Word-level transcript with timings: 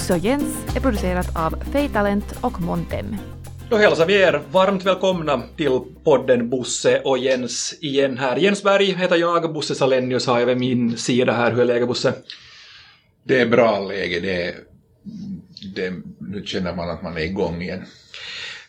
Bosse 0.00 0.14
och 0.14 0.18
Jens 0.18 0.76
är 0.76 0.80
producerat 0.80 1.36
av 1.36 1.64
Feitalent 1.72 2.34
och 2.40 2.60
Montem. 2.60 3.16
Då 3.70 3.76
hälsar 3.76 4.06
vi 4.06 4.14
er 4.14 4.42
varmt 4.50 4.84
välkomna 4.84 5.42
till 5.56 5.80
podden 6.04 6.50
Bosse 6.50 7.00
och 7.00 7.18
Jens 7.18 7.74
igen 7.80 8.18
här. 8.18 8.36
Jens 8.36 8.62
Berg 8.62 8.84
heter 8.84 9.16
jag, 9.16 9.52
Bosse 9.52 9.74
Salenius 9.74 10.26
har 10.26 10.38
jag 10.38 10.46
vid 10.46 10.58
min 10.58 10.96
sida 10.98 11.32
här. 11.32 11.52
Hur 11.52 11.60
är 11.60 11.64
läget 11.64 11.88
Bosse? 11.88 12.12
Det 13.22 13.40
är 13.40 13.46
bra 13.46 13.78
läge, 13.78 14.20
det 14.20 14.42
är, 14.42 14.54
det, 15.74 15.92
nu 16.18 16.42
känner 16.46 16.74
man 16.74 16.90
att 16.90 17.02
man 17.02 17.16
är 17.16 17.20
igång 17.20 17.62
igen. 17.62 17.84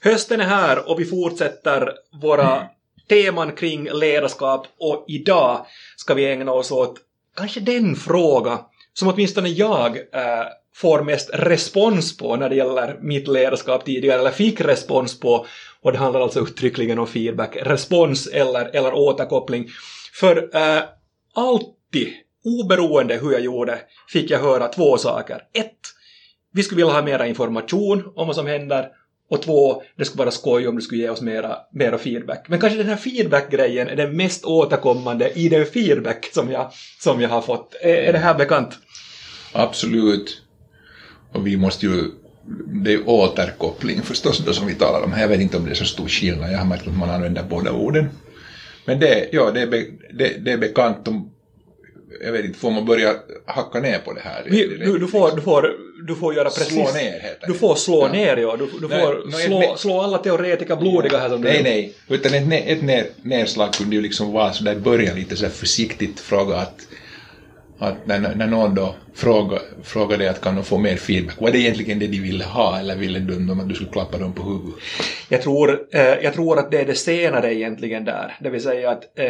Hösten 0.02 0.42
är 0.42 0.46
här 0.46 0.90
och 0.90 1.00
vi 1.00 1.06
fortsätter 1.06 1.94
våra 2.22 2.56
mm. 2.56 2.68
teman 3.10 3.52
kring 3.52 3.90
ledarskap 3.94 4.68
och 4.80 5.06
idag 5.08 5.66
ska 5.96 6.14
vi 6.14 6.32
ägna 6.32 6.52
oss 6.52 6.72
åt 6.72 7.00
kanske 7.38 7.60
den 7.60 7.96
fråga 7.96 8.60
som 8.94 9.08
åtminstone 9.08 9.50
jag 9.50 9.98
äh, 9.98 10.46
får 10.74 11.04
mest 11.04 11.30
respons 11.34 12.18
på 12.18 12.36
när 12.36 12.50
det 12.50 12.56
gäller 12.56 12.98
mitt 13.02 13.28
ledarskap 13.28 13.86
tidigare, 13.86 14.20
eller 14.20 14.32
fick 14.32 14.62
respons 14.62 15.20
på, 15.20 15.46
och 15.82 15.92
det 15.92 15.98
handlar 15.98 16.22
alltså 16.22 16.40
uttryckligen 16.40 17.00
om 17.00 17.08
feedback, 17.08 17.58
respons 17.62 18.28
eller, 18.28 18.76
eller 18.76 18.94
återkoppling. 18.94 19.70
För 20.14 20.56
äh, 20.56 20.84
alltid, 21.36 22.08
oberoende 22.44 23.16
hur 23.16 23.32
jag 23.32 23.42
gjorde, 23.42 23.80
fick 24.10 24.30
jag 24.30 24.40
höra 24.40 24.68
två 24.68 24.98
saker. 24.98 25.42
Ett, 25.54 25.78
vi 26.54 26.64
skulle 26.64 26.82
vilja 26.82 26.94
ha 26.94 27.02
mera 27.02 27.28
information 27.28 28.12
om 28.16 28.28
vad 28.28 28.36
som 28.36 28.48
händer 28.48 28.90
och 29.30 29.42
två, 29.42 29.84
det 29.98 30.06
skulle 30.06 30.20
vara 30.20 30.32
skoj 30.32 30.68
om 30.68 30.76
du 30.76 30.82
skulle 30.82 31.02
ge 31.02 31.10
oss 31.10 31.22
mera, 31.22 31.58
mera 31.74 31.98
feedback. 31.98 32.46
Men 32.48 32.60
kanske 32.60 32.78
den 32.78 32.88
här 32.88 32.96
feedback-grejen 32.96 33.88
är 33.88 33.96
den 33.96 34.18
mest 34.18 34.46
återkommande 34.46 35.30
i 35.30 35.50
den 35.50 35.66
feedback 35.66 36.30
som 36.34 36.52
jag, 36.52 36.72
som 37.00 37.22
jag 37.22 37.30
har 37.30 37.42
fått. 37.42 37.76
Är, 37.82 37.96
är 37.96 38.14
det 38.14 38.20
här 38.20 38.34
bekant? 38.34 38.78
Absolut. 39.54 40.42
Och 41.32 41.48
vi 41.48 41.58
måste 41.58 41.86
ju, 41.86 42.04
det 42.84 42.94
är 42.94 43.10
återkoppling 43.10 44.02
förstås 44.02 44.38
då 44.46 44.54
som 44.54 44.68
vi 44.68 44.76
talar 44.76 45.02
om 45.02 45.12
här. 45.12 45.22
Jag 45.22 45.28
vet 45.28 45.42
inte 45.42 45.58
om 45.58 45.66
det 45.66 45.72
är 45.72 45.76
så 45.76 45.86
stor 45.86 46.08
skillnad, 46.08 46.52
jag 46.52 46.58
har 46.58 46.66
märkt 46.66 46.88
att 46.88 46.98
man 46.98 47.10
använder 47.10 47.44
båda 47.44 47.72
orden. 47.72 48.10
Men 48.86 49.00
det, 49.00 49.30
ja, 49.32 49.52
det, 49.52 49.62
är, 49.62 49.68
be, 49.68 49.86
det, 50.14 50.46
det 50.46 50.52
är 50.52 50.58
bekant 50.58 51.08
om 51.08 51.32
jag 52.24 52.32
vet 52.32 52.46
inte, 52.46 52.60
får 52.60 52.72
man 52.72 52.86
börja 52.86 53.16
hacka 53.46 53.80
ner 53.80 54.00
på 54.00 54.14
det 54.14 54.22
här? 54.24 54.44
Vi, 54.46 54.68
du, 54.68 54.98
du, 54.98 55.08
får, 55.08 55.36
du, 55.36 55.42
får, 55.42 55.76
du 56.08 56.16
får 56.16 56.34
göra 56.34 56.50
precis... 56.50 56.68
Slå 56.68 56.84
ner 56.84 57.20
heter 57.20 57.48
Du 57.48 57.54
får 57.54 57.76
slå 57.76 58.02
ja. 58.06 58.12
ner, 58.12 58.38
ja. 58.38 58.58
Du, 58.58 58.70
du 58.80 58.88
nej, 58.88 59.02
får 59.02 59.24
nej, 59.26 59.46
slå, 59.46 59.60
nej, 59.60 59.74
slå 59.78 60.02
alla 60.02 60.18
teoretiker 60.18 60.76
blodiga 60.76 61.18
här 61.18 61.30
som 61.30 61.42
Nej, 61.42 61.58
du. 61.58 61.64
nej. 61.64 61.94
Utan 62.08 62.34
ett, 62.34 62.68
ett 62.68 62.82
ner, 62.82 63.06
nedslag 63.22 63.74
kunde 63.74 63.96
ju 63.96 64.02
liksom 64.02 64.32
vara 64.32 64.54
sådär, 64.54 64.76
börja 64.76 65.14
lite 65.14 65.36
så 65.36 65.50
försiktigt 65.50 66.20
fråga 66.20 66.56
att 66.56 66.88
att 67.82 68.08
när, 68.08 68.36
när 68.36 68.48
någon 68.48 68.76
då 68.76 68.96
frågar 69.14 70.18
dig 70.18 70.28
att 70.28 70.42
kan 70.42 70.56
de 70.56 70.64
få 70.64 70.78
mer 70.78 70.96
feedback, 70.96 71.42
var 71.42 71.52
det 71.52 71.58
egentligen 71.58 72.00
det 72.00 72.08
de 72.08 72.20
ville 72.20 72.44
ha 72.44 72.80
eller 72.80 72.96
ville 72.96 73.20
de 73.20 73.60
att 73.60 73.70
du 73.70 73.76
skulle 73.76 73.92
klappa 73.92 74.18
dem 74.18 74.34
på 74.34 74.44
huvudet? 74.44 74.80
Jag 75.30 75.42
tror, 75.42 75.80
eh, 75.92 76.02
jag 76.02 76.34
tror 76.34 76.60
att 76.60 76.72
det 76.72 76.82
är 76.82 76.86
det 76.86 76.96
senare 76.96 77.56
egentligen 77.56 78.06
där, 78.06 78.38
det 78.40 78.50
vill 78.50 78.62
säga 78.62 78.90
att 78.90 79.20
eh, 79.20 79.26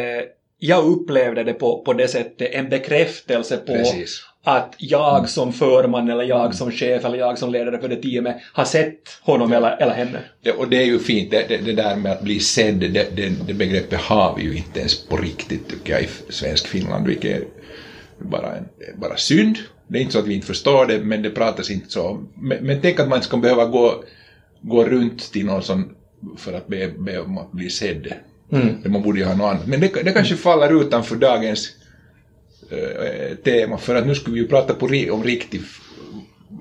jag 0.60 0.86
upplevde 0.86 1.44
det 1.44 1.54
på, 1.54 1.82
på 1.82 1.94
det 1.94 2.08
sättet, 2.08 2.54
en 2.54 2.70
bekräftelse 2.70 3.58
på 3.58 3.74
Precis. 3.74 4.24
att 4.44 4.76
jag 4.78 5.18
mm. 5.18 5.28
som 5.28 5.54
förman 5.54 6.10
eller 6.10 6.24
jag 6.24 6.42
mm. 6.42 6.54
som 6.54 6.72
chef 6.72 7.06
eller 7.06 7.18
jag 7.18 7.38
som 7.38 7.52
ledare 7.52 7.82
för 7.82 7.88
det 7.88 7.96
teamet 7.96 8.36
har 8.54 8.66
sett 8.66 9.20
honom 9.22 9.54
eller, 9.54 9.82
eller 9.82 9.94
henne. 9.94 10.20
Det, 10.44 10.52
och 10.52 10.70
det 10.70 10.78
är 10.78 10.86
ju 10.86 11.00
fint, 11.00 11.32
det, 11.32 11.46
det, 11.48 11.58
det 11.58 11.74
där 11.74 11.96
med 11.96 12.12
att 12.12 12.22
bli 12.22 12.40
sedd, 12.40 12.76
det, 12.76 13.16
det, 13.16 13.32
det 13.48 13.54
begreppet 13.54 14.00
har 14.00 14.36
vi 14.38 14.44
ju 14.44 14.58
inte 14.58 14.80
ens 14.80 15.06
på 15.06 15.18
riktigt 15.18 15.70
tycker 15.70 15.94
jag 15.94 16.04
i 16.04 16.08
svensk 16.30 16.68
Finland, 16.68 17.08
vilket 17.08 17.38
är 17.38 17.44
bara, 18.24 18.56
en, 18.56 18.66
bara 18.98 19.18
synd. 19.18 19.58
Det 19.88 19.98
är 19.98 20.02
inte 20.02 20.14
så 20.14 20.20
att 20.20 20.28
vi 20.28 20.34
inte 20.34 20.48
förstår 20.48 20.86
det, 20.86 21.00
men 21.00 21.22
det 21.22 21.30
pratas 21.30 21.70
inte 21.70 21.90
så. 21.90 22.26
Men, 22.36 22.58
men 22.66 22.82
tänk 22.82 23.00
att 23.00 23.10
man 23.10 23.22
ska 23.22 23.38
behöva 23.38 23.66
gå, 23.66 24.04
gå 24.62 24.86
runt 24.86 25.32
till 25.32 25.46
någon 25.46 25.64
som 25.64 25.96
för 26.38 26.54
att 26.54 26.68
be, 26.68 26.88
be 26.88 27.20
om 27.20 27.38
att 27.38 27.52
bli 27.52 27.70
sedd. 27.70 28.14
Mm. 28.52 28.82
Man 28.86 29.02
borde 29.02 29.20
ju 29.20 29.26
ha 29.26 29.36
något 29.36 29.54
annat. 29.54 29.68
Men 29.68 29.80
det, 29.80 30.04
det 30.04 30.12
kanske 30.12 30.36
faller 30.36 30.82
utanför 30.82 31.16
dagens 31.16 31.70
äh, 32.70 33.36
tema, 33.36 33.78
för 33.78 33.96
att 33.96 34.08
nu 34.08 34.16
skulle 34.16 34.34
vi 34.34 34.42
ju 34.42 34.48
prata 34.48 34.74
på, 34.74 34.86
om 35.12 35.24
riktig 35.24 35.62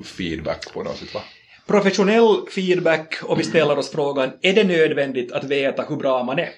feedback 0.04 0.72
på 0.72 0.82
något 0.82 0.97
sätt. 0.97 1.15
Va? 1.15 1.21
Professionell 1.66 2.37
feedback, 2.50 3.15
och 3.22 3.41
vi 3.41 3.44
ställer 3.44 3.78
oss 3.78 3.91
frågan, 3.91 4.31
är 4.42 4.53
det 4.53 4.65
nödvändigt 4.65 5.32
att 5.32 5.44
veta 5.44 5.84
hur 5.88 5.97
bra 5.97 6.25
man 6.25 6.38
är? 6.38 6.48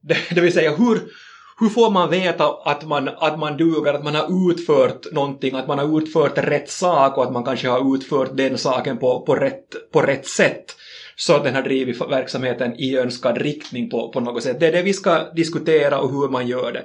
Det, 0.00 0.16
det 0.30 0.40
vill 0.40 0.52
säga, 0.52 0.76
hur, 0.76 1.00
hur 1.60 1.68
får 1.68 1.90
man 1.90 2.10
veta 2.10 2.44
att 2.64 2.84
man, 2.84 3.08
att 3.08 3.38
man 3.38 3.56
duger, 3.56 3.94
att 3.94 4.04
man 4.04 4.14
har 4.14 4.50
utfört 4.50 5.12
någonting, 5.12 5.54
att 5.54 5.68
man 5.68 5.78
har 5.78 5.98
utfört 5.98 6.38
rätt 6.38 6.70
sak 6.70 7.16
och 7.16 7.24
att 7.24 7.32
man 7.32 7.44
kanske 7.44 7.68
har 7.68 7.94
utfört 7.94 8.36
den 8.36 8.58
saken 8.58 8.98
på, 8.98 9.20
på, 9.20 9.34
rätt, 9.34 9.92
på 9.92 10.02
rätt 10.02 10.26
sätt 10.26 10.76
så 11.16 11.34
att 11.36 11.44
den 11.44 11.54
har 11.54 11.62
drivit 11.62 12.00
verksamheten 12.00 12.74
i 12.78 12.96
önskad 12.96 13.38
riktning 13.38 13.90
på, 13.90 14.08
på 14.08 14.20
något 14.20 14.42
sätt. 14.42 14.60
Det 14.60 14.66
är 14.66 14.72
det 14.72 14.82
vi 14.82 14.92
ska 14.92 15.30
diskutera 15.32 16.00
och 16.00 16.10
hur 16.10 16.28
man 16.28 16.46
gör 16.46 16.72
det. 16.72 16.84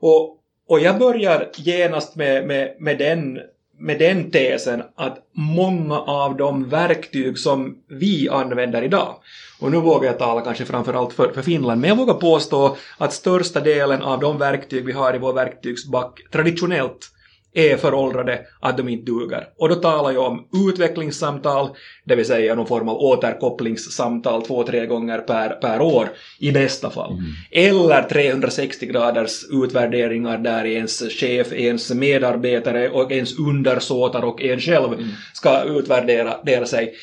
Och, 0.00 0.40
och 0.68 0.80
jag 0.80 0.98
börjar 0.98 1.50
genast 1.56 2.16
med, 2.16 2.46
med, 2.46 2.76
med 2.78 2.98
den 2.98 3.38
med 3.78 3.98
den 3.98 4.30
tesen 4.30 4.82
att 4.94 5.18
många 5.32 5.98
av 5.98 6.36
de 6.36 6.68
verktyg 6.68 7.38
som 7.38 7.76
vi 7.88 8.28
använder 8.28 8.82
idag, 8.82 9.14
och 9.60 9.70
nu 9.70 9.76
vågar 9.76 10.06
jag 10.06 10.18
tala 10.18 10.40
kanske 10.40 10.64
framförallt 10.64 11.12
för, 11.12 11.32
för 11.32 11.42
Finland, 11.42 11.80
men 11.80 11.88
jag 11.88 11.96
vågar 11.96 12.14
påstå 12.14 12.76
att 12.98 13.12
största 13.12 13.60
delen 13.60 14.02
av 14.02 14.20
de 14.20 14.38
verktyg 14.38 14.84
vi 14.84 14.92
har 14.92 15.14
i 15.14 15.18
vår 15.18 15.32
verktygsback 15.32 16.20
traditionellt 16.32 17.10
är 17.56 17.76
föråldrade, 17.76 18.40
att 18.60 18.76
de 18.76 18.88
inte 18.88 19.12
duger. 19.12 19.48
Och 19.58 19.68
då 19.68 19.74
talar 19.74 20.12
jag 20.12 20.24
om 20.24 20.48
utvecklingssamtal, 20.68 21.68
det 22.04 22.16
vill 22.16 22.26
säga 22.26 22.54
någon 22.54 22.66
form 22.66 22.88
av 22.88 22.96
återkopplingssamtal 22.96 24.42
två, 24.42 24.62
tre 24.62 24.86
gånger 24.86 25.18
per, 25.18 25.48
per 25.48 25.80
år 25.80 26.08
i 26.38 26.52
bästa 26.52 26.90
fall. 26.90 27.12
Mm. 27.12 27.24
Eller 27.50 28.02
360 28.02 28.86
graders 28.86 29.44
utvärderingar 29.50 30.38
där 30.38 30.64
ens 30.64 31.02
chef, 31.20 31.52
ens 31.52 31.90
medarbetare 31.90 32.90
och 32.90 33.12
ens 33.12 33.38
undersåtar 33.38 34.22
och 34.22 34.42
en 34.42 34.60
själv 34.60 34.92
mm. 34.92 35.08
ska 35.34 35.62
utvärdera 35.62 36.66
sig. 36.66 36.94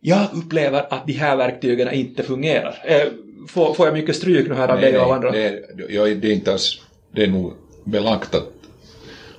Jag 0.00 0.26
upplever 0.34 0.86
att 0.90 1.06
de 1.06 1.12
här 1.12 1.36
verktygen 1.36 1.92
inte 1.92 2.22
fungerar. 2.22 2.78
Eh, 2.84 3.02
får, 3.48 3.74
får 3.74 3.86
jag 3.86 3.94
mycket 3.94 4.16
stryk 4.16 4.48
nu 4.48 4.54
här 4.54 4.68
av 4.68 4.80
dig 4.80 4.98
och 4.98 5.04
av 5.04 5.12
andra? 5.12 5.30
Nej, 5.30 5.64
det, 5.74 6.14
det 6.14 6.28
är 6.28 6.32
inte 6.32 6.52
alls, 6.52 6.80
det 7.10 7.22
är 7.22 7.28
nog 7.28 7.52
belagt 7.84 8.34
att 8.34 8.55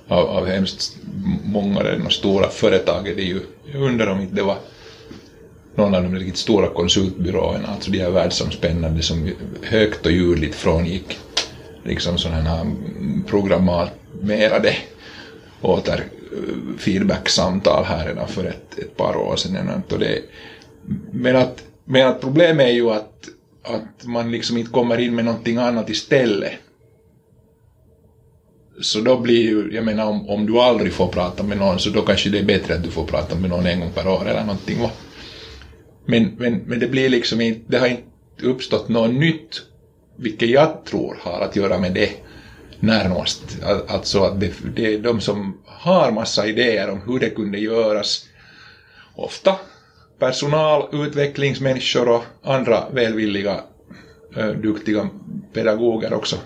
av, 0.08 0.26
av 0.26 0.46
hemskt 0.46 0.96
många 1.44 1.82
de 1.82 2.10
stora 2.10 2.48
företagen. 2.48 3.12
Det 3.16 3.22
är 3.22 3.26
ju, 3.26 3.40
jag 3.72 3.82
undrar 3.82 4.06
om 4.06 4.20
inte 4.20 4.34
det 4.34 4.42
var 4.42 4.58
någon 5.74 5.94
av 5.94 6.02
de 6.02 6.14
riktigt 6.16 6.36
stora 6.36 6.68
konsultbyråerna, 6.68 7.68
alltså 7.68 7.90
de 7.90 7.98
här 7.98 8.10
världsomspännande 8.10 9.02
som 9.02 9.30
högt 9.62 10.06
och 10.06 10.12
ljudligt 10.12 10.54
frångick 10.54 11.18
liksom 11.84 12.18
sådana 12.18 12.40
här 12.40 12.60
mm, 12.60 13.24
programmerade 13.26 14.76
åter 15.60 16.04
eh, 16.32 16.78
feedback-samtal 16.78 17.84
här 17.84 18.06
redan 18.06 18.28
för 18.28 18.44
ett, 18.44 18.78
ett 18.78 18.96
par 18.96 19.16
år 19.16 19.36
sedan. 19.36 19.82
Och 19.90 19.98
det, 19.98 20.22
men, 21.10 21.36
att, 21.36 21.64
men 21.84 22.06
att 22.06 22.20
problemet 22.20 22.66
är 22.66 22.72
ju 22.72 22.90
att, 22.90 23.28
att 23.62 24.06
man 24.06 24.30
liksom 24.30 24.56
inte 24.56 24.70
kommer 24.70 24.98
in 24.98 25.14
med 25.14 25.24
någonting 25.24 25.56
annat 25.56 25.90
istället. 25.90 26.52
Så 28.80 29.00
då 29.00 29.16
blir 29.16 29.42
ju, 29.42 29.74
jag 29.74 29.84
menar 29.84 30.04
om, 30.04 30.28
om 30.28 30.46
du 30.46 30.58
aldrig 30.58 30.92
får 30.92 31.08
prata 31.08 31.42
med 31.42 31.58
någon 31.58 31.78
så 31.78 31.90
då 31.90 32.02
kanske 32.02 32.30
det 32.30 32.38
är 32.38 32.44
bättre 32.44 32.74
att 32.74 32.82
du 32.82 32.90
får 32.90 33.04
prata 33.04 33.34
med 33.34 33.50
någon 33.50 33.66
en 33.66 33.80
gång 33.80 33.90
per 33.94 34.08
år 34.08 34.28
eller 34.28 34.40
någonting 34.40 34.82
va. 34.82 34.90
Men, 36.06 36.36
men, 36.38 36.62
men 36.66 36.78
det 36.78 36.86
blir 36.86 37.08
liksom 37.08 37.40
inte, 37.40 37.60
det 37.66 37.78
har 37.78 37.86
inte 37.86 38.02
uppstått 38.42 38.88
något 38.88 39.14
nytt, 39.14 39.62
vilket 40.16 40.48
jag 40.48 40.84
tror 40.84 41.18
har 41.20 41.40
att 41.40 41.56
göra 41.56 41.78
med 41.78 41.92
det 41.92 42.10
närmast. 42.80 43.58
Alltså 43.88 44.22
att 44.22 44.40
det, 44.40 44.52
det 44.76 44.94
är 44.94 44.98
de 44.98 45.20
som 45.20 45.58
har 45.64 46.10
massa 46.10 46.46
idéer 46.46 46.90
om 46.90 47.02
hur 47.06 47.18
det 47.18 47.30
kunde 47.30 47.58
göras, 47.58 48.24
ofta 49.14 49.56
personal, 50.18 50.88
utvecklingsmänniskor 50.92 52.08
och 52.08 52.24
andra 52.42 52.84
välvilliga, 52.92 53.60
eh, 54.36 54.48
duktiga 54.48 55.08
pedagoger 55.52 56.12
också 56.12 56.36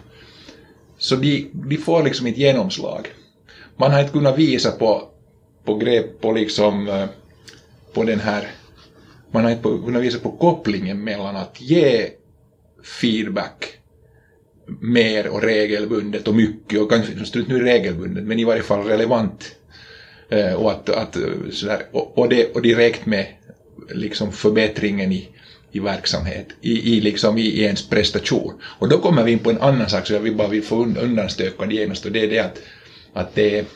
så 1.03 1.17
de, 1.17 1.51
de 1.53 1.77
får 1.77 2.03
liksom 2.03 2.27
inte 2.27 2.41
genomslag. 2.41 3.09
Man 3.77 3.91
har 3.91 4.01
inte 4.01 4.13
kunnat 4.13 4.39
visa 4.39 4.71
på, 4.71 5.09
på 5.65 5.75
grepp 5.75 6.21
på 6.21 6.33
liksom 6.33 6.89
eh, 6.89 7.07
på 7.93 8.03
den 8.03 8.21
här 8.21 8.49
man 9.31 9.45
har 9.45 9.51
inte 9.51 9.63
kunnat 9.63 10.03
visa 10.03 10.19
på 10.19 10.31
kopplingen 10.31 11.05
mellan 11.05 11.37
att 11.37 11.61
ge 11.61 12.09
feedback 13.01 13.67
mer 14.81 15.27
och 15.27 15.43
regelbundet 15.43 16.29
och 16.29 16.35
mycket 16.35 16.81
och 16.81 16.91
kanske 16.91 17.13
inte 17.13 17.45
nu 17.49 17.59
regelbundet 17.59 18.25
men 18.25 18.39
i 18.39 18.45
varje 18.45 18.63
fall 18.63 18.85
relevant 18.85 19.57
eh, 20.29 20.55
och, 20.55 20.71
att, 20.71 20.89
att, 20.89 21.17
eh, 21.17 21.23
sådär, 21.51 21.83
och, 21.93 22.19
och, 22.19 22.29
det, 22.29 22.55
och 22.55 22.63
direkt 22.63 23.07
med 23.07 23.27
liksom 23.91 24.33
förbättringen 24.33 25.13
i, 25.13 25.29
i 25.73 25.81
verksamhet, 25.81 26.47
i, 26.61 26.97
i, 26.97 27.01
liksom, 27.01 27.39
i, 27.39 27.43
i 27.43 27.63
ens 27.63 27.89
prestation. 27.89 28.61
Och 28.79 28.89
då 28.89 28.99
kommer 28.99 29.25
vi 29.25 29.33
in 29.33 29.39
på 29.39 29.51
en 29.51 29.61
annan 29.61 29.89
sak 29.89 30.07
som 30.07 30.17
jag 30.17 30.23
vill 30.23 30.37
bara 30.37 30.49
vill 30.49 30.63
få 30.63 30.85
undanstöka 30.85 31.71
genast 31.71 32.07
och 32.07 32.13
det 32.13 32.25
är 32.25 32.29
det 32.29 32.39
att, 32.39 32.59
att 33.13 33.35
det, 33.35 33.67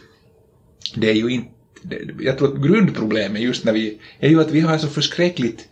det 0.95 1.11
är 1.11 1.15
ju 1.15 1.29
inte 1.29 1.51
det, 1.83 1.99
jag 2.21 2.39
tror 2.39 2.53
att 2.53 2.63
grundproblemet 2.63 3.43
just 3.43 3.65
när 3.65 3.73
vi, 3.73 4.01
är 4.19 4.29
ju 4.29 4.41
att 4.41 4.51
vi 4.51 4.61
har 4.61 4.79
så 4.79 4.89
förskräckligt, 4.89 5.69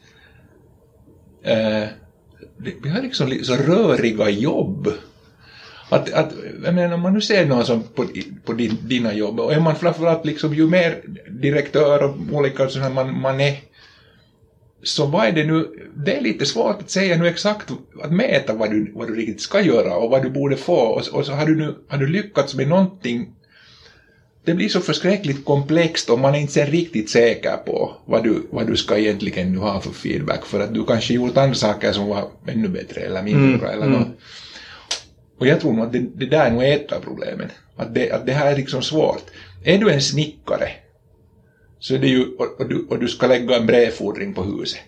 eh, 1.43 1.85
vi 2.82 2.88
har 2.88 3.03
liksom 3.03 3.38
så 3.43 3.56
röriga 3.56 4.31
jobb. 4.31 4.93
Att, 5.88 6.12
att, 6.12 6.32
jag 6.65 6.75
menar, 6.75 6.94
om 6.94 7.00
man 7.00 7.15
nu 7.15 7.20
ser 7.20 7.47
någon 7.47 7.65
som 7.65 7.82
på, 7.82 8.06
på 8.44 8.53
din, 8.53 8.79
dina 8.82 9.15
jobb, 9.15 9.41
och 9.41 9.53
är 9.53 9.61
man 9.61 9.77
framförallt 9.77 10.25
liksom, 10.25 10.55
ju 10.55 10.67
mer 10.67 11.03
direktör 11.31 12.03
och 12.03 12.17
olika 12.32 12.69
sådana 12.69 12.94
man, 12.94 13.20
man 13.20 13.41
är, 13.41 13.56
så 14.84 15.06
vad 15.06 15.26
är 15.26 15.32
det 15.32 15.44
nu, 15.44 15.69
det 15.96 16.16
är 16.16 16.20
lite 16.20 16.46
svårt 16.46 16.82
att 16.82 16.90
säga 16.90 17.16
nu 17.16 17.28
exakt, 17.28 17.70
att 18.02 18.12
mäta 18.12 18.54
vad 18.54 18.70
du, 18.70 18.92
vad 18.94 19.08
du 19.08 19.16
riktigt 19.16 19.40
ska 19.40 19.60
göra 19.60 19.96
och 19.96 20.10
vad 20.10 20.22
du 20.22 20.31
borde 20.31 20.56
få, 20.56 20.76
och, 20.76 21.08
och 21.12 21.26
så 21.26 21.32
har 21.32 21.46
du 21.46 21.56
nu, 21.56 21.75
har 21.88 21.98
du 21.98 22.06
lyckats 22.06 22.54
med 22.54 22.69
någonting 22.69 23.34
det 24.44 24.54
blir 24.54 24.69
så 24.69 24.81
förskräckligt 24.81 25.44
komplext 25.44 26.10
om 26.10 26.20
man 26.20 26.34
inte 26.34 26.62
är 26.62 26.66
riktigt 26.66 27.10
säker 27.10 27.56
på 27.56 27.96
vad 28.04 28.25
du, 28.25 28.46
vad 28.50 28.66
du 28.66 28.76
ska 28.76 28.98
egentligen 28.98 29.52
nu 29.52 29.58
ha 29.58 29.81
för 29.81 29.90
feedback 29.90 30.46
för 30.46 30.60
att 30.60 30.75
du 30.75 30.84
kanske 30.84 31.14
gjort 31.14 31.36
andra 31.36 31.54
saker 31.54 31.92
som 31.92 32.08
var 32.08 32.28
ännu 32.46 32.69
bättre 32.69 33.00
eller 33.00 33.22
mindre 33.22 33.58
bra 33.58 33.69
eller 33.69 33.86
något. 33.86 34.08
Och 35.38 35.46
jag 35.46 35.60
tror 35.60 35.72
nog 35.72 35.84
att 35.84 35.92
det, 35.92 35.98
det 36.14 36.26
där 36.26 36.46
är 36.46 36.50
nog 36.50 36.64
ett 36.64 36.92
av 36.92 37.00
problemen. 37.00 37.48
Att 37.76 37.94
det, 37.94 38.10
att 38.10 38.26
det 38.26 38.32
här 38.32 38.52
är 38.52 38.56
liksom 38.56 38.82
svårt. 38.82 39.22
Är 39.64 39.78
du 39.78 39.90
en 39.90 40.02
snickare 40.02 40.70
så 41.84 41.94
är 41.94 41.98
det 41.98 42.08
ju, 42.08 42.25
och, 42.25 42.69
du, 42.69 42.86
och 42.90 42.98
du 42.98 43.08
ska 43.08 43.26
lägga 43.26 43.56
en 43.56 43.66
brevfordring 43.66 44.34
på 44.34 44.42
huset. 44.42 44.81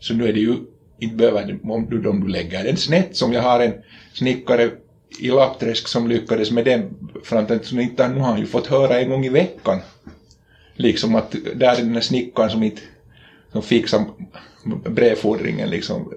Så 0.00 0.14
nu 0.14 0.28
är 0.28 0.32
det 0.32 0.40
ju 0.40 0.56
inte 0.98 1.16
behöver 1.16 1.58
om 1.62 1.86
du, 1.90 2.08
om 2.08 2.20
du 2.20 2.28
lägger 2.28 2.64
den 2.64 2.76
snett 2.76 3.16
som 3.16 3.32
jag 3.32 3.42
har 3.42 3.60
en 3.60 3.72
snickare 4.12 4.70
i 5.20 5.28
Lappträsk 5.28 5.88
som 5.88 6.08
lyckades 6.08 6.50
med 6.50 6.64
den 6.64 6.94
fram 7.24 7.46
till 7.46 7.60
så 7.62 7.76
inte, 7.76 8.08
nu 8.08 8.20
har 8.20 8.26
han 8.26 8.40
ju 8.40 8.46
fått 8.46 8.66
höra 8.66 9.00
en 9.00 9.10
gång 9.10 9.26
i 9.26 9.28
veckan 9.28 9.78
liksom 10.76 11.14
att 11.14 11.34
där 11.54 11.72
är 11.72 11.76
den 11.76 11.92
där 11.92 12.00
snickaren 12.00 12.50
som 12.50 12.62
inte 12.62 12.82
som 13.52 13.62
fixar 13.62 14.04
brevfordringen 14.90 15.70
liksom 15.70 16.12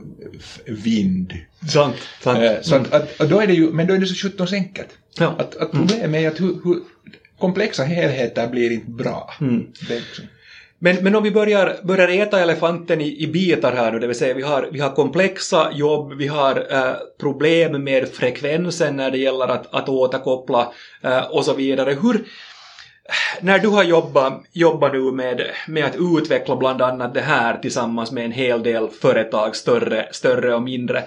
vind. 0.65 1.33
Sant, 1.67 1.95
sant. 2.23 2.39
Eh, 2.39 2.61
Så 2.61 2.75
att, 2.75 2.93
att, 2.93 3.21
att 3.21 3.29
då 3.29 3.39
är 3.39 3.47
det 3.47 3.53
ju, 3.53 3.71
men 3.71 3.87
då 3.87 3.93
är 3.93 3.97
det 3.97 4.07
så 4.07 4.15
sjutton 4.15 4.47
enkelt. 4.53 4.89
Ja. 5.19 5.35
Att, 5.37 5.55
att 5.55 5.71
problemet 5.71 6.21
är 6.21 6.27
att 6.27 6.41
hur, 6.41 6.59
hur 6.63 6.79
komplexa 7.39 7.83
helheter 7.83 8.47
blir 8.47 8.71
inte 8.71 8.91
bra. 8.91 9.33
Liksom, 9.89 10.25
Men, 10.79 11.03
men 11.03 11.15
om 11.15 11.23
vi 11.23 11.31
börjar, 11.31 11.79
börjar 11.83 12.07
äta 12.07 12.39
elefanten 12.39 13.01
i, 13.01 13.23
i 13.23 13.27
bitar 13.27 13.73
här 13.73 13.91
nu, 13.91 13.99
det 13.99 14.07
vill 14.07 14.17
säga 14.17 14.33
vi 14.33 14.41
har, 14.41 14.69
vi 14.71 14.79
har 14.79 14.89
komplexa 14.89 15.71
jobb, 15.73 16.13
vi 16.17 16.27
har 16.27 16.67
eh, 16.69 16.93
problem 17.19 17.83
med 17.83 18.09
frekvensen 18.09 18.95
när 18.95 19.11
det 19.11 19.17
gäller 19.17 19.47
att, 19.47 19.75
att 19.75 19.89
återkoppla 19.89 20.73
eh, 21.01 21.25
och 21.25 21.45
så 21.45 21.53
vidare. 21.53 21.97
Hur, 22.01 22.25
när 23.41 23.59
du 23.59 23.67
har 23.67 23.83
jobbat, 23.83 24.43
jobbat 24.51 24.93
nu 24.93 25.11
med, 25.11 25.41
med 25.67 25.85
att 25.85 25.95
utveckla 25.95 26.55
bland 26.55 26.81
annat 26.81 27.13
det 27.13 27.21
här 27.21 27.57
tillsammans 27.57 28.11
med 28.11 28.25
en 28.25 28.31
hel 28.31 28.63
del 28.63 28.89
företag, 28.89 29.55
större, 29.55 30.07
större 30.11 30.55
och 30.55 30.61
mindre, 30.61 31.03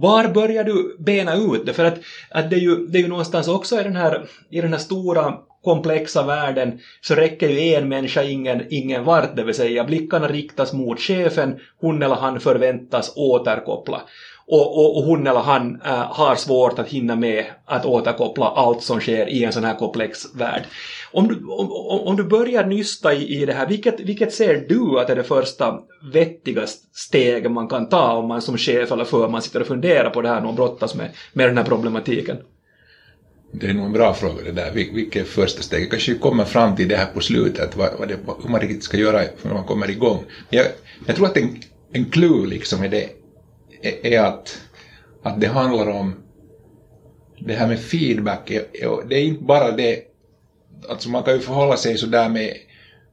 var 0.00 0.28
börjar 0.28 0.64
du 0.64 0.96
bena 0.98 1.34
ut 1.34 1.66
det? 1.66 1.72
För 1.72 1.84
att, 1.84 1.98
att 2.30 2.50
det, 2.50 2.56
är 2.56 2.60
ju, 2.60 2.86
det 2.86 2.98
är 2.98 3.02
ju 3.02 3.08
någonstans 3.08 3.48
också 3.48 3.80
i 3.80 3.82
den 3.82 3.96
här, 3.96 4.26
i 4.50 4.60
den 4.60 4.72
här 4.72 4.80
stora 4.80 5.34
komplexa 5.64 6.26
världen 6.26 6.78
så 7.00 7.14
räcker 7.14 7.48
ju 7.48 7.74
en 7.74 7.88
människa 7.88 8.22
ingen, 8.22 8.62
ingen 8.70 9.04
vart, 9.04 9.36
det 9.36 9.44
vill 9.44 9.54
säga 9.54 9.84
blickarna 9.84 10.28
riktas 10.28 10.72
mot 10.72 11.00
chefen, 11.00 11.58
hon 11.80 12.02
eller 12.02 12.14
han 12.14 12.40
förväntas 12.40 13.12
återkoppla. 13.16 14.02
Och, 14.48 14.76
och, 14.78 14.96
och 14.96 15.02
hon 15.04 15.26
eller 15.26 15.40
han 15.40 15.80
äh, 15.84 15.90
har 15.92 16.36
svårt 16.36 16.78
att 16.78 16.88
hinna 16.88 17.16
med 17.16 17.44
att 17.64 17.86
återkoppla 17.86 18.46
allt 18.46 18.82
som 18.82 19.00
sker 19.00 19.28
i 19.28 19.44
en 19.44 19.52
sån 19.52 19.64
här 19.64 19.74
komplex 19.74 20.34
värld. 20.34 20.62
Om 21.12 21.28
du, 21.28 21.34
om, 21.46 21.70
om 22.06 22.16
du 22.16 22.24
börjar 22.24 22.66
nysta 22.66 23.14
i, 23.14 23.42
i 23.42 23.46
det 23.46 23.52
här, 23.52 23.66
vilket, 23.68 24.00
vilket 24.00 24.34
ser 24.34 24.64
du 24.68 25.00
att 25.00 25.10
är 25.10 25.16
det 25.16 25.22
första 25.24 25.78
vettiga 26.12 26.62
steg 26.94 27.50
man 27.50 27.68
kan 27.68 27.88
ta 27.88 28.12
om 28.12 28.28
man 28.28 28.42
som 28.42 28.58
chef 28.58 28.92
eller 28.92 29.04
förman 29.04 29.42
sitter 29.42 29.60
och 29.60 29.66
funderar 29.66 30.10
på 30.10 30.22
det 30.22 30.28
här 30.28 30.46
och 30.46 30.54
brottas 30.54 30.94
med, 30.94 31.10
med 31.32 31.48
den 31.48 31.56
här 31.58 31.64
problematiken? 31.64 32.36
det 33.52 33.66
är 33.66 33.74
nog 33.74 33.86
en 33.86 33.92
bra 33.92 34.14
fråga 34.14 34.42
det 34.44 34.52
där. 34.52 34.70
Vil- 34.70 34.94
Vilket 34.94 35.22
är 35.22 35.26
första 35.26 35.62
steget? 35.62 35.90
Kanske 35.90 36.12
vi 36.12 36.18
kommer 36.18 36.44
fram 36.44 36.76
till 36.76 36.88
det 36.88 36.96
här 36.96 37.06
på 37.06 37.20
slutet, 37.20 37.76
vad, 37.76 37.88
vad 37.98 38.08
det, 38.08 38.16
vad- 38.26 38.36
hur 38.42 38.50
man 38.50 38.60
riktigt 38.60 38.84
ska 38.84 38.96
göra 38.96 39.22
när 39.42 39.54
man 39.54 39.64
kommer 39.64 39.90
igång. 39.90 40.18
Jag, 40.50 40.66
jag 41.06 41.16
tror 41.16 41.26
att 41.26 41.36
en, 41.36 41.56
en 41.92 42.04
clue 42.04 42.46
liksom 42.46 42.82
är 42.84 42.88
det, 42.88 43.08
är, 43.82 44.06
är 44.06 44.20
att, 44.20 44.60
att 45.22 45.40
det 45.40 45.46
handlar 45.46 45.88
om 45.88 46.14
det 47.38 47.54
här 47.54 47.68
med 47.68 47.80
feedback. 47.80 48.52
Det 49.08 49.14
är 49.16 49.24
inte 49.24 49.44
bara 49.44 49.70
det, 49.70 50.00
alltså 50.88 51.08
man 51.08 51.22
kan 51.22 51.34
ju 51.34 51.40
förhålla 51.40 51.76
sig 51.76 51.98
så 51.98 52.06
där 52.06 52.28
med, 52.28 52.52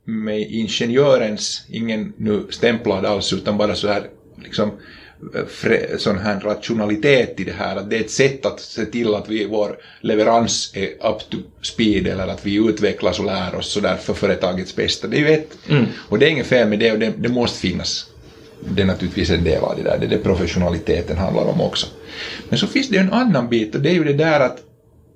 med 0.03 0.41
ingenjörens, 0.41 1.65
ingen 1.69 2.13
nu 2.17 2.47
stämplad 2.49 3.05
alls, 3.05 3.33
utan 3.33 3.57
bara 3.57 3.75
så 3.75 3.87
här 3.87 4.09
liksom 4.43 4.71
sån 5.97 6.19
här 6.19 6.39
rationalitet 6.39 7.39
i 7.39 7.43
det 7.43 7.51
här, 7.51 7.75
att 7.75 7.89
det 7.89 7.95
är 7.95 7.99
ett 7.99 8.11
sätt 8.11 8.45
att 8.45 8.59
se 8.59 8.85
till 8.85 9.15
att 9.15 9.29
vi, 9.29 9.45
vår 9.45 9.77
leverans 10.01 10.71
är 10.75 10.87
up 10.87 11.29
to 11.29 11.37
speed 11.61 12.07
eller 12.07 12.27
att 12.27 12.45
vi 12.45 12.55
utvecklas 12.55 13.19
och 13.19 13.25
lär 13.25 13.55
oss 13.55 13.71
sådär 13.71 13.95
för 13.95 14.13
företagets 14.13 14.75
bästa. 14.75 15.07
Det 15.07 15.17
är 15.17 15.19
ju 15.19 15.29
ett, 15.29 15.57
och 16.09 16.19
det 16.19 16.25
är 16.25 16.29
inget 16.29 16.47
fel 16.47 16.67
med 16.67 16.79
det 16.79 16.91
och 16.91 16.99
det, 16.99 17.13
det 17.17 17.29
måste 17.29 17.59
finnas. 17.59 18.05
Det 18.69 18.81
är 18.81 18.85
naturligtvis 18.85 19.29
en 19.29 19.43
del 19.43 19.63
av 19.63 19.75
det 19.75 19.83
där, 19.83 19.97
det 19.97 20.05
är 20.05 20.09
det 20.09 20.17
professionaliteten 20.17 21.17
handlar 21.17 21.45
om 21.45 21.61
också. 21.61 21.87
Men 22.49 22.57
så 22.57 22.67
finns 22.67 22.87
det 22.87 22.95
ju 22.95 23.01
en 23.01 23.13
annan 23.13 23.49
bit 23.49 23.75
och 23.75 23.81
det 23.81 23.89
är 23.89 23.93
ju 23.93 24.03
det 24.03 24.13
där 24.13 24.39
att, 24.39 24.57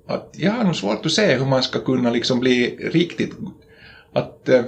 att 0.06 0.28
jag 0.32 0.52
har 0.52 0.64
nog 0.64 0.76
svårt 0.76 1.06
att 1.06 1.12
se 1.12 1.34
hur 1.36 1.44
man 1.44 1.62
ska 1.62 1.78
kunna 1.78 2.10
liksom 2.10 2.40
bli 2.40 2.74
riktigt, 2.78 3.30
att 4.12 4.48
eh, 4.48 4.64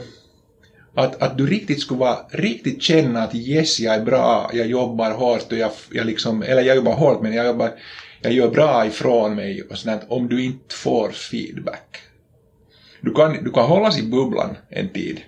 att, 0.94 1.23
att 1.23 1.38
du 1.38 1.47
riktigt 1.47 1.81
skulle 1.81 2.00
vara, 2.00 2.19
riktigt 2.29 2.82
känna 2.82 3.23
att 3.23 3.35
yes, 3.35 3.81
jag 3.81 3.94
är 3.94 3.99
bra, 4.00 4.50
jag 4.53 4.67
jobbar 4.67 5.11
hårt 5.11 5.53
och 5.53 5.59
jag, 5.59 5.71
jag 5.91 6.06
liksom, 6.06 6.43
eller 6.43 6.62
jag 6.62 6.76
jobbar 6.76 6.94
hårt 6.94 7.21
men 7.21 7.33
jag 7.33 7.47
jobbar, 7.47 7.71
jag 8.21 8.33
gör 8.33 8.49
bra 8.49 8.87
ifrån 8.87 9.35
mig 9.35 9.62
och 9.62 9.79
sånt 9.79 10.03
om 10.09 10.29
du 10.29 10.44
inte 10.44 10.75
får 10.75 11.11
feedback. 11.11 11.97
Du 13.00 13.12
kan, 13.12 13.33
du 13.41 13.50
kan 13.50 13.65
hållas 13.65 13.99
i 13.99 14.03
bubblan 14.03 14.56
en 14.69 14.88
tid. 14.88 15.21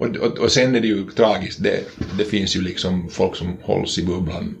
Och, 0.00 0.16
och, 0.16 0.38
och 0.38 0.52
sen 0.52 0.74
är 0.74 0.80
det 0.80 0.86
ju 0.86 1.10
tragiskt, 1.10 1.62
det, 1.62 1.80
det 2.18 2.24
finns 2.24 2.56
ju 2.56 2.60
liksom 2.60 3.08
folk 3.10 3.36
som 3.36 3.56
hålls 3.62 3.98
i 3.98 4.04
bubblan 4.04 4.56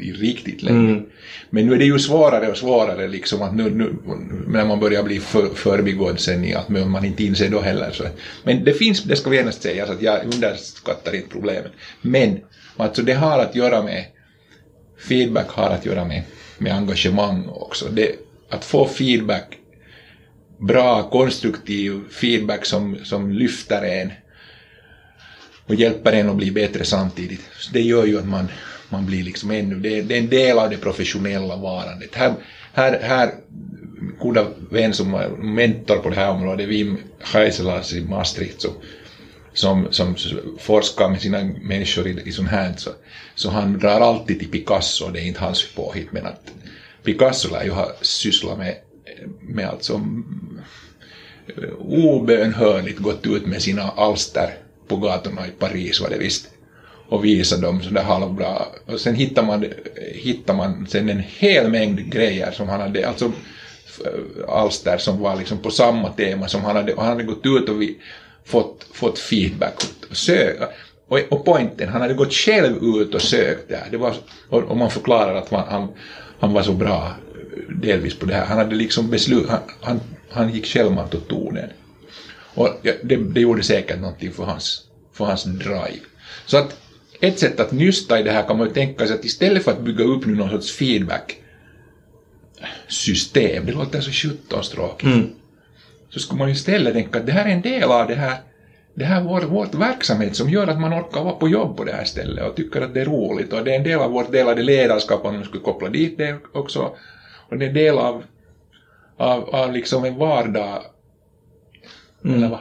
i 0.00 0.12
riktigt 0.12 0.62
länge. 0.62 1.02
Men 1.50 1.66
nu 1.66 1.74
är 1.74 1.78
det 1.78 1.84
ju 1.84 1.98
svårare 1.98 2.50
och 2.50 2.56
svårare 2.56 3.08
liksom 3.08 3.42
att 3.42 3.54
nu, 3.54 3.70
nu 3.70 3.94
när 4.46 4.64
man 4.64 4.80
börjar 4.80 5.02
bli 5.02 5.20
för, 5.20 5.54
förbigådd 5.54 6.20
sen 6.20 6.44
i 6.44 6.54
att 6.54 6.68
man 6.68 7.04
inte 7.04 7.24
inser 7.24 7.48
då 7.48 7.60
heller. 7.60 7.90
Så. 7.90 8.04
Men 8.44 8.64
det 8.64 8.72
finns, 8.72 9.02
det 9.02 9.16
ska 9.16 9.30
vi 9.30 9.36
genast 9.36 9.62
säga, 9.62 9.86
så 9.86 9.92
att 9.92 10.02
jag 10.02 10.24
underskattar 10.24 11.14
inte 11.14 11.28
problemet. 11.28 11.72
Men 12.02 12.40
alltså 12.76 13.02
det 13.02 13.12
har 13.12 13.38
att 13.38 13.56
göra 13.56 13.82
med, 13.82 14.04
feedback 15.08 15.48
har 15.48 15.70
att 15.70 15.86
göra 15.86 16.04
med, 16.04 16.22
med 16.58 16.74
engagemang 16.74 17.48
också. 17.48 17.88
Det, 17.92 18.12
att 18.48 18.64
få 18.64 18.88
feedback, 18.88 19.58
bra 20.58 21.10
konstruktiv 21.10 22.00
feedback 22.10 22.64
som, 22.64 22.96
som 23.04 23.32
lyfter 23.32 23.82
en 23.82 24.10
och 25.70 25.76
hjälper 25.76 26.12
en 26.12 26.28
att 26.28 26.36
bli 26.36 26.50
bättre 26.50 26.84
samtidigt. 26.84 27.40
Så 27.58 27.72
det 27.72 27.80
gör 27.80 28.04
ju 28.04 28.18
att 28.18 28.28
man, 28.28 28.48
man 28.88 29.06
blir 29.06 29.24
liksom 29.24 29.50
ännu, 29.50 29.74
det, 29.74 30.02
det 30.02 30.14
är 30.14 30.18
en 30.18 30.28
del 30.28 30.58
av 30.58 30.70
det 30.70 30.76
professionella 30.76 31.56
varandet. 31.56 32.14
Här, 32.14 32.34
här, 32.72 33.00
här 33.02 33.34
goda 34.18 34.46
vän 34.70 34.94
som 34.94 35.14
är 35.14 35.28
mentor 35.28 35.96
på 35.96 36.08
det 36.08 36.16
här 36.16 36.30
området, 36.30 36.68
Wim 36.68 36.98
Heiselas 37.20 37.92
i 37.92 38.00
Maastricht, 38.00 38.60
så, 38.60 38.68
som, 39.52 39.86
som 39.90 40.16
forskar 40.58 41.08
med 41.08 41.20
sina 41.20 41.44
människor 41.62 42.06
i, 42.06 42.22
i 42.24 42.32
sånt 42.32 42.48
här, 42.48 42.74
så, 42.76 42.90
så 43.34 43.50
han 43.50 43.78
drar 43.78 44.00
alltid 44.00 44.38
till 44.38 44.50
Picasso, 44.50 45.10
det 45.10 45.20
är 45.20 45.24
inte 45.24 45.40
hans 45.40 45.72
påhitt, 45.74 46.12
men 46.12 46.26
att 46.26 46.52
Picasso 47.04 47.52
lär 47.52 47.64
ju 47.64 47.70
ha 47.70 47.92
sysslat 48.00 48.58
med, 48.58 48.76
med 49.40 49.68
alltså 49.68 50.00
eh, 51.46 51.72
obönhörligt 51.78 52.98
gått 52.98 53.26
ut 53.26 53.46
med 53.46 53.62
sina 53.62 53.82
alster 53.82 54.56
på 54.90 54.96
gatorna 54.96 55.46
i 55.46 55.50
Paris 55.50 56.00
var 56.00 56.10
det 56.10 56.18
visst 56.18 56.48
och 57.08 57.24
visa 57.24 57.56
dem 57.56 57.82
sådär 57.82 58.02
halvbra. 58.02 58.62
Och 58.86 59.00
sen 59.00 59.14
hittar 59.14 59.42
man, 59.42 59.64
hittar 60.14 60.54
man 60.54 60.86
sen 60.86 61.08
en 61.08 61.22
hel 61.38 61.70
mängd 61.70 62.12
grejer 62.12 62.50
som 62.50 62.68
han 62.68 62.80
hade, 62.80 63.08
alltså 63.08 63.32
alster 64.48 64.98
som 64.98 65.20
var 65.20 65.36
liksom 65.36 65.58
på 65.58 65.70
samma 65.70 66.08
tema 66.12 66.48
som 66.48 66.64
han 66.64 66.76
hade, 66.76 66.94
och 66.94 67.02
han 67.02 67.10
hade 67.10 67.24
gått 67.24 67.46
ut 67.46 67.68
och 67.68 67.82
vi, 67.82 67.96
fått, 68.44 68.86
fått 68.92 69.18
feedback 69.18 69.74
och 70.10 70.16
sökt. 70.16 70.62
Och, 71.08 71.18
och 71.28 71.44
poängen, 71.44 71.88
han 71.88 72.00
hade 72.00 72.14
gått 72.14 72.32
själv 72.32 72.76
ut 72.84 73.14
och 73.14 73.22
sökt 73.22 73.68
där. 73.68 73.86
Det 73.90 73.96
var, 73.96 74.14
och, 74.48 74.62
och 74.62 74.76
man 74.76 74.90
förklarar 74.90 75.34
att 75.34 75.50
man, 75.50 75.68
han, 75.68 75.88
han 76.40 76.52
var 76.52 76.62
så 76.62 76.72
bra 76.72 77.12
delvis 77.68 78.14
på 78.14 78.26
det 78.26 78.34
här. 78.34 78.44
Han 78.44 78.58
hade 78.58 78.74
liksom 78.74 79.10
beslut, 79.10 79.48
han, 79.48 79.60
han, 79.80 80.00
han 80.30 80.52
gick 80.52 80.66
självmant 80.66 81.14
och 81.14 81.28
tog 81.28 81.54
den. 81.54 81.70
Och 82.54 82.68
det, 82.82 83.16
det 83.16 83.40
gjorde 83.40 83.62
säkert 83.62 84.00
någonting 84.00 84.32
för 84.32 84.44
hans, 84.44 84.84
för 85.12 85.24
hans 85.24 85.44
drive. 85.44 86.04
Så 86.46 86.56
att 86.56 86.76
ett 87.20 87.38
sätt 87.38 87.60
att 87.60 87.72
nysta 87.72 88.20
i 88.20 88.22
det 88.22 88.30
här 88.32 88.46
kan 88.46 88.58
man 88.58 88.66
ju 88.66 88.72
tänka 88.72 89.06
sig 89.06 89.16
att 89.16 89.24
istället 89.24 89.64
för 89.64 89.70
att 89.70 89.80
bygga 89.80 90.04
upp 90.04 90.26
nu 90.26 90.34
någon 90.34 90.50
sorts 90.50 90.72
feedback 90.72 91.36
system, 92.88 93.66
det 93.66 93.72
låter 93.72 94.00
så 94.00 94.10
sjuttonstråkigt. 94.10 95.02
Mm. 95.02 95.30
så 96.08 96.18
skulle 96.18 96.38
man 96.38 96.48
ju 96.48 96.54
istället 96.54 96.94
tänka 96.94 97.18
att 97.18 97.26
det 97.26 97.32
här 97.32 97.46
är 97.46 97.50
en 97.50 97.62
del 97.62 97.90
av 97.90 98.06
det 98.08 98.14
här, 98.14 98.38
det 98.94 99.04
här 99.04 99.22
vår, 99.22 99.40
vårt 99.40 99.74
verksamhet 99.74 100.36
som 100.36 100.50
gör 100.50 100.66
att 100.66 100.80
man 100.80 100.94
orkar 100.94 101.24
vara 101.24 101.34
på 101.34 101.48
jobb 101.48 101.76
på 101.76 101.84
det 101.84 101.92
här 101.92 102.04
stället 102.04 102.48
och 102.48 102.56
tycker 102.56 102.80
att 102.80 102.94
det 102.94 103.00
är 103.00 103.04
roligt 103.04 103.52
och 103.52 103.64
det 103.64 103.72
är 103.72 103.76
en 103.76 103.84
del 103.84 103.98
av 103.98 104.10
vårt 104.10 104.32
delade 104.32 104.62
ledarskap 104.62 105.24
om 105.24 105.34
man 105.34 105.44
skulle 105.44 105.62
koppla 105.62 105.88
dit 105.88 106.18
det 106.18 106.38
också 106.52 106.96
och 107.48 107.58
det 107.58 107.64
är 107.64 107.68
en 107.68 107.74
del 107.74 107.98
av, 107.98 108.22
av, 109.16 109.54
av 109.54 109.72
liksom 109.72 110.04
en 110.04 110.18
vardag. 110.18 110.82
Mm. 112.24 112.36
Eller 112.36 112.48
vad? 112.48 112.60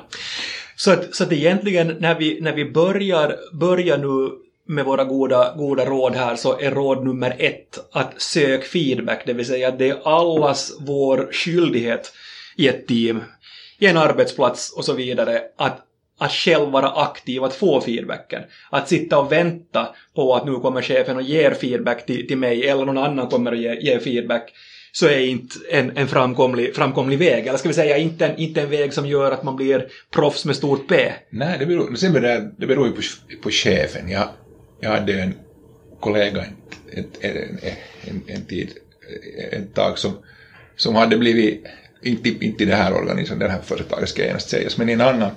Så 0.75 0.91
att, 0.91 1.15
så 1.15 1.23
att 1.23 1.31
egentligen 1.31 1.95
när 1.99 2.19
vi, 2.19 2.41
när 2.41 2.53
vi 2.53 2.65
börjar, 2.65 3.35
börjar 3.53 3.97
nu 3.97 4.31
med 4.65 4.85
våra 4.85 5.03
goda, 5.03 5.55
goda 5.57 5.85
råd 5.85 6.15
här 6.15 6.35
så 6.35 6.59
är 6.59 6.71
råd 6.71 7.05
nummer 7.05 7.35
ett 7.39 7.79
att 7.91 8.21
sök 8.21 8.63
feedback, 8.63 9.23
det 9.25 9.33
vill 9.33 9.45
säga 9.45 9.67
att 9.67 9.79
det 9.79 9.89
är 9.89 10.07
allas 10.07 10.77
vår 10.79 11.29
skyldighet 11.31 12.13
i 12.55 12.67
ett 12.67 12.87
team, 12.87 13.23
i 13.79 13.85
en 13.85 13.97
arbetsplats 13.97 14.73
och 14.73 14.85
så 14.85 14.93
vidare 14.93 15.41
att, 15.57 15.79
att 16.17 16.31
själv 16.31 16.69
vara 16.69 16.89
aktiv, 16.89 17.43
att 17.43 17.55
få 17.55 17.81
feedbacken. 17.81 18.41
Att 18.69 18.89
sitta 18.89 19.19
och 19.19 19.31
vänta 19.31 19.95
på 20.15 20.35
att 20.35 20.45
nu 20.45 20.55
kommer 20.55 20.81
chefen 20.81 21.17
och 21.17 21.23
ger 21.23 21.51
feedback 21.51 22.05
till, 22.05 22.27
till 22.27 22.37
mig 22.37 22.67
eller 22.67 22.85
någon 22.85 22.97
annan 22.97 23.27
kommer 23.27 23.51
att 23.51 23.59
ge, 23.59 23.79
ge 23.81 23.99
feedback 23.99 24.53
så 24.99 25.07
är 25.07 25.19
inte 25.19 25.55
en, 25.69 25.97
en 25.97 26.07
framkomlig, 26.07 26.75
framkomlig 26.75 27.19
väg. 27.19 27.47
Eller 27.47 27.57
ska 27.57 27.67
vi 27.67 27.73
säga 27.73 27.97
inte 27.97 28.25
en, 28.25 28.37
inte 28.37 28.61
en 28.61 28.69
väg 28.69 28.93
som 28.93 29.05
gör 29.05 29.31
att 29.31 29.43
man 29.43 29.55
blir 29.55 29.87
proffs 30.11 30.45
med 30.45 30.55
stort 30.55 30.87
P. 30.87 31.11
Nej, 31.29 31.59
det 31.59 31.65
beror, 31.65 31.95
sen 31.95 32.13
beror, 32.13 32.51
det 32.57 32.67
beror 32.67 32.87
ju 32.87 32.93
på, 32.93 33.01
på 33.41 33.49
chefen. 33.49 34.09
Jag, 34.09 34.29
jag 34.79 34.89
hade 34.89 35.21
en 35.21 35.33
kollega 35.99 36.45
en, 36.91 37.05
en, 37.21 37.59
en, 38.01 38.21
en 38.27 38.45
tid, 38.45 38.69
ett 39.51 39.73
tag 39.73 39.97
som, 39.97 40.11
som 40.75 40.95
hade 40.95 41.17
blivit, 41.17 41.65
inte, 42.03 42.29
inte 42.29 42.63
i 42.63 42.65
det 42.65 42.75
här 42.75 42.93
organisationen, 42.93 43.17
liksom, 43.17 43.39
det 43.39 43.49
här 43.49 43.61
företaget 43.61 44.09
ska 44.09 44.25
genast 44.25 44.49
sägas, 44.49 44.77
men 44.77 44.89
i 44.89 44.93
en 44.93 45.01
annan 45.01 45.31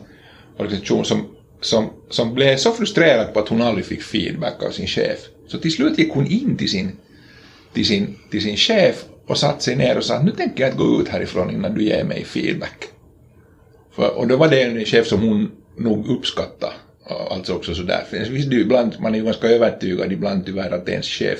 organisation 0.56 1.04
som, 1.04 1.28
som, 1.60 1.92
som 2.10 2.34
blev 2.34 2.56
så 2.56 2.72
frustrerad 2.72 3.34
på 3.34 3.40
att 3.40 3.48
hon 3.48 3.62
aldrig 3.62 3.86
fick 3.86 4.02
feedback 4.02 4.62
av 4.62 4.70
sin 4.70 4.86
chef. 4.86 5.18
Så 5.46 5.58
till 5.58 5.72
slut 5.72 5.98
gick 5.98 6.12
hon 6.12 6.26
in 6.26 6.56
till 6.56 6.70
sin, 6.70 6.96
till 7.72 7.86
sin, 7.86 8.18
till 8.30 8.42
sin 8.42 8.56
chef 8.56 9.04
och 9.32 9.38
satt 9.38 9.62
sig 9.62 9.76
ner 9.76 9.96
och 9.96 10.04
sa 10.04 10.14
att 10.14 10.24
nu 10.24 10.30
tänker 10.30 10.62
jag 10.62 10.70
att 10.70 10.78
gå 10.78 11.00
ut 11.00 11.08
härifrån 11.08 11.50
innan 11.50 11.74
du 11.74 11.84
ger 11.84 12.04
mig 12.04 12.24
feedback. 12.24 12.84
För, 13.96 14.18
och 14.18 14.26
då 14.26 14.36
var 14.36 14.48
det 14.48 14.62
en 14.62 14.84
chef 14.84 15.06
som 15.06 15.20
hon 15.20 15.50
nog 15.76 16.08
uppskattade. 16.08 16.72
Alltså 17.30 17.54
också 17.54 17.74
sådär. 17.74 18.04
För 18.10 18.18
visst, 18.18 18.50
du, 18.50 18.60
ibland, 18.60 18.96
man 19.00 19.14
är 19.14 19.18
ju 19.18 19.24
ganska 19.24 19.48
övertygad 19.48 20.12
ibland 20.12 20.46
tyvärr 20.46 20.70
att 20.70 20.88
ens 20.88 21.06
chef 21.06 21.38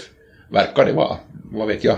verkar 0.51 0.87
det 0.87 0.93
vara, 0.93 1.17
vad 1.53 1.69
vet 1.69 1.85
jag. 1.85 1.97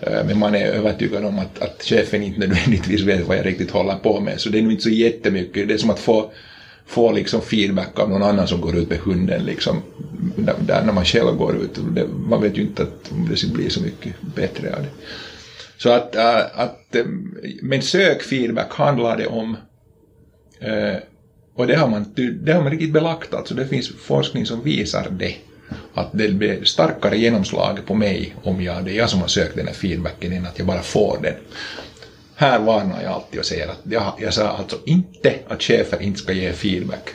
Eh, 0.00 0.24
men 0.26 0.38
man 0.38 0.54
är 0.54 0.66
övertygad 0.66 1.24
om 1.24 1.38
att, 1.38 1.62
att 1.62 1.82
chefen 1.82 2.22
inte 2.22 2.40
nödvändigtvis 2.40 3.02
vet 3.02 3.26
vad 3.26 3.36
jag 3.36 3.46
riktigt 3.46 3.70
håller 3.70 3.94
på 3.94 4.20
med. 4.20 4.40
Så 4.40 4.48
det 4.48 4.58
är 4.58 4.62
nog 4.62 4.72
inte 4.72 4.82
så 4.82 4.90
jättemycket. 4.90 5.68
Det 5.68 5.74
är 5.74 5.78
som 5.78 5.90
att 5.90 5.98
få, 5.98 6.32
få 6.88 7.12
liksom 7.12 7.42
feedback 7.42 7.98
av 7.98 8.10
någon 8.10 8.22
annan 8.22 8.48
som 8.48 8.60
går 8.60 8.76
ut 8.76 8.90
med 8.90 8.98
hunden. 8.98 9.44
Liksom, 9.44 9.82
där 10.58 10.84
när 10.84 10.92
man 10.92 11.04
själv 11.04 11.36
går 11.36 11.56
ut. 11.56 11.78
Det, 11.94 12.06
man 12.06 12.42
vet 12.42 12.58
ju 12.58 12.62
inte 12.62 12.82
att 12.82 13.10
det 13.10 13.52
blir 13.52 13.68
så 13.68 13.80
mycket 13.80 14.14
bättre 14.34 14.74
av 14.76 14.82
det. 14.82 14.88
Så 15.76 15.90
att, 15.90 16.16
äh, 16.16 16.60
att 16.60 16.94
ähm, 16.94 17.38
men 17.62 17.82
sök 17.82 18.22
feedback 18.22 18.72
handlar 18.72 19.16
det 19.16 19.26
om 19.26 19.56
äh, 20.60 20.96
och 21.54 21.66
det 21.66 21.76
har 21.76 21.88
man, 21.88 22.14
det 22.42 22.52
har 22.52 22.62
man 22.62 22.70
riktigt 22.70 22.92
belagt, 22.92 23.34
alltså 23.34 23.54
det 23.54 23.66
finns 23.66 23.88
forskning 23.88 24.46
som 24.46 24.62
visar 24.62 25.06
det. 25.10 25.34
Att 25.94 26.08
det 26.12 26.28
blir 26.28 26.64
starkare 26.64 27.18
genomslag 27.18 27.78
på 27.86 27.94
mig 27.94 28.34
om 28.42 28.62
jag, 28.62 28.84
det 28.84 28.92
är 28.92 28.96
jag 28.96 29.10
som 29.10 29.20
har 29.20 29.28
sökt 29.28 29.56
den 29.56 29.66
här 29.66 29.74
feedbacken 29.74 30.32
än 30.32 30.46
att 30.46 30.58
jag 30.58 30.66
bara 30.66 30.82
får 30.82 31.18
den. 31.22 31.34
Här 32.40 32.58
varnar 32.58 33.02
jag 33.02 33.12
alltid 33.12 33.40
och 33.40 33.46
säger 33.46 33.68
att 33.68 33.80
jag, 33.84 34.12
jag 34.18 34.34
sa 34.34 34.48
alltså 34.48 34.76
inte 34.86 35.34
att 35.48 35.62
chefer 35.62 36.02
inte 36.02 36.18
ska 36.18 36.32
ge 36.32 36.52
feedback. 36.52 37.10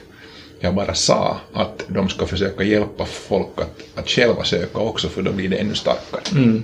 Jag 0.60 0.75
bara 0.75 0.94
sa 0.94 1.38
att 1.53 1.86
de 1.88 2.10
ska 2.10 2.27
försöka 2.27 2.63
hjälpa 2.63 3.06
folk 3.06 3.50
att, 3.56 4.00
att 4.00 4.10
själva 4.10 4.44
söka 4.44 4.80
också 4.80 5.10
för 5.10 5.22
då 5.22 5.32
blir 5.32 5.50
det 5.50 5.58
ännu 5.58 5.75
starkare. 5.75 6.22
Mm. 6.32 6.63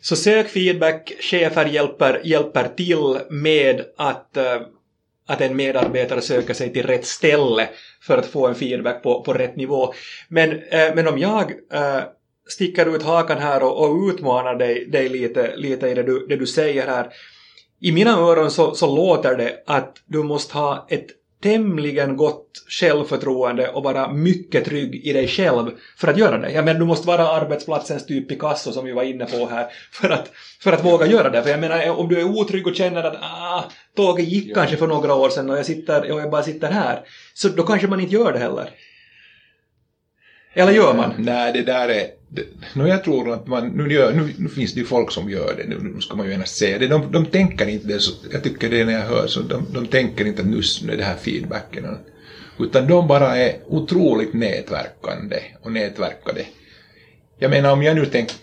Så 0.00 0.16
sök 0.16 0.48
feedback, 0.48 1.12
chefer 1.20 1.66
hjälper, 1.66 2.20
hjälper 2.24 2.68
till 2.76 3.18
med 3.30 3.84
att 3.96 4.36
eh, 4.36 4.60
att 5.26 5.40
en 5.40 5.56
medarbetare 5.56 6.20
söker 6.20 6.54
sig 6.54 6.72
till 6.72 6.86
rätt 6.86 7.06
ställe 7.06 7.68
för 8.02 8.18
att 8.18 8.26
få 8.26 8.46
en 8.46 8.54
feedback 8.54 9.02
på, 9.02 9.22
på 9.22 9.32
rätt 9.32 9.56
nivå. 9.56 9.94
Men, 10.28 10.50
eh, 10.50 10.94
men 10.94 11.08
om 11.08 11.18
jag 11.18 11.52
eh, 11.72 12.02
sticker 12.48 12.96
ut 12.96 13.02
hakan 13.02 13.38
här 13.38 13.62
och, 13.62 13.84
och 13.84 14.08
utmanar 14.08 14.54
dig, 14.54 14.86
dig 14.86 15.08
lite, 15.08 15.56
lite 15.56 15.88
i 15.88 15.94
det 15.94 16.02
du, 16.02 16.26
det 16.26 16.36
du 16.36 16.46
säger 16.46 16.86
här. 16.86 17.08
I 17.84 17.92
mina 17.92 18.10
öron 18.10 18.50
så, 18.50 18.74
så 18.74 18.96
låter 18.96 19.36
det 19.36 19.62
att 19.66 19.96
du 20.06 20.22
måste 20.22 20.58
ha 20.58 20.86
ett 20.90 21.06
tämligen 21.42 22.16
gott 22.16 22.50
självförtroende 22.68 23.68
och 23.68 23.82
vara 23.82 24.12
mycket 24.12 24.64
trygg 24.64 25.06
i 25.06 25.12
dig 25.12 25.28
själv 25.28 25.70
för 25.98 26.08
att 26.08 26.18
göra 26.18 26.38
det. 26.38 26.52
Jag 26.52 26.64
menar, 26.64 26.80
du 26.80 26.86
måste 26.86 27.06
vara 27.06 27.28
arbetsplatsens 27.28 28.06
typ 28.06 28.28
Picasso 28.28 28.72
som 28.72 28.84
vi 28.84 28.92
var 28.92 29.02
inne 29.02 29.26
på 29.26 29.46
här 29.46 29.66
för 29.92 30.10
att, 30.10 30.30
för 30.60 30.72
att 30.72 30.84
våga 30.84 31.06
göra 31.06 31.30
det. 31.30 31.42
För 31.42 31.50
jag 31.50 31.60
menar, 31.60 31.90
om 31.90 32.08
du 32.08 32.20
är 32.20 32.24
otrygg 32.24 32.66
och 32.66 32.74
känner 32.74 33.02
att 33.02 33.16
ah, 33.22 33.64
tåget 33.96 34.28
gick 34.28 34.50
ja. 34.50 34.54
kanske 34.54 34.76
för 34.76 34.86
några 34.86 35.14
år 35.14 35.28
sedan 35.28 35.50
och 35.50 35.58
jag, 35.58 35.66
sitter, 35.66 36.12
och 36.12 36.20
jag 36.20 36.30
bara 36.30 36.42
sitter 36.42 36.70
här, 36.70 37.00
så 37.34 37.48
då 37.48 37.62
kanske 37.62 37.86
man 37.86 38.00
inte 38.00 38.14
gör 38.14 38.32
det 38.32 38.38
heller. 38.38 38.70
Eller 40.54 40.72
gör 40.72 40.94
man? 40.94 41.14
Nej, 41.18 41.52
det 41.52 41.62
där 41.62 41.88
är... 41.88 42.23
No, 42.74 42.88
jag 42.88 43.04
tror 43.04 43.32
att 43.32 43.46
man... 43.46 43.68
Nu, 43.68 43.92
gör, 43.92 44.12
nu, 44.12 44.34
nu 44.38 44.48
finns 44.48 44.74
det 44.74 44.80
ju 44.80 44.86
folk 44.86 45.12
som 45.12 45.30
gör 45.30 45.54
det, 45.56 45.66
nu, 45.66 46.00
ska 46.00 46.16
man 46.16 46.26
ju 46.26 46.32
gärna 46.32 46.46
säga 46.46 46.78
det. 46.78 46.86
De, 46.86 47.12
de 47.12 47.26
tänker 47.26 47.68
inte 47.68 47.86
det, 47.86 48.00
så, 48.00 48.12
jag 48.32 48.42
tycker 48.42 48.70
det 48.70 48.84
när 48.84 48.92
jag 48.92 49.06
hör 49.06 49.26
så, 49.26 49.40
de, 49.40 49.66
de 49.72 49.86
tänker 49.86 50.24
inte 50.24 50.42
att 50.42 50.48
nu, 50.48 50.60
nu 50.82 50.92
är 50.92 50.96
det 50.96 51.04
här 51.04 51.16
feedbacken. 51.16 51.98
Utan 52.58 52.86
de 52.86 53.08
bara 53.08 53.36
är 53.36 53.56
otroligt 53.66 54.32
nätverkande 54.32 55.36
och 55.62 55.72
nätverkade. 55.72 56.46
Jag 57.38 57.50
menar 57.50 57.72
om 57.72 57.82
jag 57.82 57.96
nu 57.96 58.06
tänker... 58.06 58.36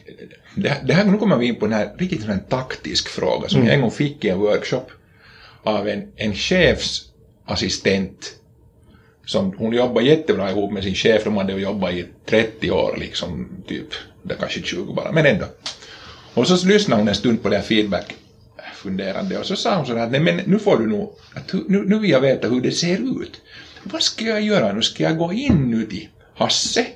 Det, 0.55 0.77
det 0.83 0.93
här, 0.93 1.05
nu 1.05 1.17
kommer 1.17 1.38
vi 1.38 1.45
in 1.45 1.55
på 1.55 1.65
en 1.65 1.74
här 1.74 1.89
riktigt 1.98 2.24
en 2.24 2.39
taktisk 2.39 3.10
fråga 3.10 3.50
som 3.50 3.57
mm. 3.57 3.67
jag 3.67 3.75
en 3.75 3.81
gång 3.81 3.91
fick 3.91 4.25
i 4.25 4.29
en 4.29 4.39
workshop 4.39 4.83
av 5.63 5.88
en, 5.88 6.03
en 6.15 6.33
chefsassistent 6.33 8.36
som 9.25 9.54
hon 9.58 9.74
jobbar 9.74 10.01
jättebra 10.01 10.51
ihop 10.51 10.72
med 10.72 10.84
sin 10.84 10.96
chef, 10.96 11.24
de 11.24 11.38
hade 11.38 11.54
jobbat 11.54 11.94
i 11.94 12.06
30 12.25 12.72
år 12.72 12.98
liksom, 13.00 13.50
typ, 13.68 13.88
det 14.24 14.36
kanske 14.40 14.62
20 14.62 14.94
bara, 14.94 15.12
men 15.12 15.25
ändå. 15.25 15.46
Och 16.34 16.48
så 16.48 16.68
lyssnade 16.68 17.01
hon 17.01 17.08
en 17.08 17.16
stund 17.16 17.44
på 17.44 17.50
det 17.50 17.56
här 17.56 17.63
feedback 17.63 18.16
funderande 18.75 19.38
och 19.38 19.46
så 19.46 19.56
sa 19.56 19.75
hon 19.75 19.86
sådär 19.86 20.01
att 20.01 20.12
nej 20.12 20.20
men 20.20 20.38
nu 20.46 20.60
får 20.60 20.78
du 20.78 20.88
nog, 20.88 21.16
att 21.34 21.54
nu, 21.54 21.84
nu 21.86 22.00
vill 22.00 22.10
jag 22.10 22.22
veta 22.22 22.48
hur 22.48 22.62
det 22.62 22.72
ser 22.72 23.22
ut. 23.22 23.42
Vad 23.84 24.01
ska 24.01 24.25
jag 24.25 24.42
göra 24.42 24.74
nu? 24.74 24.82
Ska 24.82 25.04
jag 25.04 25.18
gå 25.18 25.34
in 25.34 25.72
nu 25.72 25.86
till 25.86 26.08
Hasse? 26.36 26.88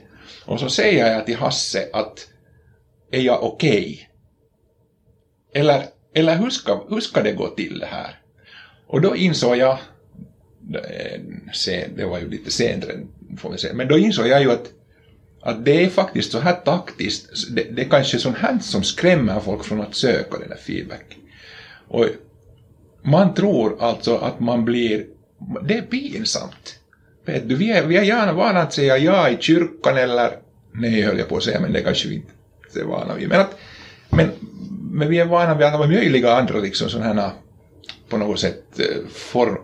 Och 0.46 0.60
så 0.60 0.70
säger 0.70 1.13
jag 1.13 1.25
till 1.25 1.36
Hasse 1.36 1.89
att 1.94 2.27
är 3.12 3.22
jag 3.22 3.44
okej? 3.44 3.79
Okay? 3.79 5.62
Eller, 5.62 5.86
eller 6.13 6.38
hur, 6.38 6.50
ska, 6.50 6.86
hur 6.89 7.00
ska 7.00 7.22
det 7.22 7.32
gå 7.32 7.48
till 7.48 7.79
det 7.79 7.86
här? 7.86 8.20
Och 8.88 9.01
då 9.01 9.15
insåg 9.15 9.58
jag 9.58 9.77
det 11.95 12.05
var 12.05 12.19
ju 12.19 12.29
lite 12.29 12.51
senare, 12.51 13.00
får 13.38 13.51
vi 13.51 13.57
säga. 13.57 13.74
Men 13.74 13.88
då 13.88 13.98
insåg 13.98 14.27
jag 14.27 14.41
ju 14.41 14.51
att, 14.51 14.72
att 15.41 15.65
det 15.65 15.84
är 15.84 15.89
faktiskt 15.89 16.31
så 16.31 16.39
här 16.39 16.53
taktiskt, 16.53 17.55
det, 17.55 17.63
det 17.63 17.81
är 17.81 17.89
kanske 17.89 18.19
sånt 18.19 18.38
här 18.38 18.60
som 18.60 18.84
skrämmer 18.84 19.39
folk 19.39 19.63
från 19.63 19.81
att 19.81 19.95
söka 19.95 20.38
den 20.38 20.50
där 20.50 20.57
feedbacken. 20.57 21.19
Och 21.88 22.05
man 23.03 23.34
tror 23.34 23.84
alltså 23.84 24.15
att 24.15 24.39
man 24.39 24.65
blir, 24.65 25.05
det 25.63 25.77
är 25.77 25.81
pinsamt. 25.81 26.79
Vet 27.25 27.50
du, 27.50 27.55
vi 27.55 27.72
är, 27.72 27.86
vi 27.86 27.98
är 27.98 28.03
gärna 28.03 28.34
vana 28.34 28.62
att 28.62 28.74
säga 28.74 28.98
ja 28.98 29.29
i 29.29 29.38
kyrkan 29.39 29.98
eller, 29.98 30.31
nej 30.72 31.01
höll 31.01 31.17
jag 31.17 31.29
på 31.29 31.38
att 31.38 31.43
säga, 31.43 31.60
men 31.60 31.74
det 31.74 31.81
kanske 31.81 32.07
vi 32.07 32.15
inte 32.15 32.79
är 32.79 32.84
vana 32.84 33.15
vid. 33.15 33.29
Men, 33.29 33.41
att, 33.41 33.60
men, 34.10 34.31
men 34.91 35.10
vi 35.10 35.19
är 35.19 35.25
vana 35.25 35.55
vid 35.55 35.67
alla 35.67 35.88
möjliga 35.88 36.34
andra 36.34 36.60
liksom 36.60 36.89
sådana 36.89 37.22
här 37.22 37.31
på 38.10 38.17
något 38.17 38.39
sätt 38.39 38.79
eh, 38.79 39.07
for, 39.10 39.62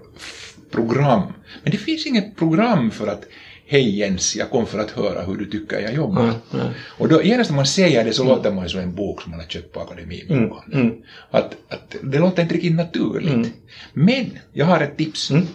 program. 0.71 1.21
Men 1.63 1.71
det 1.71 1.77
finns 1.77 2.05
inget 2.05 2.35
program 2.35 2.91
för 2.91 3.07
att 3.07 3.23
Hej 3.71 3.99
Jens, 3.99 4.35
jag 4.35 4.49
kom 4.49 4.65
för 4.65 4.79
att 4.79 4.91
höra 4.91 5.21
hur 5.21 5.35
du 5.35 5.45
tycker 5.45 5.79
jag 5.79 5.93
jobbar. 5.93 6.23
Mm, 6.23 6.35
mm. 6.53 6.67
Och 6.97 7.07
då 7.07 7.23
genast 7.23 7.49
när 7.49 7.55
man 7.55 7.65
säger 7.65 8.05
det 8.05 8.13
så 8.13 8.23
mm. 8.23 8.35
låter 8.35 8.51
man 8.51 8.69
som 8.69 8.79
en 8.79 8.95
bok 8.95 9.21
som 9.21 9.31
man 9.31 9.39
har 9.39 9.47
köpt 9.47 9.73
på 9.73 9.79
akademin. 9.79 10.25
Mm, 10.29 10.51
mm. 10.73 10.93
Att, 11.31 11.55
att 11.69 11.95
det 12.03 12.19
låter 12.19 12.41
inte 12.41 12.55
riktigt 12.55 12.75
naturligt. 12.75 13.33
Mm. 13.33 13.49
Men 13.93 14.39
jag 14.53 14.65
har 14.65 14.81
ett 14.81 14.97
tips. 14.97 15.31
Mm. 15.31 15.47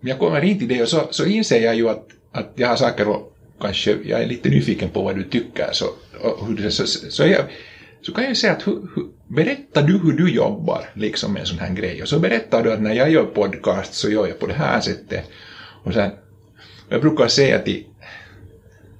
Jag 0.00 0.18
kommer 0.18 0.44
in 0.44 0.58
till 0.58 0.68
det 0.68 0.82
och 0.82 0.88
så, 0.88 1.08
så 1.10 1.24
inser 1.24 1.60
jag 1.60 1.76
ju 1.76 1.88
att, 1.88 2.08
att 2.32 2.52
jag 2.54 2.68
har 2.68 2.76
saker 2.76 3.08
och 3.08 3.36
kanske, 3.60 3.96
jag 4.04 4.22
är 4.22 4.26
lite 4.26 4.48
nyfiken 4.48 4.88
på 4.88 5.02
vad 5.02 5.16
du 5.16 5.22
tycker. 5.22 5.68
Så, 5.72 5.86
och 6.20 6.46
hur 6.46 6.56
det, 6.56 6.70
så, 6.70 6.86
så 6.86 7.26
jag, 7.26 7.44
så 8.06 8.12
kan 8.12 8.24
jag 8.24 8.36
säga 8.36 8.52
att 8.52 8.62
hu, 8.62 8.70
hu, 8.94 9.02
berätta 9.28 9.82
du 9.82 9.98
hur 9.98 10.12
du 10.12 10.34
jobbar 10.34 10.90
liksom 10.94 11.32
med 11.32 11.40
en 11.40 11.46
sån 11.46 11.58
här 11.58 11.74
grej 11.74 12.02
och 12.02 12.08
så 12.08 12.18
berättar 12.18 12.62
du 12.62 12.72
att 12.72 12.80
när 12.80 12.94
jag 12.94 13.10
gör 13.10 13.24
podcast 13.24 13.94
så 13.94 14.10
gör 14.10 14.26
jag 14.26 14.38
på 14.38 14.46
det 14.46 14.54
här 14.54 14.80
sättet. 14.80 15.30
Och 15.84 15.92
sen, 15.94 16.10
jag 16.88 17.00
brukar 17.00 17.28
säga 17.28 17.58
till 17.58 17.84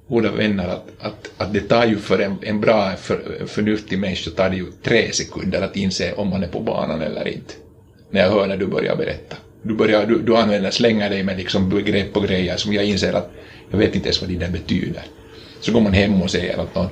goda 0.07 0.31
vänner 0.31 0.67
att, 0.67 0.85
att, 0.99 1.31
att 1.37 1.53
det 1.53 1.59
tar 1.59 1.85
ju 1.85 1.97
för 1.97 2.19
en, 2.19 2.35
en 2.41 2.61
bra 2.61 2.91
för, 2.95 3.45
förnuftig 3.47 3.99
människa 3.99 4.31
tar 4.31 4.49
det 4.49 4.55
ju 4.55 4.65
tre 4.83 5.11
sekunder 5.11 5.61
att 5.61 5.75
inse 5.75 6.13
om 6.13 6.29
man 6.29 6.43
är 6.43 6.47
på 6.47 6.59
banan 6.59 7.01
eller 7.01 7.27
inte. 7.27 7.53
när 8.09 8.21
jag 8.21 8.29
hör 8.29 8.47
när 8.47 8.57
du 8.57 8.67
börjar 8.67 8.95
berätta. 8.95 9.35
Du, 9.61 9.73
börjar, 9.73 10.05
du, 10.05 10.21
du 10.21 10.37
använder, 10.37 10.71
slänger 10.71 11.09
dig 11.09 11.23
med 11.23 11.37
liksom 11.37 11.69
begrepp 11.69 12.17
och 12.17 12.23
grejer 12.23 12.57
som 12.57 12.73
jag 12.73 12.85
inser 12.85 13.13
att 13.13 13.31
jag 13.71 13.77
vet 13.77 13.95
inte 13.95 14.07
ens 14.07 14.21
vad 14.21 14.29
det 14.29 14.37
där 14.37 14.51
betyder. 14.51 15.03
Så 15.61 15.71
går 15.71 15.81
man 15.81 15.93
hem 15.93 16.21
och 16.21 16.31
säger 16.31 16.57
att 16.57 16.75
någon 16.75 16.89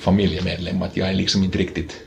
familjemedlem 0.00 0.82
att 0.82 0.96
jag 0.96 1.08
är 1.08 1.14
liksom 1.14 1.44
inte 1.44 1.58
riktigt, 1.58 2.00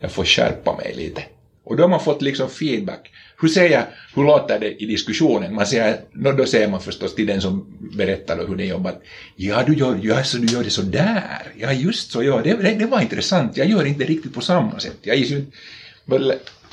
jag 0.00 0.12
får 0.12 0.24
skärpa 0.24 0.76
mig 0.76 0.94
lite. 0.96 1.22
Och 1.64 1.76
då 1.76 1.82
har 1.82 1.88
man 1.88 2.00
fått 2.00 2.22
liksom 2.22 2.48
feedback. 2.48 3.10
Hur, 3.40 3.48
säger, 3.48 3.84
hur 4.14 4.24
låter 4.24 4.60
det 4.60 4.82
i 4.82 4.86
diskussionen? 4.86 5.54
Man 5.54 5.66
säger, 5.66 6.00
då 6.12 6.46
säger 6.46 6.68
man 6.68 6.80
förstås 6.80 7.14
till 7.14 7.26
den 7.26 7.40
som 7.40 7.66
berättar 7.96 8.46
hur 8.48 8.56
det 8.56 8.64
jobbar, 8.64 8.94
ja 9.36 9.62
du 9.66 9.74
gör, 9.74 10.00
ja, 10.02 10.24
så 10.24 10.38
du 10.38 10.46
gör 10.46 10.64
det 10.64 10.70
så 10.70 10.82
där, 10.82 11.52
ja 11.56 11.72
just 11.72 12.12
så, 12.12 12.22
ja, 12.22 12.40
det, 12.44 12.54
det 12.78 12.86
var 12.86 13.00
intressant, 13.00 13.56
jag 13.56 13.70
gör 13.70 13.84
inte 13.84 14.04
riktigt 14.04 14.34
på 14.34 14.40
samma 14.40 14.78
sätt. 14.78 14.96
Jag 15.02 15.16
är 15.16 15.20
ju 15.20 15.44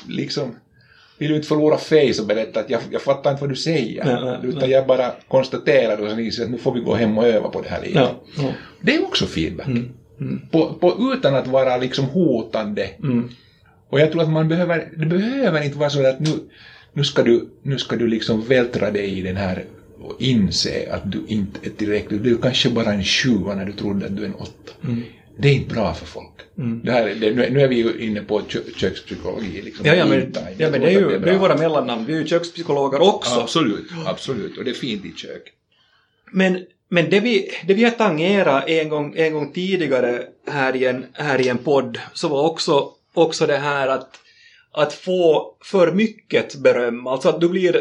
liksom, 0.08 0.55
vill 1.17 1.29
du 1.29 1.36
inte 1.36 1.48
förlora 1.48 1.77
face 1.77 2.22
och 2.22 2.27
berätta 2.27 2.60
att 2.60 2.70
jag, 2.70 2.82
jag 2.91 3.01
fattar 3.01 3.32
inte 3.32 3.41
vad 3.41 3.50
du 3.50 3.55
säger, 3.55 4.05
nej, 4.05 4.24
nej, 4.24 4.38
utan 4.43 4.60
nej. 4.60 4.72
jag 4.72 4.88
bara 4.88 5.12
konstaterar 5.27 5.98
och 5.98 6.34
så 6.34 6.43
att 6.43 6.50
nu 6.50 6.58
får 6.58 6.74
vi 6.74 6.79
gå 6.79 6.96
hem 6.96 7.17
och 7.17 7.27
öva 7.27 7.50
på 7.50 7.62
det 7.62 7.70
här 7.70 7.82
lite. 7.82 8.00
Ja, 8.00 8.22
ja. 8.38 8.53
Det 8.82 8.96
är 8.96 9.03
också 9.03 9.25
feedback. 9.25 9.67
Mm, 9.67 9.93
mm. 10.20 10.41
På, 10.51 10.74
på, 10.74 11.13
utan 11.13 11.36
att 11.36 11.48
vara 11.48 11.77
liksom 11.77 12.05
hotande. 12.05 12.89
Mm. 13.03 13.29
Och 13.89 14.00
jag 14.00 14.12
tror 14.12 14.22
att 14.22 14.29
man 14.29 14.48
behöver, 14.48 14.89
det 14.98 15.05
behöver 15.05 15.63
inte 15.63 15.77
vara 15.77 15.89
så 15.89 16.08
att 16.08 16.20
nu, 16.20 16.32
nu, 16.93 17.03
ska 17.03 17.24
du, 17.24 17.50
nu 17.62 17.77
ska 17.77 17.96
du 17.96 18.08
liksom 18.08 18.41
vältra 18.41 18.91
dig 18.91 19.20
i 19.20 19.22
den 19.22 19.36
här 19.36 19.65
och 20.01 20.22
inse 20.22 20.93
att 20.93 21.12
du 21.12 21.24
inte 21.27 21.60
är 21.63 21.70
tillräcklig. 21.70 22.22
Du 22.22 22.34
är 22.34 22.38
kanske 22.38 22.70
bara 22.70 22.93
en 22.93 23.03
sjua 23.03 23.55
när 23.55 23.65
du 23.65 23.72
trodde 23.72 24.05
att 24.05 24.17
du 24.17 24.22
är 24.22 24.27
en 24.27 24.36
åtta. 24.36 24.74
Mm. 24.84 25.03
Det 25.38 25.48
är 25.48 25.53
inte 25.53 25.74
bra 25.74 25.93
för 25.93 26.05
folk. 26.05 26.34
Mm. 26.58 26.82
Det 26.84 26.91
här, 26.91 27.15
det, 27.20 27.50
nu, 27.50 27.62
är 27.62 27.67
vi 27.67 27.75
ju 27.75 27.98
inne 28.00 28.22
på 28.22 28.41
kö, 28.41 28.60
kökspsykologi. 28.75 29.62
Liksom. 29.62 29.86
Ja, 29.86 29.93
ja, 29.93 30.05
men, 30.05 30.34
ja, 30.58 30.70
men 30.70 30.82
det, 30.82 30.88
är 30.88 30.91
ju, 30.91 31.08
det, 31.10 31.15
är 31.15 31.20
det 31.20 31.29
är 31.29 31.34
ju 31.34 31.39
våra 31.39 31.58
mellannamn. 31.58 32.05
Vi 32.05 32.13
är 32.13 32.20
ju 32.20 32.27
kökspsykologer 32.27 33.01
också. 33.01 33.39
Absolut, 33.39 33.88
absolut. 34.05 34.58
Och 34.58 34.63
det 34.63 34.70
är 34.70 34.75
fint 34.75 35.05
i 35.05 35.13
kök. 35.15 35.43
Men, 36.32 36.60
men 36.94 37.10
det, 37.10 37.20
vi, 37.20 37.52
det 37.68 37.74
vi 37.74 37.84
har 37.84 37.92
tangerat 37.92 38.70
en 38.70 38.90
gång, 38.90 39.14
en 39.18 39.34
gång 39.34 39.52
tidigare 39.52 40.24
här 40.52 40.76
i, 40.76 40.86
en, 40.86 41.06
här 41.14 41.42
i 41.42 41.50
en 41.50 41.58
podd 41.58 42.00
så 42.14 42.28
var 42.28 42.44
också 42.44 42.90
också 43.14 43.48
det 43.48 43.58
här 43.58 43.88
att, 43.88 44.20
att 44.75 44.94
få 44.94 45.56
för 45.63 45.92
mycket 45.92 46.56
beröm, 46.56 47.08
alltså 47.08 47.30
att 47.30 47.42
du 47.42 47.50
blir, 47.50 47.74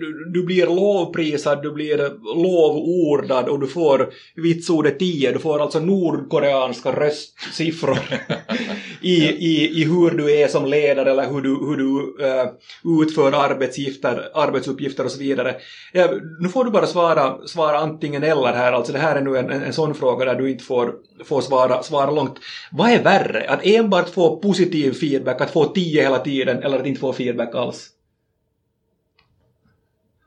du, 0.00 0.30
du 0.32 0.46
blir 0.46 0.66
lovprisad, 0.66 1.62
du 1.62 1.72
blir 1.72 1.98
lovordad 2.42 3.48
och 3.48 3.60
du 3.60 3.66
får 3.66 4.12
vitsordet 4.36 4.98
10, 4.98 5.32
du 5.32 5.38
får 5.38 5.62
alltså 5.62 5.80
nordkoreanska 5.80 6.92
röstsiffror 6.92 7.98
i, 9.00 9.14
i, 9.24 9.80
i 9.80 9.84
hur 9.84 10.10
du 10.10 10.36
är 10.36 10.48
som 10.48 10.66
ledare 10.66 11.10
eller 11.10 11.30
hur 11.30 11.40
du, 11.40 11.48
hur 11.48 11.76
du 11.76 12.24
uh, 12.24 13.02
utför 13.02 13.32
arbetsuppgifter, 13.32 14.30
arbetsuppgifter 14.34 15.04
och 15.04 15.10
så 15.10 15.18
vidare. 15.18 15.54
Ja, 15.92 16.08
nu 16.40 16.48
får 16.48 16.64
du 16.64 16.70
bara 16.70 16.86
svara, 16.86 17.46
svara 17.46 17.78
antingen 17.78 18.22
eller 18.22 18.52
här, 18.52 18.72
alltså 18.72 18.92
det 18.92 18.98
här 18.98 19.16
är 19.16 19.20
nu 19.20 19.38
en, 19.38 19.50
en, 19.50 19.62
en 19.62 19.72
sån 19.72 19.94
fråga 19.94 20.24
där 20.24 20.34
du 20.34 20.50
inte 20.50 20.64
får, 20.64 20.94
får 21.24 21.40
svara, 21.40 21.82
svara 21.82 22.10
långt. 22.10 22.38
Vad 22.70 22.90
är 22.90 23.02
värre, 23.02 23.50
att 23.50 23.66
enbart 23.66 24.08
få 24.08 24.36
positiv 24.36 24.92
feedback, 24.92 25.40
att 25.40 25.50
få 25.50 25.64
10 25.64 26.02
hela 26.02 26.18
tiden 26.18 26.62
eller 26.62 26.78
att 26.78 26.86
inte 26.86 27.00
få 27.00 27.12
feedback 27.12 27.54
alls? 27.54 27.88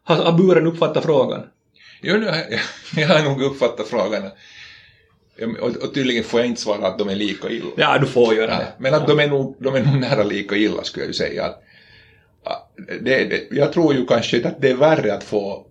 Har, 0.03 0.15
har 0.15 0.31
buren 0.31 0.67
uppfattat 0.67 1.03
frågan? 1.03 1.43
Jo, 2.01 2.15
jag, 2.15 2.35
jag 2.95 3.07
har 3.07 3.23
nog 3.23 3.41
uppfattat 3.41 3.87
frågan. 3.87 4.23
Och, 5.61 5.75
och 5.75 5.93
tydligen 5.93 6.23
får 6.23 6.39
jag 6.39 6.47
inte 6.47 6.61
svara 6.61 6.87
att 6.87 6.99
de 6.99 7.09
är 7.09 7.15
lika 7.15 7.49
illa. 7.49 7.69
Ja, 7.77 7.97
du 7.97 8.07
får 8.07 8.33
göra 8.33 8.57
det. 8.57 8.67
men 8.77 8.93
att 8.93 9.07
de 9.07 9.19
är, 9.19 9.27
nog, 9.27 9.55
de 9.59 9.75
är 9.75 9.83
nog 9.83 9.99
nära 9.99 10.23
lika 10.23 10.55
illa 10.55 10.83
skulle 10.83 11.03
jag 11.03 11.09
ju 11.09 11.13
säga. 11.13 11.53
Det, 13.01 13.23
det, 13.23 13.47
jag 13.51 13.73
tror 13.73 13.93
ju 13.93 14.05
kanske 14.05 14.47
att 14.47 14.61
det 14.61 14.69
är 14.69 14.75
värre 14.75 15.13
att 15.13 15.23
få, 15.23 15.65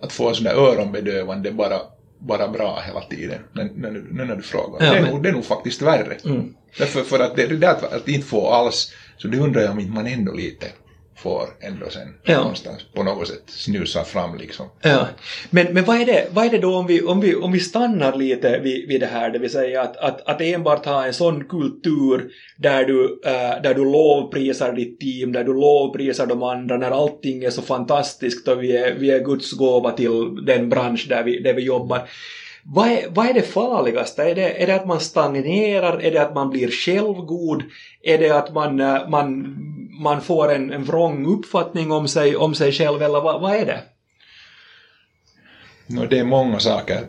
att 0.00 0.12
få 0.12 0.34
sådär 0.34 0.54
öronbedövande 0.54 1.52
bara, 1.52 1.80
bara 2.26 2.48
bra 2.48 2.82
hela 2.86 3.00
tiden, 3.00 3.40
när, 3.52 3.70
när, 3.74 3.90
när, 3.90 4.24
när 4.24 4.36
du 4.36 4.42
frågar. 4.42 4.86
Ja, 4.86 4.92
det, 4.92 4.98
är 4.98 5.02
men... 5.02 5.10
nog, 5.10 5.22
det 5.22 5.28
är 5.28 5.32
nog 5.32 5.44
faktiskt 5.44 5.82
värre. 5.82 6.16
Mm. 6.24 6.54
Därför 6.78 7.02
för 7.02 7.20
att 7.20 7.36
det, 7.36 7.46
det 7.46 7.70
att, 7.70 7.92
att 7.92 8.08
inte 8.08 8.26
få 8.26 8.48
alls 8.48 8.92
så 9.16 9.28
det 9.28 9.38
undrar 9.38 9.62
jag 9.62 9.70
om 9.70 9.80
inte 9.80 9.92
man 9.92 10.06
ändå 10.06 10.32
lite 10.32 10.66
får 11.22 11.48
ändå 11.60 11.90
sen 11.90 12.14
ja. 12.22 12.38
någonstans 12.38 12.82
på 12.94 13.02
något 13.02 13.28
sätt 13.28 13.42
snusa 13.46 14.04
fram 14.04 14.36
liksom. 14.38 14.66
Ja. 14.82 15.06
Men, 15.50 15.74
men 15.74 15.84
vad, 15.84 16.00
är 16.00 16.06
det, 16.06 16.26
vad 16.30 16.46
är 16.46 16.50
det 16.50 16.58
då 16.58 16.76
om 16.76 16.86
vi, 16.86 17.02
om 17.02 17.20
vi, 17.20 17.34
om 17.34 17.52
vi 17.52 17.60
stannar 17.60 18.16
lite 18.16 18.58
vid, 18.58 18.88
vid 18.88 19.00
det 19.00 19.06
här, 19.06 19.30
det 19.30 19.38
vill 19.38 19.50
säga 19.50 19.82
att, 19.82 19.96
att, 19.96 20.28
att 20.28 20.40
enbart 20.40 20.86
ha 20.86 21.06
en 21.06 21.14
sån 21.14 21.44
kultur 21.44 22.30
där 22.56 22.84
du, 22.84 23.20
äh, 23.24 23.62
där 23.62 23.74
du 23.74 23.84
lovprisar 23.84 24.72
ditt 24.72 25.00
team, 25.00 25.32
där 25.32 25.44
du 25.44 25.54
lovprisar 25.54 26.26
de 26.26 26.42
andra, 26.42 26.76
när 26.76 26.90
allting 26.90 27.44
är 27.44 27.50
så 27.50 27.62
fantastiskt 27.62 28.48
och 28.48 28.62
vi 28.62 28.76
är, 28.76 28.94
vi 28.94 29.10
är 29.10 29.24
Guds 29.24 29.52
gåva 29.52 29.90
till 29.90 30.44
den 30.46 30.68
bransch 30.68 31.06
där 31.08 31.22
vi, 31.22 31.42
där 31.42 31.54
vi 31.54 31.62
jobbar. 31.62 32.08
Vad 32.64 32.88
är, 32.88 33.08
vad 33.10 33.26
är 33.26 33.34
det 33.34 33.42
farligaste? 33.42 34.22
Är 34.22 34.34
det, 34.34 34.62
är 34.62 34.66
det 34.66 34.74
att 34.74 34.86
man 34.86 35.00
stagnerar? 35.00 36.02
Är 36.02 36.10
det 36.10 36.22
att 36.22 36.34
man 36.34 36.50
blir 36.50 36.70
självgod? 36.70 37.62
Är 38.02 38.18
det 38.18 38.30
att 38.30 38.54
man, 38.54 38.80
eh, 38.80 39.08
man, 39.08 39.56
man 40.02 40.20
får 40.20 40.52
en, 40.52 40.72
en 40.72 40.84
vrång 40.84 41.26
uppfattning 41.38 41.92
om 41.92 42.08
sig, 42.08 42.36
om 42.36 42.54
sig 42.54 42.72
själv? 42.72 43.02
Eller 43.02 43.20
vad, 43.20 43.40
vad 43.40 43.54
är 43.54 43.66
det? 43.66 43.80
No, 45.86 46.06
det 46.06 46.18
är 46.18 46.24
många 46.24 46.58
saker. 46.58 47.00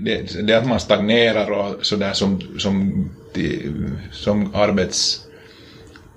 Det, 0.00 0.42
det 0.46 0.52
är 0.52 0.58
att 0.58 0.68
man 0.68 0.80
stagnerar 0.80 1.50
och 1.50 1.86
sådär 1.86 2.12
som, 2.12 2.40
som, 2.58 3.08
som 4.12 4.54
arbets 4.54 5.26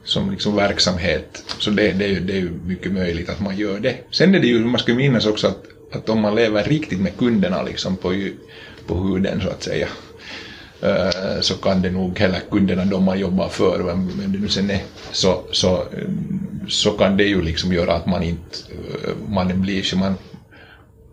som 0.04 0.32
liksom 0.32 0.56
verksamhet. 0.56 1.44
Så 1.60 1.70
det, 1.70 1.92
det, 1.92 2.06
är 2.06 2.10
ju, 2.10 2.20
det 2.20 2.34
är 2.34 2.38
ju 2.38 2.52
mycket 2.66 2.92
möjligt 2.92 3.30
att 3.30 3.42
man 3.42 3.58
gör 3.58 3.80
det. 3.80 3.96
Sen 4.12 4.36
är 4.36 4.40
det 4.40 4.48
ju, 4.48 4.60
man 4.60 4.80
ska 4.80 4.94
minnas 4.94 5.26
också 5.26 5.48
att 5.48 5.66
att 5.96 6.10
om 6.10 6.22
man 6.22 6.36
lever 6.36 6.64
riktigt 6.64 7.00
med 7.00 7.18
kunderna 7.18 7.64
liksom 7.64 7.98
på, 7.98 8.14
på 8.88 8.96
huden 8.96 9.42
så 9.42 9.50
att 9.50 9.64
säga 9.64 9.88
eh, 10.82 11.42
så 11.42 11.54
kan 11.54 11.82
det 11.82 11.92
nog 11.92 12.20
heller 12.20 12.42
kunderna 12.52 12.86
de 12.86 13.04
man 13.04 13.20
jobbar 13.20 13.50
för, 13.50 13.84
vem 13.84 14.12
det 14.32 14.40
nu 14.40 14.50
sen 14.50 14.70
är, 14.70 14.82
så, 15.12 15.44
så, 15.52 15.76
eh, 15.76 16.08
så 16.68 16.92
kan 16.92 17.18
det 17.18 17.24
ju 17.24 17.42
liksom 17.42 17.74
göra 17.74 17.94
att 17.94 18.06
man 18.06 18.24
inte, 18.24 18.58
eh, 18.72 19.14
man 19.30 19.62
blir, 19.62 19.96
man, 19.96 20.16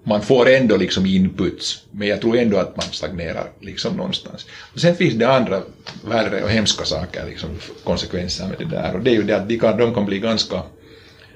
man 0.05 0.23
får 0.23 0.49
ändå 0.49 0.77
liksom 0.77 1.07
inputs, 1.07 1.85
men 1.91 2.09
jag 2.09 2.21
tror 2.21 2.37
ändå 2.37 2.57
att 2.57 2.77
man 2.77 2.87
stagnerar 2.91 3.51
liksom 3.61 3.97
någonstans. 3.97 4.47
Och 4.75 4.81
sen 4.81 4.97
finns 4.97 5.15
det 5.15 5.29
andra 5.29 5.63
värre 6.05 6.43
och 6.43 6.51
hemska 6.51 6.85
saker, 6.85 7.27
liksom 7.27 7.49
konsekvenser 7.85 8.47
med 8.47 8.59
det 8.59 8.77
där, 8.77 8.95
och 8.95 9.01
det 9.01 9.11
är 9.11 9.15
ju 9.15 9.23
det 9.23 9.37
att 9.37 9.49
de 9.49 9.59
kan, 9.59 9.79
de 9.79 9.95
kan 9.95 10.07
bli 10.07 10.19
ganska, 10.19 10.63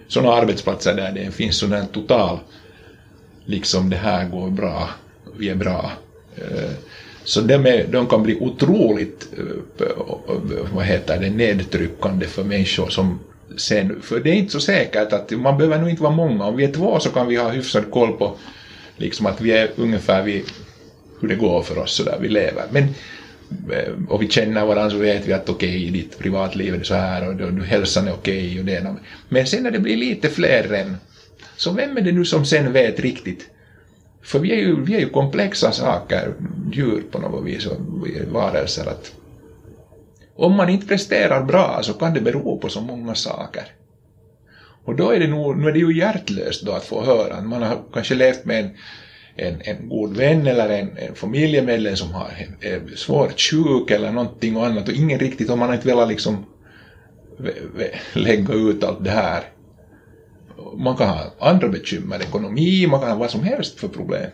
sådana 0.09 0.33
arbetsplatser 0.33 0.95
där 0.95 1.13
det 1.13 1.31
finns 1.31 1.59
sån 1.59 1.73
här 1.73 1.85
total 1.93 2.39
liksom 3.45 3.91
det 3.91 3.97
här 3.97 4.29
går 4.29 4.51
bra, 4.51 4.89
vi 5.39 5.49
är 5.49 5.55
bra. 5.55 5.93
Eh, 6.37 6.71
så 7.25 7.41
de, 7.41 7.55
är, 7.55 7.87
de 7.87 8.07
kan 8.07 8.23
bli 8.23 8.39
otroligt 8.41 9.29
eh, 9.39 9.87
vad 10.73 10.85
heter 10.85 11.21
det, 11.21 11.31
nedtryckande 11.31 12.27
för 12.27 12.45
människor 12.45 12.89
som 12.89 13.19
sen, 13.57 14.03
för 14.03 14.21
det 14.21 14.31
är 14.31 14.35
inte 14.35 14.53
så 14.53 14.61
säkert 14.61 15.13
att 15.13 15.31
man 15.31 15.59
behöver 15.59 15.79
nog 15.79 15.91
inte 15.91 16.03
vara 16.03 16.15
många, 16.15 16.45
om 16.45 16.57
vi 16.57 16.65
är 16.65 16.73
två 16.73 17.01
så 17.01 17.11
kan 17.11 17.29
vi 17.29 17.37
ha 17.37 17.49
hyfsad 17.49 17.91
koll 17.91 18.13
på 18.13 18.37
liksom 18.97 19.27
att 19.27 19.41
vi 19.41 19.53
är 19.53 19.71
ungefär 19.77 20.23
vid 20.23 20.45
hur 21.21 21.29
det 21.29 21.35
går 21.35 21.63
för 21.63 21.79
oss 21.79 21.95
så 21.95 22.03
där 22.03 22.19
vi 22.21 22.29
lever. 22.29 22.65
Men, 22.71 22.85
eh, 23.73 23.93
och 24.09 24.23
vi 24.23 24.29
känner 24.29 24.67
varandra 24.67 24.91
så 24.91 24.97
vet 24.97 25.29
vi 25.29 25.33
att 25.33 25.49
okej, 25.49 25.69
okay, 25.69 25.87
i 25.87 25.91
ditt 25.91 26.19
privatliv 26.19 26.75
är 26.75 26.79
det 26.79 26.85
så 26.85 26.95
här 26.95 27.29
och, 27.29 27.41
och 27.41 27.65
hälsan 27.65 28.09
är 28.09 28.13
okej 28.13 28.47
okay 28.47 28.61
och 28.61 28.65
det. 28.65 28.95
Men 29.29 29.47
sen 29.47 29.63
när 29.63 29.71
det 29.71 29.79
blir 29.79 29.97
lite 29.97 30.29
fler 30.29 30.73
än 30.73 30.97
så 31.57 31.73
vem 31.73 31.97
är 31.97 32.01
det 32.01 32.13
nu 32.13 32.25
som 32.25 32.45
sen 32.45 32.73
vet 32.73 33.01
riktigt? 33.01 33.51
För 34.23 34.39
vi 34.39 34.53
är 34.53 34.57
ju, 34.57 34.85
vi 34.85 34.95
är 34.95 35.01
ju 35.01 35.09
komplexa 35.09 35.73
saker, 35.73 36.35
djur 36.73 37.03
på 37.11 37.19
något 37.19 37.45
vis, 37.45 37.67
och 37.67 37.77
varelser. 38.33 38.87
Att 38.87 39.13
om 40.37 40.53
man 40.53 40.69
inte 40.69 40.87
presterar 40.87 41.43
bra 41.43 41.81
så 41.83 41.93
kan 41.93 42.15
det 42.15 42.21
bero 42.21 42.59
på 42.59 42.69
så 42.69 42.81
många 42.81 43.15
saker. 43.15 43.65
Och 44.85 44.97
då 44.97 45.11
är 45.11 45.21
det 45.21 45.27
nog, 45.27 45.57
nu 45.57 45.69
är 45.69 45.73
det 45.73 45.79
ju 45.79 45.99
hjärtlöst 45.99 46.63
då 46.63 46.73
att 46.73 46.85
få 46.85 47.05
höra, 47.05 47.41
man 47.41 47.63
har 47.63 47.83
kanske 47.93 48.15
levt 48.15 48.45
med 48.45 48.65
en, 48.65 48.71
en, 49.37 49.61
en 49.65 49.89
god 49.89 50.17
vän 50.17 50.47
eller 50.47 50.69
en, 50.69 50.97
en 50.97 51.15
familjemedlem 51.15 51.97
som 51.97 52.13
har, 52.13 52.29
är 52.61 52.97
svårt 52.97 53.41
sjuk 53.41 53.91
eller 53.91 54.13
någonting 54.13 54.57
och 54.57 54.67
annat 54.67 54.89
och 54.89 54.95
ingen 54.95 55.19
riktigt, 55.19 55.51
om 55.51 55.59
man 55.59 55.69
har 55.69 55.77
inte 55.77 55.89
velat 55.89 56.09
liksom 56.09 56.45
lägga 58.13 58.55
ut 58.55 58.85
allt 58.85 59.05
det 59.05 59.11
här 59.11 59.45
man 60.77 60.97
kan 60.97 61.09
ha 61.09 61.33
andra 61.39 61.69
bekymmer, 61.69 62.23
ekonomi, 62.23 62.87
man 62.87 63.01
kan 63.01 63.09
ha 63.09 63.17
vad 63.17 63.31
som 63.31 63.43
helst 63.43 63.81
för 63.81 63.89
problem. 63.89 64.31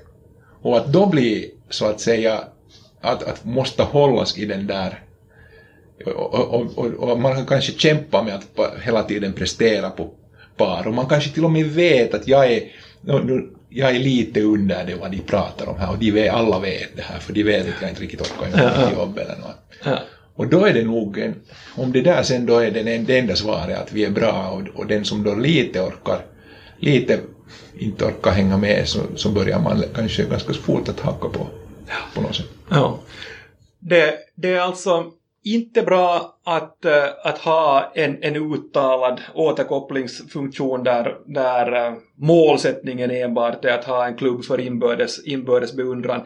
Och 0.62 0.76
att 0.76 0.87
då 0.87 1.07
bli 1.07 1.50
så 1.70 1.87
att 1.87 2.00
säga 2.00 2.44
att, 3.00 3.22
att 3.22 3.44
måste 3.44 3.83
hållas 3.83 4.38
i 4.38 4.44
den 4.44 4.66
där 4.66 5.03
och, 6.07 6.35
och, 6.35 6.79
och, 6.79 6.87
och, 6.87 7.18
man 7.18 7.35
kan 7.35 7.46
kanske 7.46 7.72
kämpa 7.72 8.22
med 8.22 8.35
att 8.35 8.83
hela 8.83 9.03
tiden 9.03 9.33
prestera 9.33 9.90
på 9.90 10.11
par 10.57 10.87
och 10.87 10.94
man 10.94 11.07
kanske 11.07 11.31
till 11.31 11.44
och 11.44 11.50
med 11.50 11.66
vet 11.66 12.14
att 12.14 12.26
jag 12.26 12.53
är, 12.53 12.62
jag 13.68 13.90
är 13.90 13.98
lite 13.98 14.40
under 14.40 14.85
det 14.85 14.94
vad 14.94 15.11
de 15.11 15.18
pratar 15.18 15.68
om 15.68 15.79
här 15.79 15.90
och 15.90 15.98
de 15.98 16.11
vet, 16.11 16.33
alla 16.33 16.59
vet 16.59 16.96
det 16.96 17.03
här 17.03 17.18
för 17.18 17.33
de 17.33 17.42
vet 17.42 17.68
att 17.68 17.83
jag 17.83 17.90
inte 17.90 18.03
riktigt 18.03 18.20
orkar 18.20 18.59
göra 18.59 18.92
jobb 18.92 19.18
eller 19.18 19.37
något. 19.37 19.57
Och 20.35 20.46
då 20.46 20.64
är 20.64 20.74
det 20.74 20.85
nog, 20.85 21.18
en, 21.18 21.35
om 21.76 21.92
det 21.92 22.00
där 22.00 22.22
sen 22.22 22.46
då 22.46 22.59
är 22.59 22.70
den, 22.70 23.05
det 23.05 23.18
enda 23.18 23.37
svaret 23.37 23.79
att 23.79 23.92
vi 23.92 24.05
är 24.05 24.11
bra 24.11 24.48
och, 24.50 24.81
och 24.81 24.87
den 24.87 25.05
som 25.05 25.22
då 25.22 25.35
lite 25.35 25.81
orkar, 25.81 26.24
lite 26.81 27.21
inte 27.79 28.05
orkar 28.05 28.31
hänga 28.31 28.57
med 28.57 28.88
så, 28.88 29.01
så 29.16 29.29
börjar 29.29 29.61
man 29.61 29.85
kanske 29.95 30.25
ganska 30.25 30.53
fort 30.53 30.88
att 30.88 31.01
hacka 31.01 31.29
på, 31.29 31.47
på 32.14 32.21
något 32.21 32.37
sätt. 32.37 32.51
Ja. 32.69 32.99
Det, 33.79 34.14
det 34.35 34.55
är 34.55 34.61
alltså 34.61 35.05
inte 35.45 35.83
bra 35.83 36.38
att, 36.45 36.85
eh, 36.85 37.05
att 37.25 37.38
ha 37.38 37.93
en, 37.95 38.23
en 38.23 38.37
uttalad 38.37 39.21
återkopplingsfunktion 39.35 40.85
där, 40.85 41.16
där 41.27 41.87
eh, 41.87 41.93
målsättningen 42.16 43.11
enbart 43.11 43.64
är 43.64 43.79
att 43.79 43.85
ha 43.85 44.07
en 44.07 44.16
klubb 44.16 44.45
för 44.45 44.61
inbördes, 44.61 45.25
inbördes 45.25 45.73
beundran. 45.73 46.21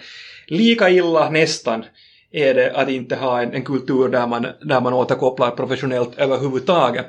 Lika 0.46 0.90
illa 0.90 1.30
nästan 1.30 1.84
är 2.32 2.54
det 2.54 2.76
att 2.76 2.88
inte 2.88 3.16
ha 3.16 3.42
en, 3.42 3.52
en 3.52 3.64
kultur 3.64 4.08
där 4.08 4.26
man, 4.26 4.46
där 4.62 4.80
man 4.80 4.92
återkopplar 4.92 5.50
professionellt 5.50 6.18
överhuvudtaget. 6.18 7.06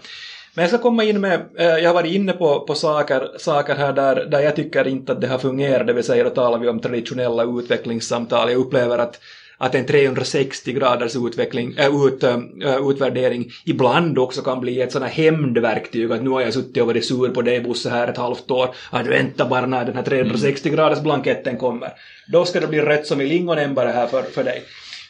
Men 0.55 0.63
jag 0.63 0.69
ska 0.69 0.77
komma 0.77 1.03
in 1.03 1.21
med, 1.21 1.45
eh, 1.57 1.65
jag 1.65 1.89
har 1.89 1.93
varit 1.93 2.13
inne 2.13 2.33
på, 2.33 2.59
på 2.59 2.75
saker, 2.75 3.29
saker 3.37 3.75
här 3.75 3.93
där, 3.93 4.25
där 4.25 4.39
jag 4.39 4.55
tycker 4.55 4.87
inte 4.87 5.11
att 5.11 5.21
det 5.21 5.27
har 5.27 5.37
fungerat, 5.37 5.87
det 5.87 5.93
vill 5.93 6.03
säga 6.03 6.23
då 6.23 6.29
talar 6.29 6.59
vi 6.59 6.69
om 6.69 6.79
traditionella 6.79 7.43
utvecklingssamtal. 7.43 8.51
Jag 8.51 8.59
upplever 8.59 8.97
att 8.97 9.19
att 9.57 9.75
en 9.75 9.85
360 9.85 10.73
graders 10.73 11.15
utveckling, 11.15 11.75
äh, 11.77 12.05
ut, 12.05 12.23
äh, 12.23 12.39
utvärdering 12.89 13.51
ibland 13.65 14.19
också 14.19 14.41
kan 14.41 14.59
bli 14.59 14.81
ett 14.81 14.91
sådant 14.91 15.11
här 15.11 15.23
hämndverktyg 15.23 16.11
att 16.11 16.23
nu 16.23 16.29
har 16.29 16.41
jag 16.41 16.53
suttit 16.53 16.81
och 16.81 16.87
varit 16.87 17.05
sur 17.05 17.29
på 17.29 17.41
dig 17.41 17.61
Bosse 17.61 17.89
här 17.89 18.07
ett 18.07 18.17
halvt 18.17 18.51
år, 18.51 18.69
att 18.89 19.07
vänta 19.07 19.45
bara 19.45 19.65
när 19.65 19.85
den 19.85 19.95
här 19.95 20.03
360 20.03 20.69
graders 20.69 20.99
blanketten 20.99 21.57
kommer. 21.57 21.89
Då 22.31 22.45
ska 22.45 22.59
det 22.59 22.67
bli 22.67 22.81
rätt 22.81 23.07
som 23.07 23.21
i 23.21 23.25
lingonämbare 23.25 23.89
här 23.89 24.07
för, 24.07 24.21
för 24.21 24.43
dig. 24.43 24.63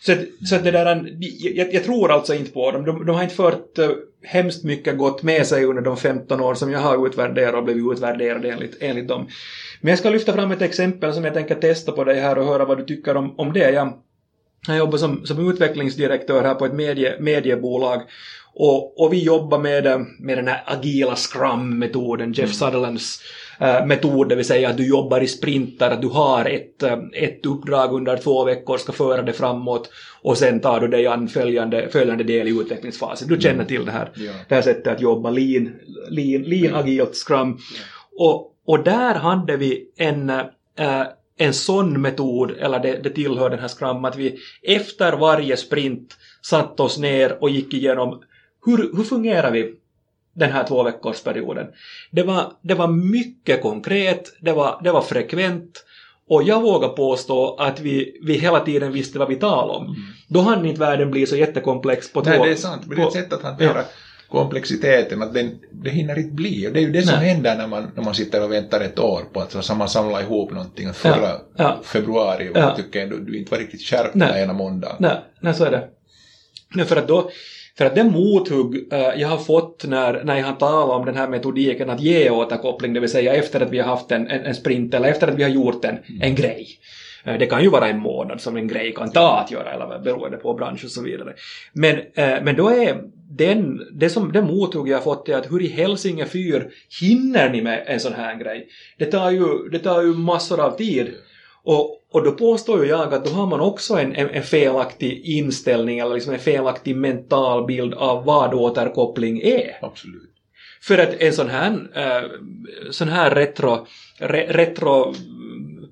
Så, 0.05 0.15
så 0.45 0.57
det 0.57 0.71
där, 0.71 1.07
jag, 1.39 1.73
jag, 1.73 1.83
tror 1.83 2.11
alltså 2.11 2.33
inte 2.33 2.51
på 2.51 2.71
dem. 2.71 2.85
De, 2.85 3.05
de 3.05 3.15
har 3.15 3.23
inte 3.23 3.35
fört 3.35 3.79
hemskt 4.25 4.63
mycket 4.63 4.97
gott 4.97 5.23
med 5.23 5.47
sig 5.47 5.65
under 5.65 5.81
de 5.81 5.97
15 5.97 6.41
år 6.41 6.53
som 6.53 6.71
jag 6.71 6.79
har 6.79 7.07
utvärderat 7.07 7.55
och 7.55 7.63
blivit 7.63 7.91
utvärderad 7.91 8.45
enligt, 8.45 8.77
enligt 8.81 9.07
dem. 9.07 9.27
Men 9.81 9.89
jag 9.89 9.99
ska 9.99 10.09
lyfta 10.09 10.33
fram 10.33 10.51
ett 10.51 10.61
exempel 10.61 11.13
som 11.13 11.25
jag 11.25 11.33
tänker 11.33 11.55
testa 11.55 11.91
på 11.91 12.03
dig 12.03 12.19
här 12.19 12.37
och 12.37 12.45
höra 12.45 12.65
vad 12.65 12.77
du 12.77 12.83
tycker 12.85 13.17
om, 13.17 13.39
om 13.39 13.53
det. 13.53 13.71
Jag, 13.71 13.93
jag 14.73 14.79
jobbar 14.79 14.97
som, 14.97 15.25
som 15.25 15.49
utvecklingsdirektör 15.49 16.43
här 16.43 16.55
på 16.55 16.65
ett 16.65 16.73
medie, 16.73 17.15
mediebolag 17.19 18.01
och, 18.57 19.01
och 19.01 19.13
vi 19.13 19.23
jobbar 19.23 19.59
med, 19.59 20.05
med 20.19 20.37
den 20.37 20.47
här 20.47 20.63
agila 20.65 21.15
scrum-metoden, 21.15 22.33
Jeff 22.33 22.45
mm. 22.45 22.53
Sutherlands 22.53 23.21
äh, 23.59 23.85
metod, 23.85 24.29
det 24.29 24.35
vill 24.35 24.45
säga 24.45 24.69
att 24.69 24.77
du 24.77 24.87
jobbar 24.87 25.21
i 25.21 25.27
sprintar, 25.27 25.91
att 25.91 26.01
du 26.01 26.07
har 26.07 26.45
ett, 26.45 26.83
äh, 26.83 26.97
ett 27.13 27.45
uppdrag 27.45 27.93
under 27.93 28.17
två 28.17 28.43
veckor, 28.43 28.77
ska 28.77 28.91
föra 28.91 29.21
det 29.21 29.33
framåt 29.33 29.89
och 30.21 30.37
sen 30.37 30.59
tar 30.59 30.79
du 30.79 30.87
dig 30.87 31.07
an 31.07 31.27
följande, 31.27 31.89
följande 31.89 32.23
del 32.23 32.47
i 32.47 32.51
utvecklingsfasen. 32.51 33.27
Du 33.27 33.41
känner 33.41 33.55
mm. 33.55 33.67
till 33.67 33.85
det 33.85 33.91
här, 33.91 34.11
ja. 34.15 34.31
det 34.49 34.55
här 34.55 34.61
sättet 34.61 34.87
att 34.87 35.01
jobba, 35.01 35.29
lean, 35.29 35.71
lean, 36.09 36.43
lean 36.43 36.73
mm. 36.73 36.75
agilt 36.75 37.15
scrum. 37.15 37.57
Ja. 37.57 38.25
Och, 38.25 38.51
och 38.65 38.83
där 38.83 39.15
hade 39.15 39.57
vi 39.57 39.87
en 39.97 40.29
äh, 40.29 40.41
en 41.37 41.53
sån 41.53 42.01
metod, 42.01 42.51
eller 42.51 42.79
det, 42.79 43.03
det 43.03 43.09
tillhör 43.09 43.49
den 43.49 43.59
här 43.59 43.67
Scrum, 43.67 44.05
att 44.05 44.15
vi 44.15 44.39
efter 44.61 45.13
varje 45.13 45.57
sprint 45.57 46.17
satte 46.41 46.83
oss 46.83 46.97
ner 46.97 47.43
och 47.43 47.49
gick 47.49 47.73
igenom 47.73 48.21
hur, 48.65 48.97
hur 48.97 49.03
fungerar 49.03 49.51
vi 49.51 49.73
den 50.33 50.51
här 50.51 50.67
två 50.67 50.83
veckorsperioden. 50.83 51.67
Det 52.11 52.23
var, 52.23 52.53
det 52.61 52.73
var 52.73 52.87
mycket 52.87 53.61
konkret, 53.61 54.37
det 54.41 54.51
var, 54.51 54.79
det 54.83 54.91
var 54.91 55.01
frekvent 55.01 55.85
och 56.29 56.43
jag 56.43 56.61
vågar 56.61 56.89
påstå 56.89 57.55
att 57.55 57.79
vi, 57.79 58.19
vi 58.23 58.33
hela 58.33 58.59
tiden 58.59 58.91
visste 58.91 59.19
vad 59.19 59.27
vi 59.27 59.35
talade 59.35 59.73
om. 59.73 59.85
Mm. 59.85 59.97
Då 60.27 60.41
hann 60.41 60.65
inte 60.65 60.79
världen 60.79 61.11
bli 61.11 61.25
så 61.25 61.35
jättekomplex 61.35 62.13
på 62.13 62.21
två... 62.21 62.29
Nej, 62.29 62.39
det 62.39 62.51
är 62.51 62.55
sant, 62.55 62.83
men 62.85 62.97
det 62.97 63.03
är 63.03 63.07
ett 63.07 63.13
sätt 63.13 63.33
att 63.33 63.43
hantera 63.43 63.77
ja 63.77 63.83
komplexiteten, 64.29 65.21
att 65.21 65.33
den, 65.33 65.59
det 65.71 65.89
hinner 65.89 66.19
inte 66.19 66.33
bli. 66.33 66.67
Och 66.67 66.73
det 66.73 66.79
är 66.79 66.81
ju 66.81 66.91
det 66.91 67.01
som 67.01 67.19
Nej. 67.19 67.29
händer 67.29 67.57
när 67.57 67.67
man, 67.67 67.91
när 67.95 68.03
man 68.03 68.15
sitter 68.15 68.43
och 68.43 68.51
väntar 68.51 68.81
ett 68.81 68.99
år 68.99 69.21
på 69.33 69.39
att 69.39 69.65
så 69.65 69.75
man 69.75 69.89
samlar 69.89 70.21
ihop 70.21 70.51
någonting. 70.51 70.93
Förra 70.93 71.29
ja. 71.29 71.39
Ja. 71.57 71.79
februari 71.83 72.49
och 72.49 72.57
ja. 72.57 72.75
tycker 72.75 73.07
du, 73.07 73.19
du 73.19 73.37
inte 73.37 73.51
var 73.51 73.57
riktigt 73.57 73.81
skärpt 73.81 74.13
den 74.13 74.37
ena 74.37 74.53
måndagen. 74.53 74.95
Nej. 74.99 75.17
Nej, 75.39 75.53
så 75.53 75.63
är 75.63 75.71
det. 75.71 75.87
Nej, 76.75 76.85
för 76.85 76.95
att 76.95 77.07
då 77.07 77.31
för 77.77 77.85
att 77.85 77.95
det 77.95 78.03
mothugg 78.03 78.75
uh, 78.75 78.99
jag 79.21 79.27
har 79.27 79.37
fått 79.37 79.85
när, 79.87 80.23
när 80.23 80.37
jag 80.37 80.45
har 80.45 80.55
talat 80.55 80.99
om 80.99 81.05
den 81.05 81.15
här 81.15 81.27
metodiken 81.27 81.89
att 81.89 82.01
ge 82.01 82.29
återkoppling, 82.29 82.93
det 82.93 82.99
vill 82.99 83.09
säga 83.09 83.33
efter 83.33 83.61
att 83.61 83.71
vi 83.71 83.79
har 83.79 83.87
haft 83.87 84.11
en, 84.11 84.27
en, 84.27 84.45
en 84.45 84.55
sprint 84.55 84.93
eller 84.93 85.09
efter 85.09 85.27
att 85.27 85.35
vi 85.35 85.43
har 85.43 85.49
gjort 85.49 85.85
en, 85.85 85.97
en 86.21 86.35
grej. 86.35 86.67
Uh, 87.27 87.37
det 87.39 87.45
kan 87.45 87.63
ju 87.63 87.69
vara 87.69 87.87
en 87.87 87.99
månad 87.99 88.41
som 88.41 88.57
en 88.57 88.67
grej 88.67 88.93
kan 88.93 89.11
ta 89.11 89.39
att 89.39 89.51
göra, 89.51 89.73
eller 89.73 89.99
beroende 89.99 90.37
på 90.37 90.53
bransch 90.53 90.83
och 90.83 90.91
så 90.91 91.03
vidare. 91.03 91.33
Men, 91.73 91.95
uh, 91.95 92.43
men 92.43 92.55
då 92.55 92.69
är 92.69 93.01
den, 93.29 93.81
det, 93.91 94.09
som, 94.09 94.31
det 94.31 94.41
mothugg 94.41 94.87
jag 94.87 95.03
fått 95.03 95.29
är 95.29 95.37
att 95.37 95.51
hur 95.51 95.61
i 95.61 95.67
hälsinge 95.67 96.25
fyr 96.25 96.69
hinner 97.01 97.49
ni 97.49 97.61
med 97.61 97.83
en 97.87 97.99
sån 97.99 98.13
här 98.13 98.35
grej? 98.35 98.67
Det 98.97 99.05
tar 99.05 99.31
ju, 99.31 99.69
det 99.71 99.79
tar 99.79 100.01
ju 100.01 100.13
massor 100.13 100.59
av 100.59 100.71
tid. 100.71 101.13
Och, 101.63 102.01
och 102.11 102.23
då 102.23 102.31
påstår 102.31 102.83
ju 102.83 102.89
jag 102.89 103.13
att 103.13 103.25
då 103.25 103.31
har 103.31 103.47
man 103.47 103.59
också 103.59 103.93
en, 103.93 104.15
en, 104.15 104.29
en 104.29 104.43
felaktig 104.43 105.21
inställning 105.25 105.99
eller 105.99 106.13
liksom 106.13 106.33
en 106.33 106.39
felaktig 106.39 106.95
mental 106.95 107.65
bild 107.65 107.93
av 107.93 108.25
vad 108.25 108.53
återkoppling 108.53 109.41
är. 109.41 109.77
Absolut. 109.81 110.31
För 110.81 110.97
att 110.97 111.13
en 111.21 111.33
sån 111.33 111.49
här, 111.49 111.71
äh, 111.95 112.29
sån 112.91 113.07
här 113.07 113.35
retro, 113.35 113.87
re, 114.19 114.45
retro 114.49 115.13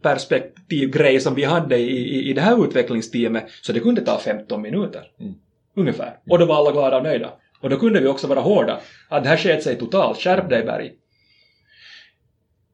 perspektivgrej 0.04 1.20
som 1.20 1.36
vi 1.36 1.44
hade 1.44 1.78
i, 1.78 2.16
i, 2.16 2.30
i 2.30 2.34
det 2.34 2.42
här 2.42 2.66
utvecklingsteamet, 2.66 3.46
så 3.62 3.74
det 3.74 3.80
kunde 3.80 4.02
ta 4.02 4.20
15 4.20 4.62
minuter. 4.62 5.12
Mm. 5.20 5.34
Ungefär. 5.76 6.18
Och 6.30 6.40
då 6.40 6.46
var 6.46 6.56
alla 6.56 6.72
glada 6.72 6.98
och 6.98 7.04
nöjda. 7.04 7.34
Och 7.62 7.70
då 7.70 7.80
kunde 7.80 8.00
vi 8.00 8.08
också 8.08 8.28
vara 8.28 8.40
hårda. 8.40 8.80
Att 9.10 9.24
det 9.24 9.30
här 9.30 9.38
sket 9.38 9.64
sig 9.64 9.76
totalt. 9.76 10.20
Skärp 10.20 10.50
dig 10.50 10.64
Berg. 10.64 10.94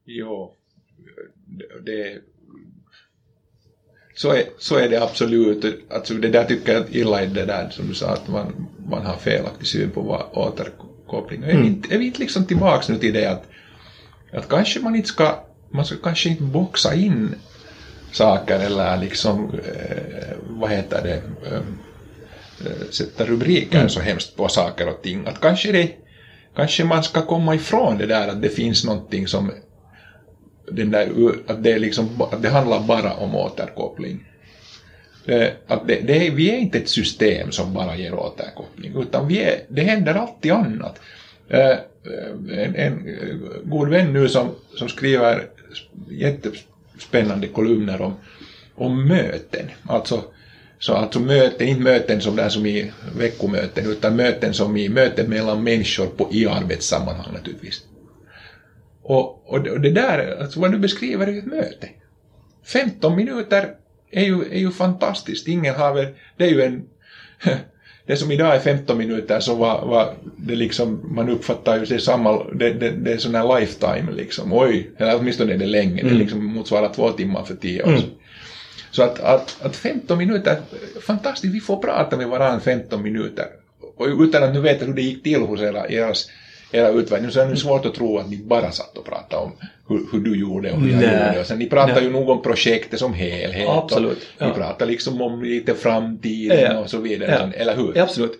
Jo, 0.04 0.56
det... 1.86 2.18
Så 4.14 4.32
är, 4.32 4.42
så 4.58 4.76
är 4.76 4.88
det 4.88 5.02
absolut. 5.02 5.84
Alltså 5.90 6.14
det 6.14 6.28
där 6.28 6.44
tycker 6.44 6.72
jag 6.72 6.84
illa 6.90 7.22
i 7.22 7.26
det 7.26 7.44
där 7.44 7.68
som 7.70 7.88
du 7.88 7.94
sa 7.94 8.12
att 8.12 8.28
man, 8.28 8.66
man 8.90 9.06
har 9.06 9.16
felaktig 9.16 9.66
syn 9.66 9.90
på 9.90 10.00
vad 10.00 10.26
återkoppling 10.32 11.42
är. 11.42 11.50
Mm. 11.50 11.82
Är 11.90 11.98
vi 11.98 12.06
inte 12.06 12.20
liksom 12.20 12.46
tillbaks 12.46 12.88
nu 12.88 12.96
till 12.96 13.14
det 13.14 13.26
att, 13.26 13.46
att 14.32 14.48
kanske 14.48 14.80
man 14.80 14.96
inte 14.96 15.08
ska, 15.08 15.44
man 15.70 15.84
ska 15.84 15.96
kanske 15.96 16.28
inte 16.28 16.42
boxa 16.42 16.94
in 16.94 17.34
saker 18.12 18.58
eller 18.58 18.96
liksom, 18.96 19.54
eh, 19.64 20.36
vad 20.48 20.70
heter 20.70 21.02
det, 21.02 21.22
eh, 21.46 21.62
Eh, 22.66 22.90
sätta 22.90 23.24
rubriker 23.24 23.78
mm. 23.78 23.88
så 23.88 24.00
hemskt 24.00 24.36
på 24.36 24.48
saker 24.48 24.88
och 24.88 25.02
ting. 25.02 25.26
Att 25.26 25.40
kanske, 25.40 25.72
det, 25.72 25.90
kanske 26.56 26.84
man 26.84 27.02
ska 27.02 27.26
komma 27.26 27.54
ifrån 27.54 27.98
det 27.98 28.06
där 28.06 28.28
att 28.28 28.42
det 28.42 28.48
finns 28.48 28.84
någonting 28.84 29.26
som 29.26 29.52
den 30.70 30.90
där, 30.90 31.08
att 31.46 31.62
det, 31.62 31.78
liksom, 31.78 32.22
att 32.32 32.42
det 32.42 32.48
handlar 32.48 32.80
bara 32.80 33.14
om 33.14 33.34
återkoppling. 33.34 34.24
Det, 35.24 35.52
att 35.66 35.88
det, 35.88 36.00
det 36.00 36.26
är, 36.26 36.30
vi 36.30 36.50
är 36.50 36.56
inte 36.56 36.78
ett 36.78 36.88
system 36.88 37.50
som 37.50 37.74
bara 37.74 37.96
ger 37.96 38.14
återkoppling, 38.14 38.94
utan 38.96 39.28
vi 39.28 39.38
är, 39.38 39.60
det 39.68 39.82
händer 39.82 40.14
alltid 40.14 40.52
annat. 40.52 41.00
Uh, 41.54 41.76
en, 42.58 42.74
en 42.74 43.18
god 43.64 43.88
vän 43.88 44.12
nu 44.12 44.28
som, 44.28 44.48
som 44.74 44.88
skriver 44.88 45.48
jättespännande 46.10 47.48
kolumner 47.48 48.00
om, 48.00 48.14
om 48.74 49.08
möten, 49.08 49.70
alltså 49.88 50.24
så 50.80 50.94
alltså 50.94 51.20
möten, 51.20 51.68
inte 51.68 51.82
möten 51.82 52.20
som, 52.20 52.36
där 52.36 52.48
som 52.48 52.66
i 52.66 52.92
veckomöten, 53.16 53.86
utan 53.86 54.16
möten 54.16 54.54
som 54.54 54.76
i 54.76 54.88
möten 54.88 55.30
mellan 55.30 55.64
människor 55.64 56.06
på, 56.06 56.28
i 56.32 56.46
arbetssammanhang 56.46 57.32
naturligtvis. 57.32 57.82
Och, 59.02 59.50
och, 59.52 59.80
det 59.80 59.90
där, 59.90 60.40
alltså 60.40 60.60
vad 60.60 60.72
du 60.72 60.78
beskriver 60.78 61.26
är 61.26 61.38
ett 61.38 61.46
möte. 61.46 61.88
15 62.64 63.16
minuter 63.16 63.74
är 64.10 64.24
ju, 64.24 64.42
är 64.42 64.58
ju 64.58 64.70
fantastiskt. 64.70 65.48
Ingen 65.48 65.74
har 65.74 65.94
väl, 65.94 66.06
det 66.36 66.44
är 66.44 66.48
ju 66.48 66.62
en, 66.62 66.84
det 68.06 68.16
som 68.16 68.30
idag 68.30 68.54
är 68.54 68.60
15 68.60 68.98
minuter 68.98 69.40
så 69.40 69.54
var, 69.54 69.86
var 69.86 70.14
det 70.36 70.54
liksom, 70.54 71.00
man 71.14 71.28
uppfattar 71.28 71.78
ju 71.78 71.84
det 71.84 72.00
samma, 72.00 72.44
det, 72.44 72.72
det, 72.72 72.90
det 72.90 73.12
är 73.12 73.18
sån 73.18 73.34
här 73.34 73.60
lifetime 73.60 74.12
liksom, 74.12 74.52
oj, 74.52 74.90
eller 74.96 75.18
åtminstone 75.18 75.54
är 75.54 75.58
det 75.58 75.66
länge, 75.66 76.00
mm. 76.00 76.12
det 76.12 76.18
liksom 76.18 76.44
motsvarar 76.44 76.92
två 76.94 77.10
timmar 77.10 77.44
för 77.44 77.54
tio 77.54 77.82
år 77.82 77.86
sedan. 77.86 77.98
Mm. 77.98 78.10
Så 78.90 79.02
att, 79.02 79.20
att, 79.20 79.56
att 79.62 79.76
15 79.76 80.18
minuter, 80.18 80.56
fantastiskt, 81.00 81.54
vi 81.54 81.60
får 81.60 81.76
prata 81.76 82.16
med 82.16 82.28
varandra 82.28 82.60
15 82.60 83.02
minuter. 83.02 83.46
Och 83.96 84.06
utan 84.06 84.42
att 84.42 84.54
nu 84.54 84.60
veta 84.60 84.84
hur 84.84 84.94
det 84.94 85.02
gick 85.02 85.22
till 85.22 85.40
hos 85.40 85.60
era, 85.60 85.88
eras, 85.88 86.28
era 86.72 86.88
utvärderingar 86.88 87.30
så 87.30 87.40
är 87.40 87.46
det 87.46 87.56
svårt 87.56 87.86
att 87.86 87.94
tro 87.94 88.18
att 88.18 88.30
ni 88.30 88.36
bara 88.36 88.70
satt 88.70 88.98
och 88.98 89.04
pratade 89.04 89.42
om 89.42 89.52
hur, 89.88 90.06
hur 90.12 90.20
du 90.20 90.40
gjorde 90.40 90.72
och 90.72 90.80
hur 90.80 90.90
jag 90.90 91.00
Nej. 91.00 91.26
gjorde. 91.26 91.40
Och 91.40 91.46
sen, 91.46 91.58
ni 91.58 91.68
pratar 91.68 92.00
ju 92.00 92.10
nog 92.10 92.28
om 92.28 92.42
projektet 92.42 92.98
som 92.98 93.14
helhet. 93.14 93.68
Absolut. 93.68 94.26
Ja. 94.38 94.48
Ni 94.48 94.54
pratar 94.54 94.86
liksom 94.86 95.22
om 95.22 95.42
lite 95.42 95.74
framtiden 95.74 96.72
ja. 96.72 96.78
och 96.78 96.90
så 96.90 96.98
vidare. 96.98 97.50
Ja. 97.52 97.60
Eller 97.60 97.76
hur? 97.76 97.98
Absolut. 97.98 98.38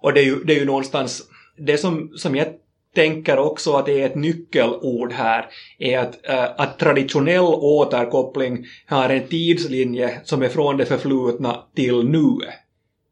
Och 0.00 0.12
det 0.12 0.20
är 0.20 0.24
ju, 0.24 0.44
det 0.44 0.52
är 0.52 0.58
ju 0.58 0.64
någonstans 0.64 1.22
det 1.56 1.78
som, 1.78 2.12
som 2.16 2.36
jag 2.36 2.46
tänker 2.94 3.38
också 3.38 3.72
att 3.72 3.86
det 3.86 4.02
är 4.02 4.06
ett 4.06 4.14
nyckelord 4.14 5.12
här, 5.12 5.46
är 5.78 5.98
att, 5.98 6.28
äh, 6.28 6.44
att 6.56 6.78
traditionell 6.78 7.54
återkoppling 7.54 8.66
har 8.86 9.08
en 9.08 9.28
tidslinje 9.28 10.20
som 10.24 10.42
är 10.42 10.48
från 10.48 10.76
det 10.76 10.86
förflutna 10.86 11.62
till 11.74 12.04
nu. 12.04 12.38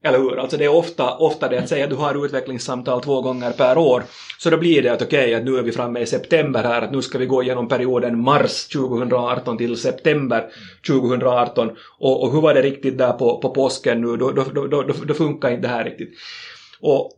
Eller 0.05 0.19
hur? 0.19 0.39
Alltså 0.39 0.57
det 0.57 0.65
är 0.65 0.75
ofta, 0.75 1.17
ofta 1.17 1.49
det 1.49 1.59
att 1.59 1.69
säga 1.69 1.85
att 1.85 1.91
du 1.91 1.97
har 1.97 2.25
utvecklingssamtal 2.25 3.03
två 3.03 3.21
gånger 3.21 3.53
per 3.53 3.79
år, 3.79 4.03
så 4.39 4.51
då 4.51 4.57
blir 4.57 4.83
det 4.83 4.93
att 4.93 5.03
okej, 5.03 5.25
okay, 5.25 5.35
att 5.35 5.45
nu 5.45 5.59
är 5.59 5.63
vi 5.63 5.73
framme 5.73 6.01
i 6.01 6.07
september 6.07 6.63
här, 6.63 6.83
att 6.83 6.93
nu 6.93 7.03
ska 7.03 7.19
vi 7.19 7.27
gå 7.27 7.43
igenom 7.43 7.69
perioden 7.69 8.21
mars 8.23 8.69
2018 8.69 9.59
till 9.59 9.77
september 9.77 10.47
2018, 10.87 11.71
och, 11.99 12.23
och 12.23 12.33
hur 12.33 12.41
var 12.41 12.55
det 12.55 12.63
riktigt 12.63 12.99
där 12.99 13.13
på, 13.13 13.39
på 13.41 13.51
påsken 13.51 14.01
nu, 14.01 14.17
då, 14.17 14.31
då, 14.31 14.45
då, 14.55 14.67
då, 14.67 14.83
då 14.83 15.15
funkar 15.15 15.51
inte 15.51 15.69
det 15.69 15.75
här 15.75 15.85
riktigt. 15.85 16.11
Och, 16.81 17.17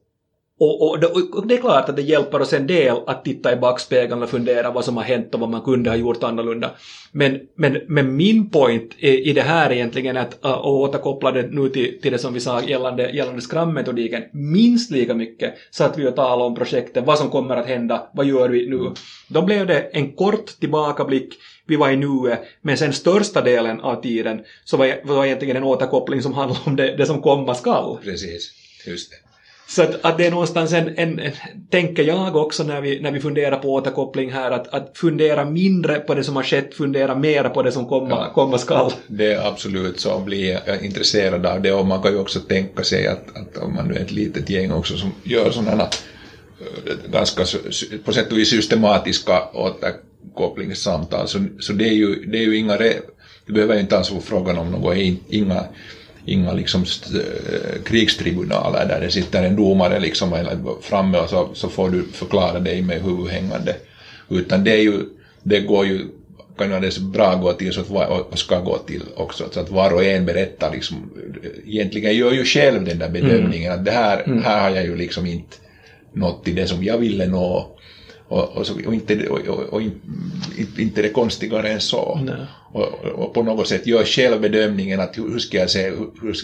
och, 0.60 0.82
och, 0.82 1.04
och, 1.32 1.46
det 1.46 1.54
är 1.54 1.60
klart 1.60 1.88
att 1.88 1.96
det 1.96 2.02
hjälper 2.02 2.40
oss 2.40 2.52
en 2.52 2.66
del 2.66 2.96
att 3.06 3.24
titta 3.24 3.52
i 3.52 3.56
backspegeln 3.56 4.22
och 4.22 4.30
fundera 4.30 4.70
vad 4.70 4.84
som 4.84 4.96
har 4.96 5.04
hänt 5.04 5.34
och 5.34 5.40
vad 5.40 5.48
man 5.48 5.62
kunde 5.62 5.90
ha 5.90 5.96
gjort 5.96 6.22
annorlunda. 6.22 6.70
Men, 7.12 7.40
men, 7.54 7.78
men 7.88 8.16
min 8.16 8.50
point 8.50 8.94
i, 8.98 9.32
det 9.32 9.42
här 9.42 9.72
egentligen 9.72 10.16
är 10.16 10.20
att, 10.20 10.44
äh, 10.44 10.52
och 10.52 10.80
återkoppla 10.80 11.32
det 11.32 11.42
nu 11.42 11.68
till, 11.68 12.00
till 12.00 12.12
det 12.12 12.18
som 12.18 12.34
vi 12.34 12.40
sa 12.40 12.62
gällande, 12.62 13.10
gällande 13.10 13.40
skrammetodiken, 13.40 14.22
minst 14.32 14.90
lika 14.90 15.14
mycket 15.14 15.54
satt 15.70 15.98
vi 15.98 16.08
och 16.08 16.16
talade 16.16 16.44
om 16.44 16.54
projektet, 16.54 17.04
vad 17.06 17.18
som 17.18 17.30
kommer 17.30 17.56
att 17.56 17.66
hända, 17.66 18.10
vad 18.14 18.26
gör 18.26 18.48
vi 18.48 18.68
nu? 18.68 18.92
Då 19.28 19.42
blev 19.42 19.66
det 19.66 19.80
en 19.80 20.12
kort 20.12 20.46
tillbakablick, 20.60 21.34
vi 21.66 21.76
var 21.76 21.90
i 21.90 21.96
nuet, 21.96 22.40
men 22.62 22.76
sen 22.76 22.92
största 22.92 23.42
delen 23.42 23.80
av 23.80 24.02
tiden 24.02 24.40
så 24.64 24.76
var, 24.76 25.00
var 25.04 25.26
egentligen 25.26 25.56
en 25.56 25.64
återkoppling 25.64 26.22
som 26.22 26.34
handlade 26.34 26.60
om 26.66 26.76
det, 26.76 26.96
det 26.96 27.06
som 27.06 27.22
komma 27.22 27.54
skall. 27.54 27.98
Precis, 28.04 28.50
just 28.86 29.10
det. 29.10 29.29
Så 29.70 29.82
att, 29.82 30.04
att 30.04 30.18
det 30.18 30.26
är 30.26 30.30
någonstans 30.30 30.72
en, 30.72 30.88
en, 30.96 31.18
en, 31.18 31.32
tänker 31.70 32.02
jag 32.02 32.36
också 32.36 32.64
när 32.64 32.80
vi, 32.80 33.00
när 33.00 33.10
vi 33.10 33.20
funderar 33.20 33.56
på 33.56 33.74
återkoppling 33.74 34.32
här, 34.32 34.50
att, 34.50 34.74
att 34.74 34.98
fundera 34.98 35.44
mindre 35.44 35.98
på 35.98 36.14
det 36.14 36.24
som 36.24 36.36
har 36.36 36.42
skett, 36.42 36.74
fundera 36.74 37.14
mer 37.14 37.44
på 37.44 37.62
det 37.62 37.72
som 37.72 37.86
komma, 37.86 38.10
ja, 38.10 38.32
komma 38.34 38.58
skall. 38.58 38.92
Det 39.06 39.32
är 39.32 39.46
absolut 39.48 40.00
så, 40.00 40.18
bli 40.18 40.58
intresserad 40.82 41.46
av 41.46 41.62
det. 41.62 41.72
Och 41.72 41.86
man 41.86 42.02
kan 42.02 42.12
ju 42.12 42.18
också 42.18 42.40
tänka 42.40 42.84
sig 42.84 43.06
att, 43.06 43.36
att 43.36 43.56
om 43.56 43.74
man 43.74 43.88
nu 43.88 43.94
är 43.94 44.00
ett 44.00 44.12
litet 44.12 44.50
gäng 44.50 44.72
också 44.72 44.96
som 44.96 45.12
gör 45.22 45.50
sådana 45.50 45.82
eh, 45.82 47.10
ganska 47.12 47.44
på 48.04 48.12
sätt 48.12 48.32
och 48.32 48.38
vis 48.38 48.50
systematiska 48.50 49.42
återkopplingssamtal, 49.52 51.28
så, 51.28 51.38
så 51.60 51.72
det 51.72 51.88
är 51.88 51.94
ju, 51.94 52.14
det 52.14 52.38
är 52.38 52.42
ju 52.42 52.56
inga, 52.56 52.76
det 52.76 53.52
behöver 53.52 53.74
ju 53.74 53.80
inte 53.80 53.98
alls 53.98 54.10
vara 54.10 54.22
frågan 54.22 54.58
om 54.58 54.70
något, 54.70 54.96
inga 55.28 55.64
inga 56.30 56.52
liksom 56.52 56.84
eh, 57.14 57.82
krigstribunaler 57.84 58.86
där 58.88 59.00
det 59.00 59.10
sitter 59.10 59.42
en 59.42 59.56
domare 59.56 60.00
liksom 60.00 60.34
framme 60.80 61.18
och 61.18 61.30
så, 61.30 61.48
så 61.54 61.68
får 61.68 61.90
du 61.90 62.04
förklara 62.12 62.60
dig 62.60 62.82
med 62.82 63.02
huvudhängande. 63.02 63.76
Utan 64.28 64.64
det 64.64 64.70
är 64.70 64.82
ju, 64.82 65.04
det 65.42 65.60
går 65.60 65.86
ju, 65.86 66.06
kan 66.58 66.72
ju 66.72 66.80
det 66.80 67.00
bra 67.00 67.34
gå 67.34 67.52
till 67.52 67.72
så 67.72 67.80
att, 67.80 68.30
och 68.32 68.38
ska 68.38 68.60
gå 68.60 68.78
till 68.78 69.02
också, 69.16 69.44
så 69.50 69.60
att 69.60 69.70
var 69.70 69.92
och 69.92 70.04
en 70.04 70.26
berättar 70.26 70.72
liksom, 70.72 71.10
egentligen 71.66 72.16
gör 72.16 72.32
ju 72.32 72.44
själv 72.44 72.84
den 72.84 72.98
där 72.98 73.08
bedömningen 73.08 73.72
mm. 73.72 73.78
att 73.78 73.84
det 73.84 73.92
här, 73.92 74.22
mm. 74.26 74.42
här 74.42 74.60
har 74.60 74.70
jag 74.70 74.84
ju 74.84 74.96
liksom 74.96 75.26
inte 75.26 75.56
nått 76.12 76.44
till 76.44 76.54
det 76.54 76.66
som 76.66 76.84
jag 76.84 76.98
ville 76.98 77.26
nå 77.26 77.76
och, 78.30 78.56
och, 78.56 78.66
så, 78.66 78.74
och, 78.86 78.94
inte, 78.94 79.28
och, 79.70 79.82
inte 80.78 81.02
det 81.02 81.08
konstigare 81.08 81.68
än 81.68 81.80
så. 81.80 82.20
Och, 83.14 83.34
på 83.34 83.42
något 83.42 83.68
sätt 83.68 83.86
gör 83.86 84.04
själv 84.04 84.40
bedömningen 84.40 85.00
att 85.00 85.18
hur 85.18 85.38
ska 85.38 85.58
jag 85.58 85.70
se, 85.70 85.90
hur, 85.90 86.34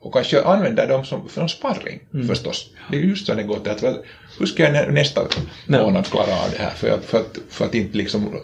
och 0.00 0.14
kanske 0.14 0.42
använda 0.42 0.86
dem 0.86 1.04
som, 1.04 1.28
som 1.28 1.48
sparring 1.48 2.00
mm. 2.14 2.28
förstås. 2.28 2.70
Det 2.90 2.96
är 2.96 3.00
just 3.00 3.26
så 3.26 3.34
det 3.34 3.42
går 3.42 3.58
till 3.58 3.70
att 3.86 4.02
hur 4.38 4.46
ska 4.46 4.62
jag 4.62 4.92
nästa 4.92 5.20
månad 5.66 6.06
klara 6.06 6.32
av 6.32 6.50
det 6.50 6.62
här 6.62 6.70
för 6.70 6.90
att, 6.90 7.04
för 7.04 7.18
att, 7.18 7.38
för 7.48 7.64
att 7.64 7.74
inte 7.74 7.98
liksom 7.98 8.40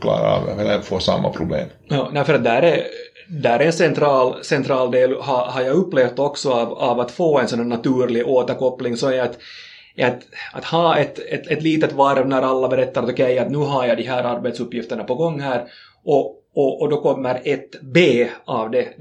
klara 0.00 0.34
av 0.36 0.60
eller 0.60 0.80
få 0.80 1.00
samma 1.00 1.30
problem. 1.30 1.68
Ja, 1.88 2.24
för 2.24 2.34
att 2.34 2.44
där 2.44 2.62
är 2.62 2.82
där 3.28 3.60
är 3.60 3.66
en 3.66 3.72
central, 3.72 4.44
central 4.44 4.90
del, 4.90 5.14
har, 5.20 5.46
har 5.46 5.62
jag 5.62 5.76
upplevt 5.76 6.18
också 6.18 6.52
av, 6.52 6.72
av 6.72 7.00
att 7.00 7.10
få 7.10 7.38
en 7.38 7.48
sån 7.48 7.68
naturlig 7.68 8.28
återkoppling, 8.28 8.96
så 8.96 9.08
är 9.08 9.22
att 9.22 9.38
att, 10.02 10.22
att 10.52 10.64
ha 10.64 10.96
ett, 10.96 11.18
ett, 11.18 11.46
ett 11.46 11.62
litet 11.62 11.92
varv 11.92 12.28
när 12.28 12.42
alla 12.42 12.68
berättar 12.68 13.02
att 13.02 13.10
okej, 13.10 13.24
okay, 13.24 13.38
att 13.38 13.50
nu 13.50 13.58
har 13.58 13.86
jag 13.86 13.96
de 13.96 14.02
här 14.02 14.24
arbetsuppgifterna 14.24 15.04
på 15.04 15.14
gång 15.14 15.40
här. 15.40 15.68
Och, 16.04 16.40
och, 16.54 16.82
och 16.82 16.88
då 16.88 17.00
kommer 17.00 17.40
ett 17.44 17.82
B 17.82 18.28
av 18.44 18.70
det, 18.70 18.98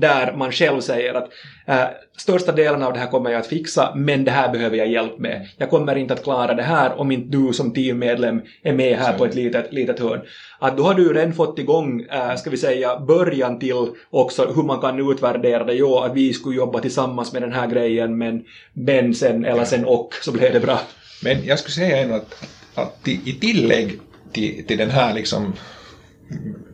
där 0.00 0.36
man 0.36 0.52
själv 0.52 0.80
säger 0.80 1.14
att 1.14 1.28
äh, 1.66 1.84
största 2.16 2.52
delen 2.52 2.82
av 2.82 2.92
det 2.92 2.98
här 2.98 3.06
kommer 3.06 3.30
jag 3.30 3.40
att 3.40 3.46
fixa, 3.46 3.92
men 3.96 4.24
det 4.24 4.30
här 4.30 4.52
behöver 4.52 4.76
jag 4.76 4.88
hjälp 4.88 5.18
med. 5.18 5.48
Jag 5.56 5.70
kommer 5.70 5.96
inte 5.96 6.14
att 6.14 6.22
klara 6.22 6.54
det 6.54 6.62
här 6.62 7.00
om 7.00 7.10
inte 7.10 7.36
du 7.36 7.52
som 7.52 7.74
teammedlem 7.74 8.42
är 8.62 8.72
med 8.72 8.98
här 8.98 9.18
på 9.18 9.24
ett 9.24 9.34
litet, 9.34 9.72
litet 9.72 10.00
hörn. 10.00 10.20
Att 10.58 10.76
då 10.76 10.82
har 10.82 10.94
du 10.94 11.12
redan 11.12 11.32
fått 11.32 11.58
igång, 11.58 12.06
äh, 12.10 12.36
ska 12.36 12.50
vi 12.50 12.56
säga, 12.56 13.00
början 13.00 13.58
till 13.58 13.86
också 14.10 14.52
hur 14.56 14.62
man 14.62 14.80
kan 14.80 15.10
utvärdera 15.10 15.64
det. 15.64 15.74
Jo, 15.74 15.98
att 15.98 16.14
vi 16.14 16.32
skulle 16.32 16.56
jobba 16.56 16.80
tillsammans 16.80 17.32
med 17.32 17.42
den 17.42 17.52
här 17.52 17.66
grejen, 17.66 18.18
men, 18.18 18.44
men 18.72 19.14
sen, 19.14 19.44
eller 19.44 19.64
sen 19.64 19.84
och, 19.84 20.14
så 20.22 20.32
blev 20.32 20.52
det 20.52 20.60
bra. 20.60 20.80
Men 21.22 21.44
jag 21.44 21.58
skulle 21.58 21.72
säga 21.72 21.98
ändå 21.98 22.14
att, 22.14 22.34
att 22.74 23.08
i 23.08 23.32
tillägg 23.40 23.98
till, 24.32 24.66
till 24.66 24.78
den 24.78 24.90
här 24.90 25.14
liksom 25.14 25.52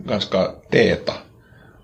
ganska 0.05 0.45
täta 0.71 1.13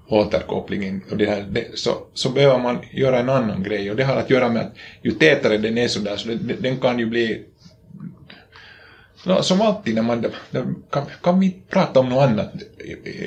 återkopplingen. 0.08 1.02
Och 1.10 1.16
det 1.16 1.26
här, 1.26 1.46
det, 1.50 1.78
så, 1.78 1.90
så 2.14 2.30
behöver 2.30 2.58
man 2.58 2.78
göra 2.92 3.18
en 3.18 3.28
annan 3.28 3.62
grej. 3.62 3.90
Och 3.90 3.96
det 3.96 4.04
har 4.04 4.16
att 4.16 4.30
göra 4.30 4.48
med 4.48 4.62
att 4.62 4.72
ju 5.02 5.10
tätare 5.10 5.58
den 5.58 5.78
är 5.78 5.88
så 5.88 6.00
där 6.00 6.16
så 6.16 6.28
den, 6.28 6.56
den 6.60 6.76
kan 6.76 6.98
ju 6.98 7.06
bli 7.06 7.42
no, 9.24 9.42
som 9.42 9.60
alltid 9.60 9.94
när 9.94 10.02
man 10.02 10.26
kan, 10.90 11.02
kan 11.22 11.40
vi 11.40 11.56
prata 11.70 12.00
om 12.00 12.08
något 12.08 12.22
annat? 12.22 12.52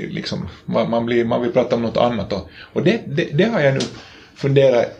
Liksom, 0.09 0.47
man, 0.65 0.89
man, 0.89 1.05
blir, 1.05 1.25
man 1.25 1.41
vill 1.41 1.51
prata 1.51 1.75
om 1.75 1.81
något 1.81 1.97
annat. 1.97 2.33
Och, 2.33 2.49
och 2.73 2.83
det, 2.83 3.01
det, 3.07 3.29
det 3.33 3.43
har 3.43 3.59
jag 3.59 3.73
nu 3.73 3.79
funderat 4.35 4.99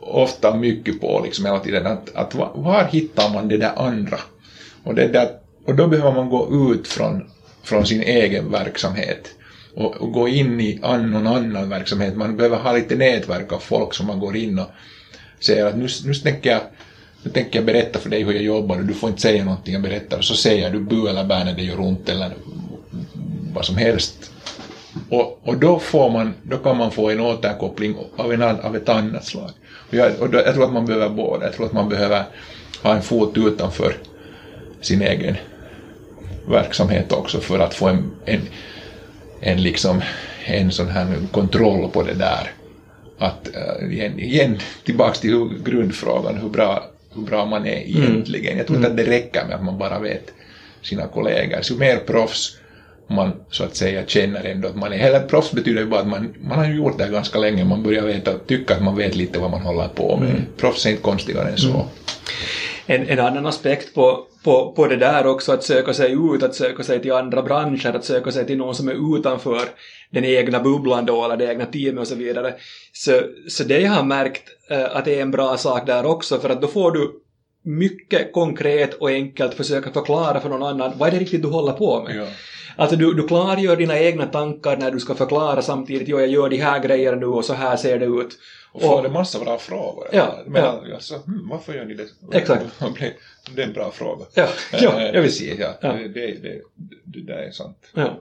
ofta 0.00 0.56
mycket 0.56 1.00
på 1.00 1.20
liksom 1.24 1.44
hela 1.44 1.58
tiden. 1.58 1.86
Att, 1.86 2.14
att 2.14 2.34
var, 2.34 2.52
var 2.54 2.84
hittar 2.84 3.32
man 3.32 3.48
det 3.48 3.56
där 3.56 3.72
andra? 3.76 4.18
Och, 4.84 4.94
det 4.94 5.08
där, 5.08 5.28
och 5.66 5.74
då 5.74 5.86
behöver 5.86 6.12
man 6.12 6.28
gå 6.28 6.72
ut 6.72 6.88
från 6.88 7.30
från 7.62 7.86
sin 7.86 8.02
egen 8.02 8.50
verksamhet 8.50 9.34
och, 9.74 9.96
och 9.96 10.12
gå 10.12 10.28
in 10.28 10.60
i 10.60 10.78
någon 10.82 11.26
annan 11.26 11.68
verksamhet. 11.68 12.16
Man 12.16 12.36
behöver 12.36 12.56
ha 12.56 12.72
lite 12.72 12.96
nätverk 12.96 13.52
av 13.52 13.58
folk 13.58 13.94
som 13.94 14.06
man 14.06 14.18
går 14.18 14.36
in 14.36 14.58
och 14.58 14.68
säger 15.40 15.66
att 15.66 15.76
nu, 15.76 15.88
nu, 16.04 16.14
tänker 16.14 16.50
jag, 16.50 16.60
nu 17.22 17.30
tänker 17.30 17.58
jag 17.58 17.66
berätta 17.66 17.98
för 17.98 18.10
dig 18.10 18.22
hur 18.22 18.32
jag 18.32 18.42
jobbar 18.42 18.78
och 18.78 18.84
du 18.84 18.94
får 18.94 19.08
inte 19.08 19.22
säga 19.22 19.44
någonting, 19.44 19.74
jag 19.74 19.82
berättar 19.82 20.18
och 20.18 20.24
så 20.24 20.34
säger 20.34 20.70
du 20.70 20.80
bu 20.80 21.08
eller 21.08 21.24
bä 21.24 21.44
när 21.44 21.54
det 21.54 21.62
gör 21.62 21.80
ont 21.80 22.08
eller 22.08 22.30
vad 23.54 23.64
som 23.64 23.76
helst. 23.76 24.32
Och, 25.08 25.40
och 25.42 25.56
då, 25.56 25.78
får 25.78 26.10
man, 26.10 26.34
då 26.42 26.58
kan 26.58 26.76
man 26.76 26.90
få 26.90 27.10
en 27.10 27.20
återkoppling 27.20 27.96
av, 28.16 28.32
en, 28.32 28.42
av 28.42 28.76
ett 28.76 28.88
annat 28.88 29.24
slag. 29.24 29.50
Och 29.88 29.94
jag, 29.94 30.20
och 30.20 30.30
då, 30.30 30.38
jag 30.38 30.54
tror 30.54 30.64
att 30.64 30.72
man 30.72 30.86
behöver 30.86 31.08
båda. 31.08 31.44
Jag 31.44 31.54
tror 31.54 31.66
att 31.66 31.72
man 31.72 31.88
behöver 31.88 32.24
ha 32.82 32.94
en 32.94 33.02
fot 33.02 33.32
utanför 33.36 33.96
sin 34.80 35.02
egen 35.02 35.36
verksamhet 36.46 37.12
också 37.12 37.40
för 37.40 37.58
att 37.58 37.74
få 37.74 37.88
en, 37.88 38.10
en, 38.24 38.40
en, 39.40 39.62
liksom, 39.62 40.02
en 40.44 40.70
sån 40.70 40.88
här 40.88 41.06
kontroll 41.32 41.90
på 41.90 42.02
det 42.02 42.14
där. 42.14 42.52
Att 43.18 43.48
uh, 43.80 43.92
igen, 43.92 44.18
igen 44.18 44.58
tillbaks 44.84 45.20
till 45.20 45.48
grundfrågan 45.64 46.36
hur 46.36 46.48
bra, 46.48 46.84
hur 47.14 47.22
bra 47.22 47.46
man 47.46 47.66
är 47.66 47.82
mm. 47.82 48.02
egentligen. 48.02 48.56
Jag 48.58 48.66
tror 48.66 48.76
inte 48.76 48.88
mm. 48.88 49.00
att 49.00 49.06
det 49.06 49.12
räcker 49.12 49.44
med 49.46 49.56
att 49.56 49.64
man 49.64 49.78
bara 49.78 49.98
vet 49.98 50.32
sina 50.82 51.06
kollegor. 51.06 51.62
Så 51.62 51.72
ju 51.72 51.78
mer 51.78 51.96
proffs 51.96 52.56
man 53.06 53.32
så 53.50 53.64
att 53.64 53.76
säga 53.76 54.02
känner 54.06 54.44
ändå 54.44 54.68
att 54.68 54.76
man 54.76 54.92
är. 54.92 54.98
Eller 54.98 55.20
proffs 55.20 55.52
betyder 55.52 55.80
ju 55.80 55.86
bara 55.86 56.00
att 56.00 56.08
man, 56.08 56.34
man 56.40 56.58
har 56.58 56.66
gjort 56.66 56.98
det 56.98 57.04
här 57.04 57.10
ganska 57.10 57.38
länge, 57.38 57.64
man 57.64 57.82
börjar 57.82 58.02
veta, 58.02 58.38
tycka 58.38 58.74
att 58.74 58.82
man 58.82 58.96
vet 58.96 59.14
lite 59.16 59.38
vad 59.38 59.50
man 59.50 59.60
håller 59.60 59.88
på 59.88 60.16
med. 60.16 60.30
Mm. 60.30 60.42
Proffs 60.56 60.86
är 60.86 60.90
inte 60.90 61.02
konstigare 61.02 61.48
än 61.48 61.58
så. 61.58 61.68
Mm. 61.68 61.86
En, 62.94 63.08
en 63.08 63.18
annan 63.18 63.46
aspekt 63.46 63.94
på, 63.94 64.26
på, 64.44 64.72
på 64.72 64.86
det 64.86 64.96
där 64.96 65.26
också, 65.26 65.52
att 65.52 65.64
söka 65.64 65.94
sig 65.94 66.12
ut, 66.12 66.42
att 66.42 66.54
söka 66.54 66.82
sig 66.82 67.02
till 67.02 67.12
andra 67.12 67.42
branscher, 67.42 67.96
att 67.96 68.04
söka 68.04 68.32
sig 68.32 68.46
till 68.46 68.58
någon 68.58 68.74
som 68.74 68.88
är 68.88 69.18
utanför 69.18 69.62
den 70.10 70.24
egna 70.24 70.60
bubblan 70.60 71.06
då, 71.06 71.24
eller 71.24 71.36
det 71.36 71.44
egna 71.44 71.66
teamet 71.66 72.00
och 72.00 72.06
så 72.06 72.14
vidare. 72.14 72.54
Så, 72.92 73.20
så 73.48 73.64
det 73.64 73.80
jag 73.80 73.90
har 73.90 74.04
märkt 74.04 74.42
äh, 74.70 74.96
att 74.96 75.04
det 75.04 75.18
är 75.18 75.22
en 75.22 75.30
bra 75.30 75.56
sak 75.56 75.86
där 75.86 76.06
också, 76.06 76.38
för 76.38 76.50
att 76.50 76.60
då 76.60 76.68
får 76.68 76.92
du 76.92 77.12
mycket 77.64 78.32
konkret 78.32 78.94
och 78.94 79.10
enkelt 79.10 79.54
försöka 79.54 79.90
förklara 79.90 80.40
för 80.40 80.48
någon 80.48 80.62
annan 80.62 80.92
vad 80.98 81.08
är 81.08 81.12
det 81.12 81.18
riktigt 81.18 81.42
du 81.42 81.48
håller 81.48 81.72
på 81.72 82.02
med. 82.02 82.16
Ja. 82.16 82.26
Alltså 82.76 82.96
du, 82.96 83.14
du 83.14 83.28
klargör 83.28 83.76
dina 83.76 83.98
egna 83.98 84.26
tankar 84.26 84.76
när 84.76 84.90
du 84.90 85.00
ska 85.00 85.14
förklara 85.14 85.62
samtidigt, 85.62 86.08
jo 86.08 86.20
jag 86.20 86.28
gör 86.28 86.48
de 86.48 86.56
här 86.56 86.80
grejerna 86.80 87.16
nu 87.16 87.26
och 87.26 87.44
så 87.44 87.54
här 87.54 87.76
ser 87.76 87.98
det 87.98 88.06
ut. 88.06 88.38
Och 88.72 88.82
får 88.82 89.06
en 89.06 89.12
massa 89.12 89.38
bra 89.44 89.58
frågor. 89.58 90.08
Ja, 90.12 90.38
men 90.46 90.64
ja. 90.64 90.94
Alltså, 90.94 91.16
hmm, 91.16 91.48
varför 91.48 91.74
gör 91.74 91.84
ni 91.84 91.94
det? 91.94 92.06
Exakt. 92.38 92.64
Det 93.54 93.62
är 93.62 93.66
en 93.66 93.72
bra 93.72 93.90
fråga. 93.90 94.24
Ja, 94.34 94.48
ja 94.72 95.02
jag 95.02 95.22
vill 95.22 95.32
säga, 95.32 95.54
ja. 95.58 95.78
ja. 95.80 95.92
Det, 95.92 96.08
det, 96.08 96.42
det, 96.42 96.60
det 97.04 97.20
där 97.20 97.38
är 97.38 97.50
sant. 97.50 97.90
Ja. 97.94 98.20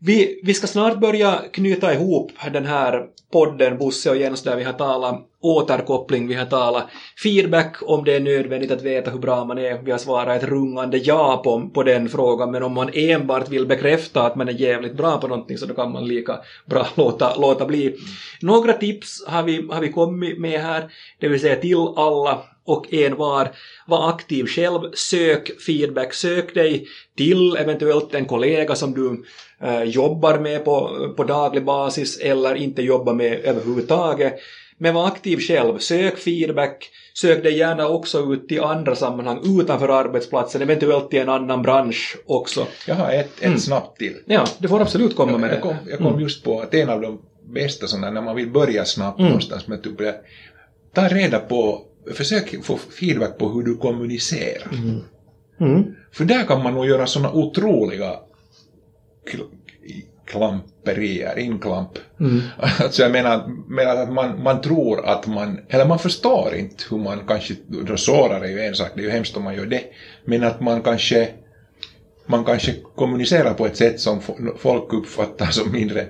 Vi, 0.00 0.40
vi 0.44 0.54
ska 0.54 0.66
snart 0.66 1.00
börja 1.00 1.42
knyta 1.52 1.94
ihop 1.94 2.32
den 2.52 2.66
här 2.66 3.06
podden, 3.32 3.78
Bosse 3.78 4.10
och 4.10 4.16
Jens, 4.16 4.42
där 4.42 4.56
vi 4.56 4.64
har 4.64 4.72
talat 4.72 5.24
återkoppling, 5.40 6.28
vi 6.28 6.34
har 6.34 6.46
talat 6.46 6.86
feedback 7.22 7.76
om 7.82 8.04
det 8.04 8.16
är 8.16 8.20
nödvändigt 8.20 8.70
att 8.70 8.82
veta 8.82 9.10
hur 9.10 9.18
bra 9.18 9.44
man 9.44 9.58
är. 9.58 9.82
Vi 9.82 9.90
har 9.90 9.98
svarat 9.98 10.42
ett 10.42 10.48
rungande 10.48 10.98
ja 10.98 11.40
på, 11.44 11.70
på 11.74 11.82
den 11.82 12.08
frågan, 12.08 12.50
men 12.50 12.62
om 12.62 12.72
man 12.72 12.90
enbart 12.94 13.48
vill 13.48 13.66
bekräfta 13.66 14.22
att 14.22 14.36
man 14.36 14.48
är 14.48 14.52
jävligt 14.52 14.96
bra 14.96 15.20
på 15.20 15.28
någonting 15.28 15.58
så 15.58 15.66
då 15.66 15.74
kan 15.74 15.92
man 15.92 16.08
lika 16.08 16.38
bra 16.66 16.86
låta, 16.94 17.36
låta 17.36 17.66
bli. 17.66 17.96
Några 18.40 18.72
tips 18.72 19.24
har 19.26 19.42
vi, 19.42 19.68
har 19.70 19.80
vi 19.80 19.92
kommit 19.92 20.38
med 20.38 20.60
här, 20.60 20.90
det 21.20 21.28
vill 21.28 21.40
säga 21.40 21.56
till 21.56 21.76
alla 21.96 22.42
och 22.68 22.94
en 22.94 23.16
var. 23.16 23.50
Var 23.86 24.08
aktiv 24.08 24.46
själv, 24.46 24.80
sök 24.94 25.60
feedback, 25.66 26.14
sök 26.14 26.54
dig 26.54 26.86
till 27.16 27.56
eventuellt 27.56 28.14
en 28.14 28.24
kollega 28.24 28.74
som 28.74 28.94
du 28.94 29.24
eh, 29.66 29.82
jobbar 29.82 30.38
med 30.38 30.64
på, 30.64 30.90
på 31.16 31.24
daglig 31.24 31.64
basis 31.64 32.18
eller 32.18 32.54
inte 32.54 32.82
jobbar 32.82 33.14
med 33.14 33.40
överhuvudtaget. 33.44 34.34
Men 34.80 34.94
var 34.94 35.06
aktiv 35.06 35.38
själv, 35.38 35.78
sök 35.78 36.18
feedback, 36.18 36.90
sök 37.14 37.42
dig 37.42 37.58
gärna 37.58 37.88
också 37.88 38.32
ut 38.32 38.48
till 38.48 38.60
andra 38.62 38.96
sammanhang 38.96 39.60
utanför 39.60 39.88
arbetsplatsen, 39.88 40.62
eventuellt 40.62 41.10
till 41.10 41.18
en 41.20 41.28
annan 41.28 41.62
bransch 41.62 42.16
också. 42.26 42.66
Jag 42.86 42.94
har 42.94 43.12
ett, 43.12 43.38
ett 43.38 43.44
Mm. 43.46 43.58
snabbt 43.58 43.98
till. 43.98 44.14
Ja, 44.26 44.44
du 44.58 44.68
får 44.68 44.80
absolut 44.80 45.16
komma 45.16 45.38
med 45.38 45.50
jag 45.50 45.56
det. 45.56 45.60
kom, 45.60 45.76
jag 45.90 45.98
kom 45.98 46.20
just 46.20 46.44
på 46.44 46.60
att 46.60 46.74
en 46.74 46.88
av 46.88 47.00
de 47.00 47.20
bästa 47.54 47.86
sådana 47.86 48.10
när 48.10 48.22
man 48.22 48.36
vill 48.36 48.50
börja 48.50 48.84
snabbt 48.84 49.18
Mm. 49.18 49.28
någonstans 49.28 49.66
med 49.66 49.82
typ 49.82 49.98
det, 49.98 50.14
ta 50.94 51.08
reda 51.08 51.38
på, 51.38 51.82
försök 52.14 52.64
få 52.64 52.76
feedback 52.76 53.38
på 53.38 53.48
hur 53.48 53.62
du 53.62 53.76
kommunicerar. 53.76 54.68
Mm. 55.60 55.94
För 56.12 56.24
där 56.24 56.44
kan 56.44 56.62
man 56.62 56.74
nog 56.74 56.86
göra 56.86 57.06
sådana 57.06 57.32
otroliga 57.32 58.16
kl- 59.32 59.50
klamperier, 60.26 61.38
inklamp. 61.38 61.98
Mm. 62.20 62.40
Alltså 62.58 63.02
jag 63.02 63.12
menar, 63.12 63.48
menar 63.68 63.96
att 63.96 64.12
man, 64.12 64.42
man 64.42 64.60
tror 64.60 65.06
att 65.06 65.26
man, 65.26 65.60
eller 65.68 65.86
man 65.86 65.98
förstår 65.98 66.54
inte 66.54 66.84
hur 66.90 66.98
man 66.98 67.26
kanske, 67.26 67.54
då 67.66 67.96
sårar 67.96 68.40
är 68.40 68.48
ju 68.48 68.60
en 68.60 68.74
sak, 68.74 68.88
det 68.94 69.00
är 69.00 69.04
ju 69.04 69.10
hemskt 69.10 69.36
om 69.36 69.42
man 69.42 69.54
gör 69.54 69.66
det, 69.66 69.82
men 70.24 70.44
att 70.44 70.60
man 70.60 70.82
kanske 70.82 71.28
man 72.26 72.44
kanske 72.44 72.74
kommunicerar 72.96 73.54
på 73.54 73.66
ett 73.66 73.76
sätt 73.76 74.00
som 74.00 74.20
fo- 74.20 74.56
folk 74.58 74.92
uppfattar 74.92 75.46
som 75.46 75.72
mindre 75.72 76.06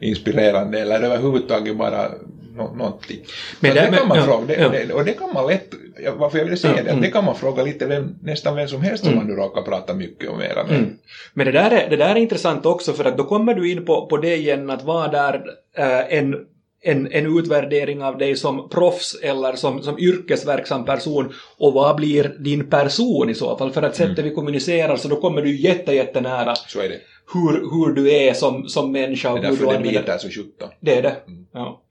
inspirerande 0.00 0.80
eller 0.80 1.02
överhuvudtaget 1.02 1.76
bara 1.76 2.10
nå 2.56 2.74
någonting. 2.74 3.24
Men 3.60 3.74
det- 3.74 3.96
kan 3.96 4.08
man 4.08 4.18
ja, 4.18 4.24
fråga, 4.24 4.46
det, 4.46 4.54
ja. 4.54 4.68
det, 4.68 4.92
och 4.92 5.04
det 5.04 5.12
kan 5.12 5.32
man 5.34 5.46
lätt, 5.46 5.70
varför 6.16 6.38
jag 6.38 6.44
vill 6.44 6.58
säga 6.58 6.74
Ja, 6.76 6.82
det, 6.82 6.90
mm. 6.90 7.02
det 7.02 7.10
kan 7.10 7.24
man 7.24 7.34
fråga 7.36 7.62
lite 7.62 7.86
vem, 7.86 8.14
nästan 8.22 8.56
vem 8.56 8.68
som 8.68 8.82
helst 8.82 9.06
om 9.06 9.16
man 9.16 9.26
nu 9.26 9.32
råkar 9.32 9.62
prata 9.62 9.94
mycket 9.94 10.30
och 10.30 10.38
mera 10.38 10.64
med. 10.64 10.76
Mm. 10.76 10.90
Men 11.34 11.46
det 11.46 11.52
där, 11.52 11.70
är, 11.70 11.90
det 11.90 11.96
där 11.96 12.10
är 12.10 12.16
intressant 12.16 12.66
också 12.66 12.92
för 12.92 13.04
att 13.04 13.16
då 13.16 13.24
kommer 13.24 13.54
du 13.54 13.72
in 13.72 13.84
på, 13.84 14.06
på 14.06 14.16
det 14.16 14.36
igen 14.36 14.70
att 14.70 14.84
vara 14.84 15.08
där 15.08 15.42
eh, 15.78 16.18
en, 16.18 16.34
en, 16.82 17.12
en 17.12 17.38
utvärdering 17.38 18.02
av 18.02 18.18
dig 18.18 18.36
som 18.36 18.68
proffs 18.68 19.14
eller 19.22 19.52
som, 19.52 19.82
som 19.82 19.98
yrkesverksam 19.98 20.84
person 20.84 21.32
och 21.58 21.72
vad 21.72 21.96
blir 21.96 22.36
din 22.38 22.70
person 22.70 23.30
i 23.30 23.34
så 23.34 23.58
fall? 23.58 23.70
För 23.72 23.82
att 23.82 23.96
sättet 23.96 24.24
vi 24.24 24.30
kommunicerar 24.30 24.96
så 24.96 25.08
då 25.08 25.16
kommer 25.16 25.42
du 25.42 25.56
jätte, 25.60 25.92
jättenära 25.92 26.54
Så 26.54 26.80
är 26.80 26.88
det. 26.88 27.00
Hur, 27.32 27.52
hur 27.52 27.92
du 27.92 28.12
är 28.12 28.34
som, 28.34 28.68
som 28.68 28.92
människa 28.92 29.28
Det 29.32 29.38
och 29.38 29.44
är 29.44 29.48
hur 29.50 29.56
du 29.56 29.66
därför 29.66 29.82
det 29.82 29.90
biter 29.90 30.18
så 30.18 30.28
sjutton. 30.28 30.68
det 30.80 30.94
är 30.94 31.02
det. 31.02 31.16
Ja. 31.52 31.82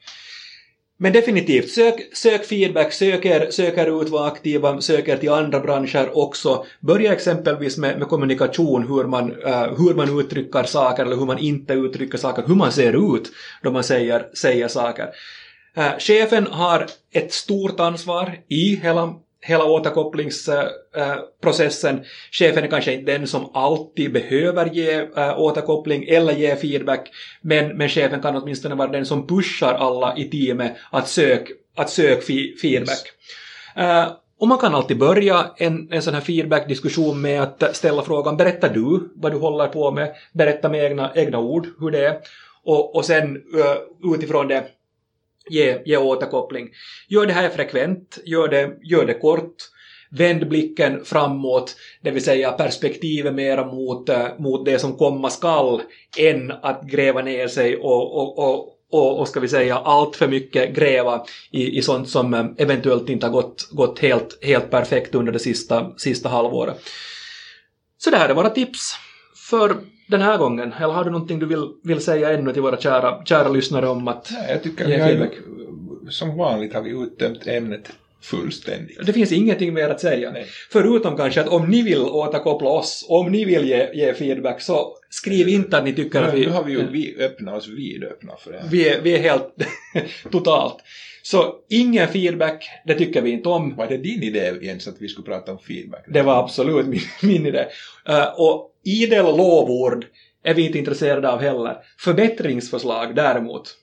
Men 0.97 1.13
definitivt, 1.13 1.69
sök, 1.69 2.15
sök 2.17 2.45
feedback, 2.45 2.93
söker, 2.93 3.51
söker 3.51 4.01
ut, 4.01 4.09
var 4.09 4.27
aktiva, 4.27 4.81
söker 4.81 5.17
till 5.17 5.31
andra 5.31 5.59
branscher 5.59 6.17
också. 6.17 6.65
Börja 6.79 7.13
exempelvis 7.13 7.77
med, 7.77 7.99
med 7.99 8.07
kommunikation, 8.07 8.87
hur 8.87 9.03
man, 9.03 9.31
eh, 9.45 9.77
hur 9.77 9.93
man 9.93 10.19
uttrycker 10.19 10.63
saker 10.63 11.05
eller 11.05 11.15
hur 11.15 11.25
man 11.25 11.37
inte 11.37 11.73
uttrycker 11.73 12.17
saker, 12.17 12.43
hur 12.47 12.55
man 12.55 12.71
ser 12.71 13.15
ut 13.15 13.31
då 13.63 13.71
man 13.71 13.83
säger, 13.83 14.25
säger 14.33 14.67
saker. 14.67 15.07
Eh, 15.77 15.97
chefen 15.99 16.47
har 16.47 16.85
ett 17.11 17.33
stort 17.33 17.79
ansvar 17.79 18.37
i 18.47 18.75
hela, 18.75 19.13
hela 19.45 19.65
återkopplingsprocessen. 19.65 22.03
chefen 22.31 22.63
är 22.63 22.67
kanske 22.67 22.93
inte 22.93 23.11
den 23.11 23.27
som 23.27 23.49
alltid 23.53 24.13
behöver 24.13 24.65
ge 24.65 25.07
eh, 25.17 25.39
återkoppling 25.39 26.03
eller 26.03 26.33
ge 26.33 26.55
feedback, 26.55 27.09
men, 27.41 27.77
men 27.77 27.89
chefen 27.89 28.21
kan 28.21 28.35
åtminstone 28.35 28.75
vara 28.75 28.91
den 28.91 29.05
som 29.05 29.27
pushar 29.27 29.73
alla 29.73 30.17
i 30.17 30.29
teamet 30.29 30.75
att 30.91 31.07
sök, 31.07 31.51
att 31.75 31.89
sök 31.89 32.23
feedback. 32.61 33.11
Eh, 33.75 34.07
och 34.39 34.47
man 34.47 34.57
kan 34.57 34.75
alltid 34.75 34.97
börja 34.97 35.45
en, 35.57 35.87
en 35.91 36.01
sån 36.01 36.13
här 36.13 36.21
feedback-diskussion 36.21 37.21
med 37.21 37.41
att 37.41 37.75
ställa 37.75 38.01
frågan 38.01 38.37
berätta 38.37 38.69
du 38.69 39.09
vad 39.15 39.31
du 39.31 39.37
håller 39.37 39.67
på 39.67 39.91
med, 39.91 40.15
berätta 40.33 40.69
med 40.69 40.83
egna, 40.83 41.11
egna 41.15 41.39
ord 41.39 41.67
hur 41.79 41.91
det 41.91 42.05
är 42.05 42.17
och, 42.63 42.95
och 42.95 43.05
sen 43.05 43.35
eh, 43.35 43.77
utifrån 44.13 44.47
det 44.47 44.63
ge, 45.49 45.81
ge 45.85 45.97
återkoppling. 45.97 46.69
Gör 47.07 47.25
det 47.25 47.33
här 47.33 47.49
frekvent, 47.49 48.17
gör 48.25 48.47
det, 48.47 48.71
gör 48.83 49.05
det 49.05 49.13
kort, 49.13 49.55
vänd 50.11 50.49
blicken 50.49 51.05
framåt, 51.05 51.75
det 52.01 52.11
vill 52.11 52.23
säga 52.23 52.51
perspektivet 52.51 53.33
mera 53.33 53.65
mot, 53.65 54.09
eh, 54.09 54.27
mot 54.39 54.65
det 54.65 54.79
som 54.79 54.97
komma 54.97 55.29
skall, 55.29 55.81
än 56.17 56.51
att 56.51 56.83
gräva 56.83 57.21
ner 57.21 57.47
sig 57.47 57.77
och, 57.77 58.17
och, 58.17 58.39
och 58.39 58.71
och, 58.91 59.19
och 59.19 59.27
ska 59.27 59.39
vi 59.39 59.47
säga 59.47 59.77
allt 59.77 60.15
för 60.15 60.27
mycket 60.27 60.75
gräva 60.75 61.25
i, 61.51 61.77
i 61.77 61.81
sånt 61.81 62.09
som 62.09 62.33
eh, 62.33 62.45
eventuellt 62.57 63.09
inte 63.09 63.25
har 63.25 63.33
gått, 63.33 63.69
gått 63.71 63.99
helt, 63.99 64.43
helt 64.43 64.71
perfekt 64.71 65.15
under 65.15 65.31
det 65.31 65.39
sista, 65.39 65.91
sista 65.97 66.29
halvåret. 66.29 66.81
Så 67.97 68.09
det 68.09 68.17
här 68.17 68.29
är 68.29 68.33
våra 68.33 68.49
tips 68.49 68.95
för 69.49 69.75
den 70.07 70.21
här 70.21 70.37
gången. 70.37 70.73
Eller 70.73 70.93
har 70.93 71.03
du 71.03 71.11
någonting 71.11 71.39
du 71.39 71.45
vill, 71.45 71.67
vill 71.83 72.01
säga 72.01 72.33
ännu 72.33 72.53
till 72.53 72.61
våra 72.61 72.77
kära, 72.77 73.25
kära 73.25 73.49
lyssnare 73.49 73.87
om 73.87 74.07
att 74.07 74.29
Nej, 74.31 74.51
jag 74.51 74.63
tycker 74.63 74.87
Ge 74.87 74.95
vi 74.95 75.01
har 75.01 75.29
som 76.09 76.37
vanligt 76.37 76.73
har 76.73 76.81
vi 76.81 76.89
uttömt 76.89 77.47
ämnet 77.47 77.91
fullständigt. 78.21 79.05
Det 79.05 79.13
finns 79.13 79.31
ingenting 79.31 79.73
mer 79.73 79.89
att 79.89 80.01
säga. 80.01 80.31
Nej. 80.31 80.45
Förutom 80.71 81.17
kanske 81.17 81.41
att 81.41 81.47
om 81.47 81.69
ni 81.69 81.81
vill 81.81 82.01
återkoppla 82.01 82.69
oss, 82.69 83.05
om 83.09 83.31
ni 83.31 83.45
vill 83.45 83.67
ge, 83.67 83.89
ge 83.93 84.13
feedback, 84.13 84.61
så 84.61 84.97
skriv 85.09 85.47
inte 85.47 85.77
att 85.77 85.83
ni 85.83 85.93
tycker 85.93 86.21
att 86.21 86.33
Nu, 86.33 86.39
vi... 86.39 86.45
nu 86.45 86.51
har 86.51 86.63
vi 86.63 86.71
ju 86.71 86.87
vi 86.91 87.15
öppnat 87.19 87.57
oss 87.57 87.67
vidöppna 87.67 88.33
för 88.39 88.51
det 88.51 88.57
här. 88.57 88.69
vi, 88.69 88.89
är, 88.89 89.01
vi 89.01 89.15
är 89.15 89.19
helt 89.19 89.55
totalt. 90.31 90.77
Så 91.25 91.55
ingen 91.69 92.07
feedback, 92.07 92.69
det 92.85 92.93
tycker 92.93 93.21
vi 93.21 93.31
inte 93.31 93.49
om. 93.49 93.75
Var 93.75 93.87
det 93.87 93.97
din 93.97 94.23
idé 94.23 94.53
Jens 94.61 94.87
att 94.87 95.01
vi 95.01 95.07
skulle 95.07 95.25
prata 95.25 95.51
om 95.51 95.59
feedback? 95.59 96.05
Det 96.07 96.21
var 96.21 96.43
absolut 96.43 96.85
min, 96.85 97.01
min 97.21 97.45
idé. 97.45 97.65
Eh, 98.07 98.27
och 98.37 98.71
idel 98.83 99.25
lovord 99.25 100.05
är 100.43 100.53
vi 100.53 100.65
inte 100.65 100.77
intresserade 100.77 101.31
av 101.31 101.41
heller. 101.41 101.77
Förbättringsförslag 101.99 103.15
däremot. 103.15 103.75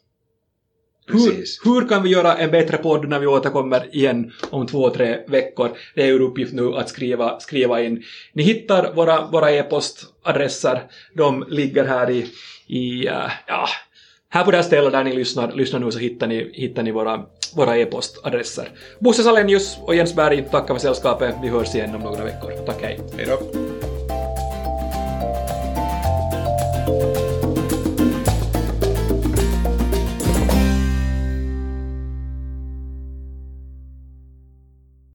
Precis. 1.07 1.61
Hur, 1.65 1.81
hur 1.81 1.89
kan 1.89 2.03
vi 2.03 2.11
göra 2.11 2.37
en 2.37 2.51
bättre 2.51 2.77
podd 2.77 3.09
när 3.09 3.19
vi 3.19 3.27
återkommer 3.27 3.97
igen 3.97 4.33
om 4.51 4.67
två, 4.67 4.91
tre 4.91 5.19
veckor? 5.29 5.71
Det 5.95 6.03
är 6.03 6.15
er 6.15 6.21
uppgift 6.21 6.53
nu 6.53 6.75
att 6.75 6.89
skriva, 6.89 7.41
skriva 7.41 7.83
in. 7.83 8.03
Ni 8.33 8.43
hittar 8.43 8.93
våra, 8.95 9.27
våra 9.27 9.51
e-postadresser. 9.51 10.83
De 11.15 11.45
ligger 11.49 11.85
här 11.85 12.11
i, 12.11 12.27
i 12.67 13.07
eh, 13.07 13.31
ja, 13.47 13.69
här 14.33 14.45
på 14.45 14.51
det 14.51 14.57
här 14.57 14.65
stället 14.65 14.93
där 14.93 15.05
ni 15.05 15.13
lyssnar, 15.13 15.53
lyssnar 15.53 15.81
nu 15.81 15.91
så 15.91 15.99
hittar 15.99 16.27
ni, 16.27 16.51
hittar 16.55 16.83
ni 16.83 16.91
våra, 16.91 17.23
våra 17.55 17.79
e-postadresser. 17.79 18.69
Bosse 18.99 19.23
Salenius 19.23 19.79
och 19.83 19.95
Jens 19.95 20.15
Berg 20.15 20.45
tackar 20.51 20.75
för 20.75 20.81
sällskapet. 20.81 21.35
Vi 21.43 21.49
hörs 21.49 21.75
igen 21.75 21.95
om 21.95 22.01
några 22.01 22.25
veckor. 22.25 22.53
Tack, 22.67 22.83
hej. 22.83 23.01
Hej 23.17 23.27
då. 23.27 23.82